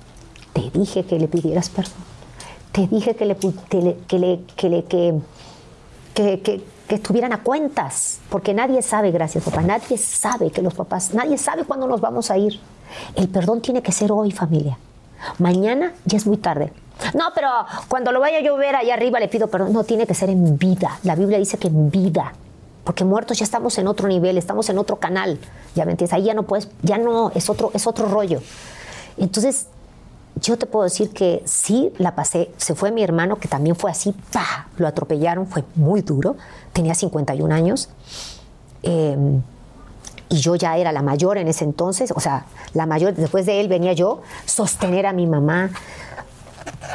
[0.52, 2.11] te dije que le pidieras perdón.
[2.72, 5.20] Te dije que le, que, le- que, le- que,
[6.14, 11.38] que, estuvieran a cuentas, porque nadie sabe, gracias papá, nadie sabe que los papás, nadie
[11.38, 12.60] sabe cuándo nos vamos a ir.
[13.16, 14.78] El perdón tiene que ser hoy, familia.
[15.38, 16.72] Mañana ya es muy tarde.
[17.14, 17.48] No, pero
[17.88, 19.72] cuando lo vaya a ver allá arriba le pido perdón.
[19.72, 20.98] No, tiene que ser en vida.
[21.04, 22.32] La Biblia dice que en vida.
[22.84, 25.38] Porque muertos ya estamos en otro nivel, estamos en otro canal.
[25.74, 28.42] Ya me entiendes, ahí ya no puedes, ya no, es otro, es otro rollo.
[29.16, 29.66] Entonces,
[30.36, 32.50] yo te puedo decir que sí la pasé.
[32.56, 34.68] Se fue mi hermano, que también fue así, ¡pa!
[34.76, 36.36] Lo atropellaron, fue muy duro.
[36.72, 37.88] Tenía 51 años.
[38.82, 39.16] Eh,
[40.32, 43.60] y yo ya era la mayor en ese entonces, o sea, la mayor, después de
[43.60, 45.68] él venía yo, sostener a mi mamá.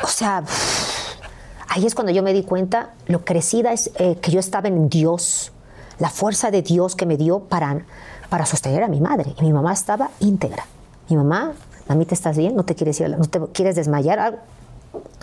[0.04, 0.44] O sea,
[1.68, 4.90] ahí es cuando yo me di cuenta lo crecida es eh, que yo estaba en
[4.90, 5.52] Dios,
[6.00, 7.86] la fuerza de Dios que me dio para,
[8.30, 9.36] para sostener a mi madre.
[9.40, 10.66] Y mi mamá estaba íntegra.
[11.08, 11.54] Mi mamá,
[11.90, 12.56] mamita, ¿estás bien?
[12.56, 13.06] ¿No te quieres ir?
[13.08, 14.20] a la- ¿No te quieres desmayar?
[14.20, 14.38] Algo?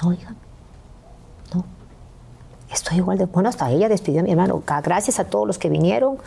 [0.03, 0.35] No, hija,
[1.55, 1.65] no.
[2.73, 3.27] Estoy igual de...
[3.27, 4.63] Bueno, hasta ella despidió a mi hermano.
[4.83, 6.19] Gracias a todos los que vinieron.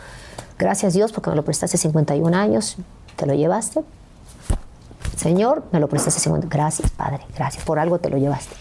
[0.58, 2.76] Gracias Dios porque me lo prestaste 51 años.
[3.16, 3.80] ¿Te lo llevaste?
[5.16, 6.48] Señor, me lo prestaste 50.
[6.48, 7.20] Gracias, Padre.
[7.36, 7.64] Gracias.
[7.64, 8.54] Por algo te lo llevaste.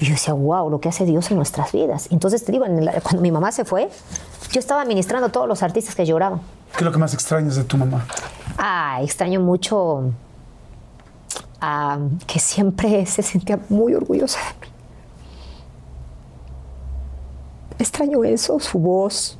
[0.00, 2.08] Y yo decía, wow, lo que hace Dios en nuestras vidas.
[2.10, 3.88] Entonces te digo, en la- cuando mi mamá se fue,
[4.50, 6.40] yo estaba administrando a todos los artistas que lloraban.
[6.72, 8.04] ¿Qué es lo que más extrañas de tu mamá?
[8.58, 10.10] Ah, extraño mucho
[12.26, 14.72] que siempre se sentía muy orgullosa de mí.
[17.78, 19.38] Extraño eso, su voz,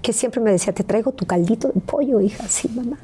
[0.00, 2.98] que siempre me decía, te traigo tu caldito de pollo, hija, sí, mamá.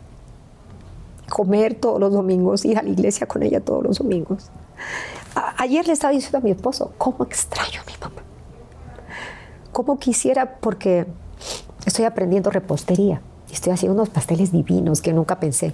[1.28, 4.50] Comer todos los domingos, ir a la iglesia con ella todos los domingos.
[5.58, 8.22] Ayer le estaba diciendo a mi esposo, ¿cómo extraño a mi mamá?
[9.72, 10.58] ¿Cómo quisiera?
[10.58, 11.06] Porque
[11.84, 15.72] estoy aprendiendo repostería y estoy haciendo unos pasteles divinos que nunca pensé.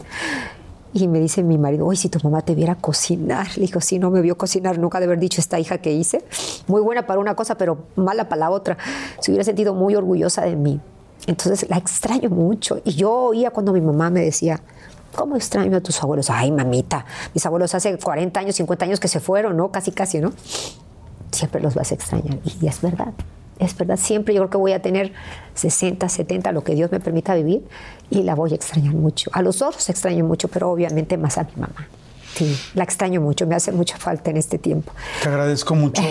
[0.97, 3.49] Y me dice mi marido, oye, si tu mamá te viera cocinar.
[3.57, 6.25] Le digo, sí, no me vio cocinar, nunca de haber dicho esta hija que hice.
[6.69, 8.79] Muy buena para una cosa, pero mala para la otra.
[9.19, 10.81] Se hubiera sentido muy orgullosa de mí.
[11.27, 12.81] Entonces la extraño mucho.
[12.85, 14.61] Y yo oía cuando mi mamá me decía,
[15.17, 16.31] ¿cómo extraño a tus abuelos?
[16.31, 17.05] Ay, mamita,
[17.35, 19.73] mis abuelos hace 40 años, 50 años que se fueron, ¿no?
[19.73, 20.33] Casi, casi, ¿no?
[21.33, 22.39] Siempre los vas a extrañar.
[22.61, 23.15] Y es verdad.
[23.59, 25.13] Es verdad, siempre yo creo que voy a tener
[25.55, 27.65] 60, 70, lo que Dios me permita vivir,
[28.11, 29.31] y la voy a extrañar mucho.
[29.33, 31.87] A los otros extraño mucho, pero obviamente más a mi mamá.
[32.35, 34.93] Sí, la extraño mucho, me hace mucha falta en este tiempo.
[35.23, 36.03] Te agradezco mucho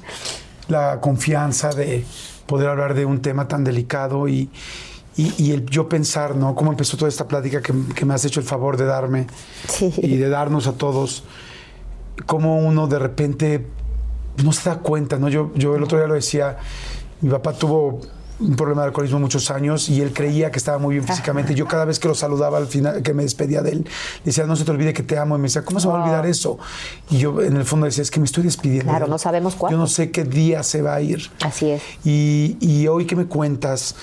[0.68, 2.04] la confianza de
[2.46, 4.48] poder hablar de un tema tan delicado y,
[5.16, 6.54] y- y el yo pensar, ¿no?
[6.54, 9.26] Cómo empezó toda esta plática que, que me has hecho el favor de darme
[9.68, 9.92] Sí.
[9.98, 11.24] y de darnos a todos.
[12.26, 13.66] Cómo uno de repente
[14.42, 15.28] no se da cuenta, ¿no?
[15.28, 16.58] Yo, yo el otro día lo decía,
[17.20, 18.00] mi papá tuvo
[18.40, 21.54] un problema de alcoholismo muchos años y él creía que estaba muy bien físicamente.
[21.54, 23.88] Yo cada vez que lo saludaba al final, que me despedía de él,
[24.24, 25.34] decía, no se te olvide que te amo.
[25.36, 26.58] Y me decía, ¿cómo se va a olvidar eso?
[27.10, 28.90] Y yo en el fondo decía, es que me estoy despidiendo.
[28.90, 29.76] Claro, no sabemos cuándo.
[29.76, 31.30] Yo no sé qué día se va a ir.
[31.42, 31.82] Así es.
[32.04, 33.96] Y, y hoy que me cuentas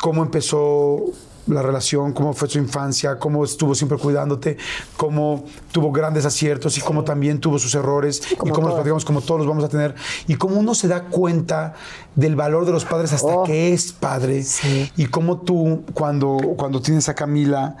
[0.00, 1.04] cómo empezó
[1.46, 4.56] la relación, cómo fue su infancia, cómo estuvo siempre cuidándote,
[4.96, 9.04] cómo tuvo grandes aciertos y cómo también tuvo sus errores y como cómo los platicamos
[9.04, 9.94] como todos los vamos a tener
[10.26, 11.74] y cómo uno se da cuenta
[12.14, 13.44] del valor de los padres hasta Oh.
[13.44, 14.90] que es padre Sí.
[14.96, 17.76] y cómo tú cuando, cuando tienes a Camila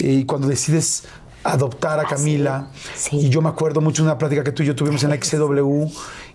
[0.00, 1.04] eh, y cuando decides
[1.44, 3.16] adoptar a Camila Sí.
[3.18, 5.16] y yo me acuerdo mucho de una plática que tú y yo tuvimos en la
[5.16, 5.86] XCW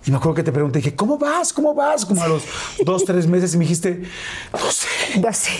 [0.06, 1.52] y me acuerdo que te pregunté, dije, ¿cómo vas?
[1.52, 2.06] ¿Cómo vas?
[2.06, 2.44] Como a los
[2.86, 4.04] dos, tres meses y me dijiste,
[4.54, 4.88] no sé,
[5.20, 5.52] Ya sé.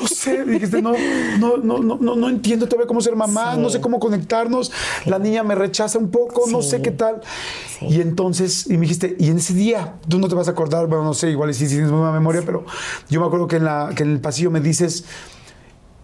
[0.00, 0.92] no sé, me dijiste, no,
[1.38, 3.60] no, no, no, no, no entiendo todavía cómo ser mamá, Sí.
[3.60, 4.70] no sé cómo conectarnos,
[5.04, 6.70] la niña me rechaza un poco, no Sí.
[6.70, 7.20] sé qué tal.
[7.78, 7.86] Sí.
[7.88, 10.86] Y entonces, y me dijiste, y en ese día, tú no te vas a acordar,
[10.86, 12.64] bueno, no sé, igual sí tienes buena memoria, pero
[13.10, 15.04] yo me acuerdo que en, la, que en el pasillo me dices,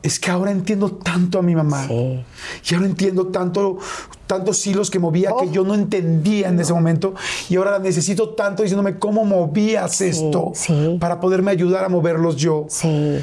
[0.03, 1.87] es que ahora entiendo tanto a mi mamá.
[1.89, 2.25] Sí.
[2.70, 3.79] Y ahora entiendo tanto,
[4.27, 5.39] tantos hilos que movía Oh.
[5.41, 7.15] que yo no entendía en ese momento.
[7.49, 10.97] Y ahora la necesito tanto diciéndome cómo movías esto sí.
[11.01, 12.66] para poderme ayudar a moverlos yo.
[12.69, 13.19] Sí.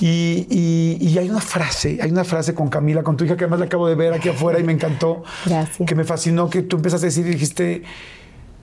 [0.00, 3.44] Y, y- y hay una frase, hay una frase con Camila, con tu hija, que
[3.44, 5.22] además la acabo de ver aquí afuera y me encantó.
[5.46, 5.86] Gracias.
[5.88, 7.82] Que me fascinó que tú empezaste a decir y dijiste,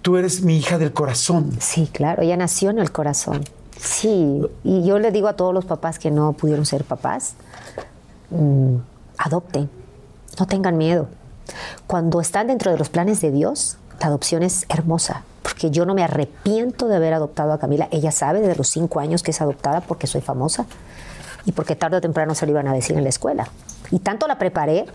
[0.02, 1.52] tú eres mi hija del corazón.
[1.60, 3.44] Sí, claro, ella nació en el corazón.
[3.80, 7.36] Sí, y yo le digo a todos los papás que no pudieron ser papás,
[8.30, 8.76] mm,
[9.18, 9.70] adopten,
[10.40, 11.08] no tengan miedo.
[11.86, 15.94] Cuando están dentro de los planes de Dios, la adopción es hermosa, porque yo no
[15.94, 17.88] me arrepiento de haber adoptado a Camila.
[17.92, 20.66] Ella sabe desde los cinco años que es adoptada porque soy famosa
[21.46, 23.48] y porque tarde o temprano se lo iban a decir en la escuela.
[23.92, 24.86] Y tanto la preparé,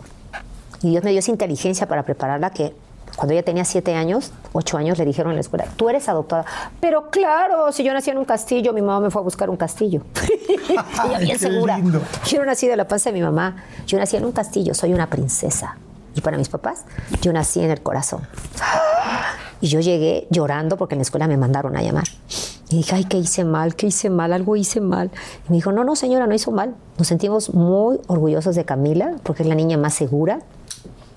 [0.83, 2.75] y Dios me dio esa inteligencia para prepararla que
[3.17, 6.45] cuando ella tenía siete años, ocho años, le dijeron en la escuela, tú eres adoptada.
[6.81, 9.57] Pero claro, si yo nací en un castillo, mi mamá me fue a buscar un
[9.57, 10.03] castillo.
[11.07, 11.77] ella bien segura.
[11.79, 12.01] lindo.
[12.27, 14.95] Yo no nací de la panza de mi mamá, yo nací en un castillo, soy
[14.95, 15.77] una princesa.
[16.15, 16.85] Y para mis papás,
[17.23, 18.27] yo nací en el corazón.
[19.61, 22.05] Y yo llegué llorando porque en la escuela me mandaron a llamar.
[22.69, 23.77] Y dije, ay, ¿qué hice mal?
[23.77, 24.33] ¿Qué hice mal?
[24.33, 25.11] Algo hice mal.
[25.47, 26.75] Y me dijo, no, no, señora, no hizo mal.
[26.99, 30.41] Nos sentimos muy orgullosos de Camila porque es la niña más segura,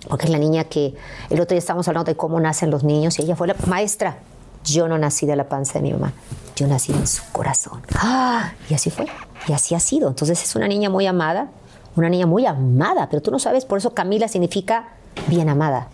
[0.09, 0.95] porque es la niña que
[1.29, 4.17] el otro día estábamos hablando de cómo nacen los niños y ella fue la maestra.
[4.63, 6.13] Yo no nací de la panza de mi mamá,
[6.55, 7.81] yo nací en su corazón.
[7.95, 8.53] ¡Ah!
[8.69, 9.05] Y así fue,
[9.47, 10.07] y así ha sido.
[10.07, 11.49] Entonces es una niña muy amada,
[11.95, 14.89] una niña muy amada, pero tú no sabes, por eso Camila significa
[15.27, 15.87] bien amada.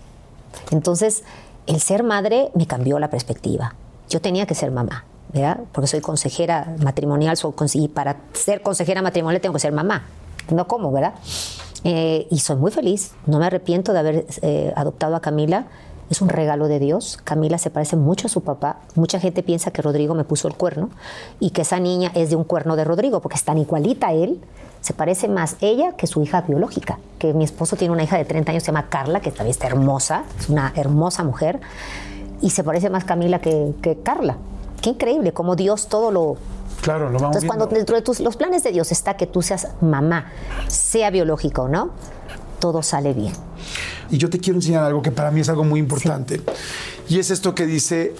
[0.71, 1.23] Entonces,
[1.67, 3.75] el ser madre me cambió la perspectiva.
[4.09, 5.59] Yo tenía que ser mamá, ¿verdad?
[5.71, 10.03] Porque soy consejera matrimonial, soy y para ser consejera matrimonial tengo que ser mamá.
[10.49, 11.13] No como, ¿verdad?
[11.83, 15.67] Eh, y soy muy feliz, no me arrepiento de haber eh, adoptado a Camila.
[16.09, 17.17] Es un regalo de Dios.
[17.23, 18.79] Camila se parece mucho a su papá.
[18.95, 20.89] Mucha gente piensa que Rodrigo me puso el cuerno
[21.39, 24.13] y que esa niña es de un cuerno de Rodrigo, porque es tan igualita a
[24.13, 24.41] él.
[24.81, 26.99] Se parece más ella que su hija biológica.
[27.17, 29.67] Que mi esposo tiene una hija de 30 años, se llama Carla, que también está
[29.67, 31.61] hermosa, es una hermosa mujer.
[32.41, 34.35] Y se parece más Camila que, que Carla.
[34.81, 36.35] Qué increíble, como Dios todo lo,
[36.81, 39.41] Claro, lo vamos entonces, cuando dentro de tus, los planes de Dios está que tú
[39.41, 40.31] seas mamá,
[40.67, 41.91] sea biológica o no,
[42.59, 43.33] todo sale bien.
[44.09, 46.41] Y yo te quiero enseñar algo que para mí es algo muy importante.
[47.07, 48.15] Y es esto que dice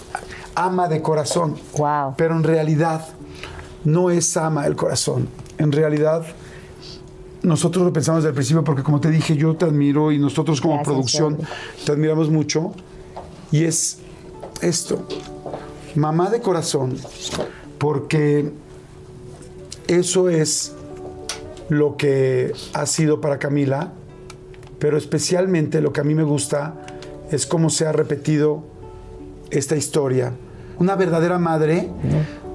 [0.54, 1.56] ama de corazón.
[1.76, 2.14] Wow.
[2.16, 3.06] Pero en realidad
[3.84, 5.28] no es ama del corazón.
[5.58, 6.24] En realidad
[7.42, 10.60] nosotros lo pensamos desde el principio porque como te dije, yo te admiro y nosotros
[10.60, 11.38] como Gracias, producción
[11.84, 12.72] te admiramos mucho.
[13.50, 13.98] Y es
[14.60, 15.06] esto,
[15.94, 16.96] mamá de corazón,
[17.82, 18.52] porque
[19.88, 20.72] eso es
[21.68, 23.90] lo que ha sido para Camila,
[24.78, 26.74] pero especialmente lo que a mí me gusta
[27.32, 28.62] es cómo se ha repetido
[29.50, 30.32] esta historia.
[30.78, 31.88] Una verdadera madre,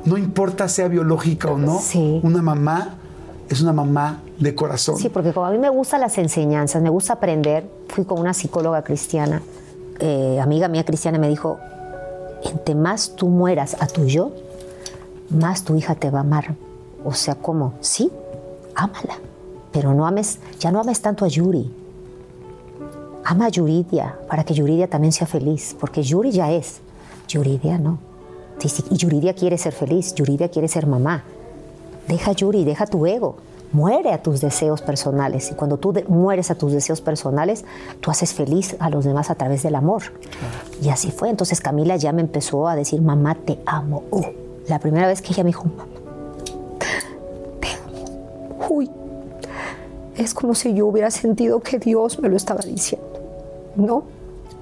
[0.05, 2.21] no importa sea biológica o no, Sí.
[2.23, 2.95] una mamá
[3.49, 4.95] es una mamá de corazón.
[4.95, 8.33] Sí, porque como a mí me gustan las enseñanzas, me gusta aprender, fui con una
[8.33, 9.41] psicóloga cristiana,
[9.99, 11.59] eh, amiga mía cristiana, me dijo,
[12.45, 14.31] entre más tú mueras a tu yo,
[15.29, 16.55] más tu hija te va a amar.
[17.03, 17.73] O sea, ¿cómo?
[17.79, 18.11] Sí,
[18.75, 19.19] ámala,
[19.71, 21.71] pero no ames, ya no ames tanto a Yuri.
[23.23, 26.79] Ama a Yuridia para que Yuridia también sea feliz, porque Yuri ya es,
[27.27, 27.99] Yuridia no.
[28.89, 31.23] Y Yuridia quiere ser feliz, Yuridia quiere ser mamá.
[32.07, 33.35] Deja Yuri, deja tu ego.
[33.73, 35.51] Muere a tus deseos personales.
[35.51, 37.65] Y cuando tú mueres a tus deseos personales,
[37.99, 40.03] tú haces feliz a los demás a través del amor.
[40.81, 41.29] Y así fue.
[41.29, 44.03] Entonces Camila ya me empezó a decir, mamá, te amo.
[44.09, 44.25] Uh,
[44.67, 45.85] la primera vez que ella me dijo, mamá,
[47.59, 48.67] te amo.
[48.69, 48.89] Uy,
[50.15, 53.07] es como si yo hubiera sentido que Dios me lo estaba diciendo.
[53.75, 54.03] No,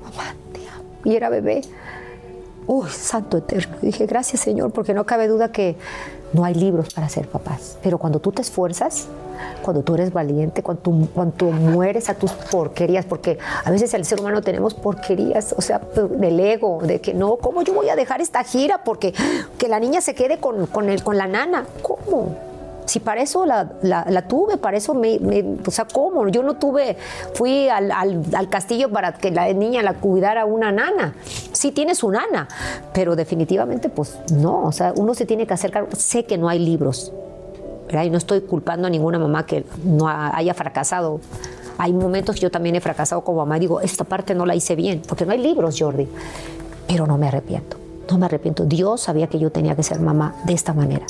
[0.04, 0.90] mamá, te amo.
[1.04, 1.62] Y era bebé.
[2.68, 3.78] Uy, santo eterno.
[3.82, 5.76] Dije, gracias Señor, porque no cabe duda que
[6.36, 7.78] no hay libros para ser papás.
[7.82, 9.08] Pero cuando tú te esfuerzas,
[9.62, 14.06] cuando tú eres valiente, cuando tú, cuando mueres a tus porquerías, porque a veces el
[14.06, 17.96] ser humano tenemos porquerías, o sea, del ego, de que no, ¿cómo yo voy a
[17.96, 18.84] dejar esta gira?
[18.84, 19.14] Porque
[19.58, 21.66] que la niña se quede con, con, el, con la nana.
[21.82, 22.55] ¿Cómo?
[22.96, 26.26] Si para eso la, la- la tuve, para eso me, me- O sea, ¿cómo?
[26.30, 26.96] Yo no tuve.
[27.34, 31.14] Fui al, al- al castillo para que la niña la cuidara una nana.
[31.52, 32.48] Sí tiene su nana,
[32.94, 34.64] pero definitivamente, pues no.
[34.64, 35.90] O sea, uno se tiene que acercar.
[35.94, 37.12] Sé que no hay libros,
[37.88, 38.04] ¿verdad?
[38.06, 41.20] Y no estoy culpando a ninguna mamá que no ha- haya fracasado.
[41.78, 44.56] Hay momentos que yo también he fracasado como mamá y digo, esta parte no la
[44.56, 46.08] hice bien, porque no hay libros, Jordi.
[46.88, 47.76] Pero no me arrepiento,
[48.10, 48.64] no me arrepiento.
[48.64, 51.06] Dios sabía que yo tenía que ser mamá de esta manera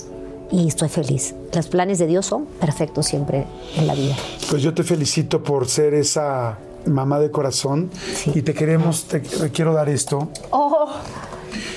[0.52, 1.34] y estoy feliz.
[1.54, 3.46] Los planes de Dios son perfectos siempre
[3.76, 4.16] en la vida.
[4.50, 8.32] Pues yo te felicito por ser esa mamá de corazón Sí.
[8.36, 10.88] y te queremos, te, te quiero dar esto ¡Oh!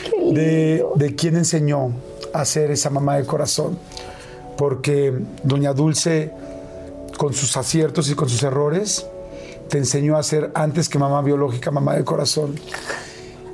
[0.05, 0.41] ¡Qué lindo!
[0.41, 1.93] de, de quién enseñó
[2.35, 3.79] a ser esa mamá de corazón.
[4.59, 5.15] Porque
[5.45, 6.31] Doña Dulce,
[7.17, 9.07] con sus aciertos y con sus errores,
[9.69, 12.57] te enseñó a ser antes que mamá biológica, mamá de corazón.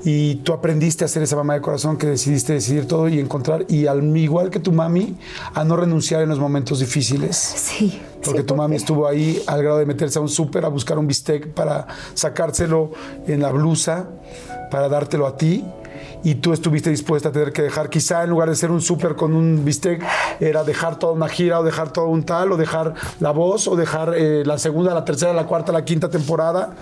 [0.05, 3.65] Y tú aprendiste a ser esa mamá de corazón que decidiste decidir todo y encontrar,
[3.69, 5.17] y al igual que tu mami,
[5.55, 7.37] a no renunciar en los momentos difíciles.
[7.37, 8.03] Sí.
[8.23, 10.99] Porque sí, tu mami estuvo ahí al grado de meterse a un súper a buscar
[10.99, 12.93] un bistec para sacárselo
[13.27, 14.11] en la blusa,
[14.71, 15.65] para dártelo a ti.
[16.23, 19.15] Y tú estuviste dispuesta a tener que dejar, quizá en lugar de ser un súper
[19.15, 20.03] con un bistec,
[20.41, 23.77] era dejar toda una gira o dejar todo un tal, o dejar la voz, o
[23.77, 26.75] dejar eh, la segunda, la tercera, la cuarta, la quinta temporada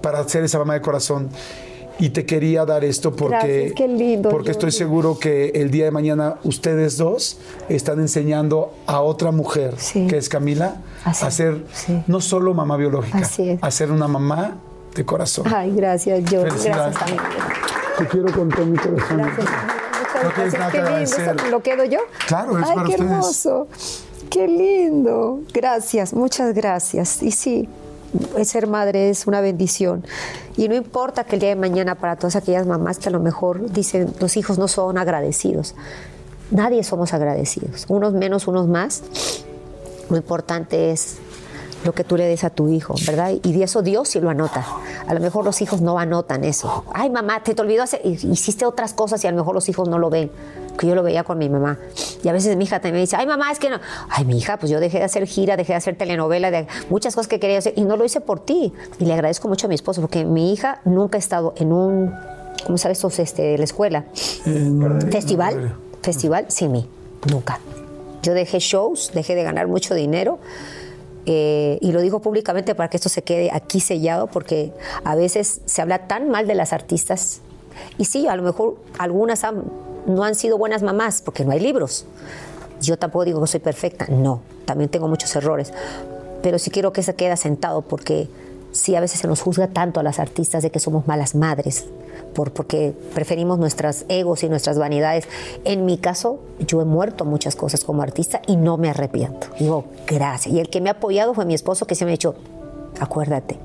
[0.00, 1.28] para ser esa mamá de corazón.
[2.00, 5.84] Y te quería dar esto porque, Gracias, qué lindo, porque estoy seguro que el día
[5.84, 10.06] de mañana ustedes dos están enseñando a otra mujer, Sí.
[10.06, 12.02] que es Camila, Así, a ser sí.
[12.06, 13.28] no solo mamá biológica,
[13.60, 14.56] a ser una mamá
[14.94, 15.44] de corazón.
[15.54, 16.18] Ay, gracias.
[16.18, 16.64] Felicidades.
[16.64, 17.20] Gracias también.
[17.98, 19.18] Te quiero con todo mi corazón.
[19.18, 19.48] Gracias.
[20.24, 20.70] Muchas gracias.
[20.72, 20.88] Qué lindo.
[20.88, 21.36] agradecer.
[21.38, 21.98] ¿Eso ¿Lo quedo yo?
[22.26, 23.10] Claro, es Ay, para qué ustedes.
[23.10, 23.68] hermoso.
[24.30, 25.40] Qué lindo.
[25.52, 27.22] Gracias, muchas gracias.
[27.22, 27.68] Y sí,
[28.44, 30.04] ser madre es una bendición.
[30.56, 33.20] Y no importa que el día de mañana para todas aquellas mamás que a lo
[33.20, 35.74] mejor dicen los hijos no son agradecidos.
[36.50, 37.86] Nadie somos agradecidos.
[37.88, 39.02] Unos menos, unos más.
[40.08, 41.18] Lo importante es
[41.84, 43.32] lo que tú le des a tu hijo, ¿verdad?
[43.42, 44.66] Y de eso Dios sí lo anota.
[45.06, 46.84] A lo mejor los hijos no anotan eso.
[46.92, 49.88] Ay, mamá, te te olvidó hacer, hiciste otras cosas y a lo mejor los hijos
[49.88, 50.30] no lo ven.
[50.78, 51.78] Que yo lo veía con mi mamá.
[52.22, 53.78] Y a veces mi hija también me dice, ay, mamá, es que no.
[54.08, 57.14] Ay, mi hija, pues yo dejé de hacer gira, dejé de hacer telenovela, de muchas
[57.14, 58.72] cosas que quería hacer y no lo hice por ti.
[58.98, 62.14] Y le agradezco mucho a mi esposo porque mi hija nunca ha estado en un,
[62.64, 64.04] ¿cómo sabes estos, este, de la escuela?
[65.10, 66.88] Festival, festival, sin mí,
[67.30, 67.58] nunca.
[68.22, 70.38] Yo dejé shows, dejé de ganar mucho dinero
[71.26, 74.72] eh, y lo digo públicamente para que esto se quede aquí sellado porque
[75.04, 77.40] a veces se habla tan mal de las artistas
[77.98, 79.64] y sí, a lo mejor algunas han-
[80.06, 82.06] no han sido buenas mamás porque no hay libros.
[82.80, 85.72] Yo tampoco digo que soy perfecta, no, también tengo muchos errores,
[86.42, 88.28] pero sí quiero que se quede sentado porque
[88.72, 91.86] sí a veces se nos juzga tanto a las artistas de que somos malas madres,
[92.34, 95.26] por, porque preferimos nuestras egos y nuestras vanidades.
[95.64, 99.48] En mi caso, yo he muerto muchas cosas como artista y no me arrepiento.
[99.58, 100.54] Digo, gracias.
[100.54, 102.34] Y el que me ha apoyado fue mi esposo que se me ha dicho,
[103.00, 103.58] acuérdate,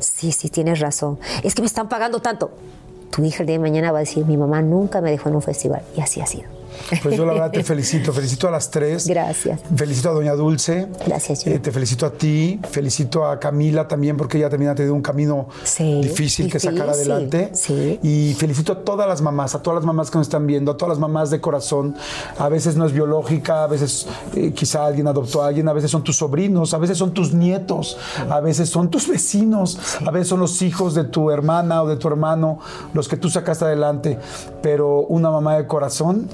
[0.00, 1.18] sí, sí, tienes razón.
[1.42, 2.50] Es que me están pagando tanto.
[3.10, 5.36] Tu hija el día de mañana va a decir, mi mamá nunca me dejó en
[5.36, 5.82] un festival.
[5.96, 6.48] Y así ha sido.
[7.02, 9.06] Pues yo la verdad te felicito, felicito a las tres.
[9.06, 9.60] Gracias.
[9.74, 10.88] Felicito a Doña Dulce.
[11.06, 11.46] Gracias.
[11.46, 15.02] Eh, te felicito a ti, felicito a Camila también porque ella también ha tenido un
[15.02, 17.50] camino Sí, difícil, que sacar adelante.
[17.54, 17.98] sí.
[18.02, 20.76] Y felicito a todas las mamás, a todas las mamás que nos están viendo, a
[20.76, 21.94] todas las mamás de corazón.
[22.38, 25.90] A veces no es biológica, a veces eh, quizá alguien adoptó a alguien, a veces
[25.90, 27.96] son tus sobrinos, a veces son tus nietos,
[28.30, 31.96] a veces son tus vecinos, a veces son los hijos de tu hermana o de
[31.96, 32.58] tu hermano,
[32.94, 34.18] los que tú sacaste adelante.
[34.62, 36.28] Pero una mamá de corazón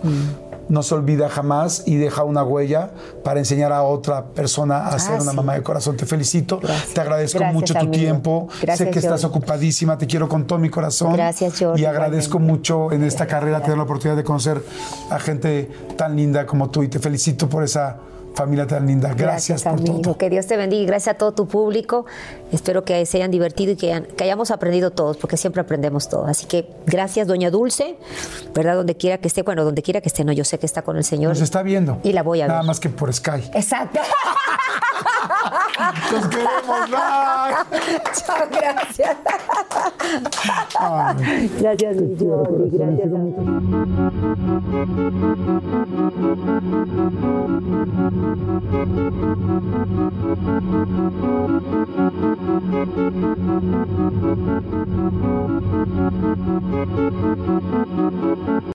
[0.69, 2.91] no se olvida jamás y deja una huella
[3.25, 5.37] para enseñar a otra persona a ser una Ah, sí.
[5.37, 5.97] mamá de corazón.
[5.97, 6.95] Te felicito, Gracias.
[6.95, 8.49] te agradezco Gracias, mucho tu tiempo.
[8.63, 11.13] Gracias, sé que estás ocupadísima, te quiero con todo mi corazón.
[11.15, 12.53] Gracias, Jordi, Y agradezco igualmente.
[12.59, 14.63] mucho en esta carrera tener la oportunidad de conocer
[15.11, 17.97] a gente tan linda como tú y te felicito por esa
[18.35, 19.13] familia tan linda.
[19.15, 20.01] Gracias, por amigo.
[20.01, 20.17] todo.
[20.19, 22.07] Que Dios te bendiga y gracias a todo tu público.
[22.51, 26.09] Espero que se hayan divertido y que, hayan- que hayamos aprendido todos, porque siempre aprendemos
[26.09, 26.27] todo.
[26.27, 27.97] Así que gracias, Doña Dulce,
[28.55, 28.77] ¿verdad?
[28.77, 30.97] Donde quiera que esté, bueno, donde quiera que esté, no, yo sé que está con
[30.97, 31.31] el Señor.
[31.31, 31.99] Nos está viendo.
[32.03, 32.67] Y la voy a Nada ver.
[32.67, 33.51] más que por Sky.
[33.55, 34.01] Exacto.
[35.79, 38.01] Los queremos, bye.
[38.13, 39.17] Chao, gracias.
[41.61, 43.11] Gracias, mi Jordi, gracias.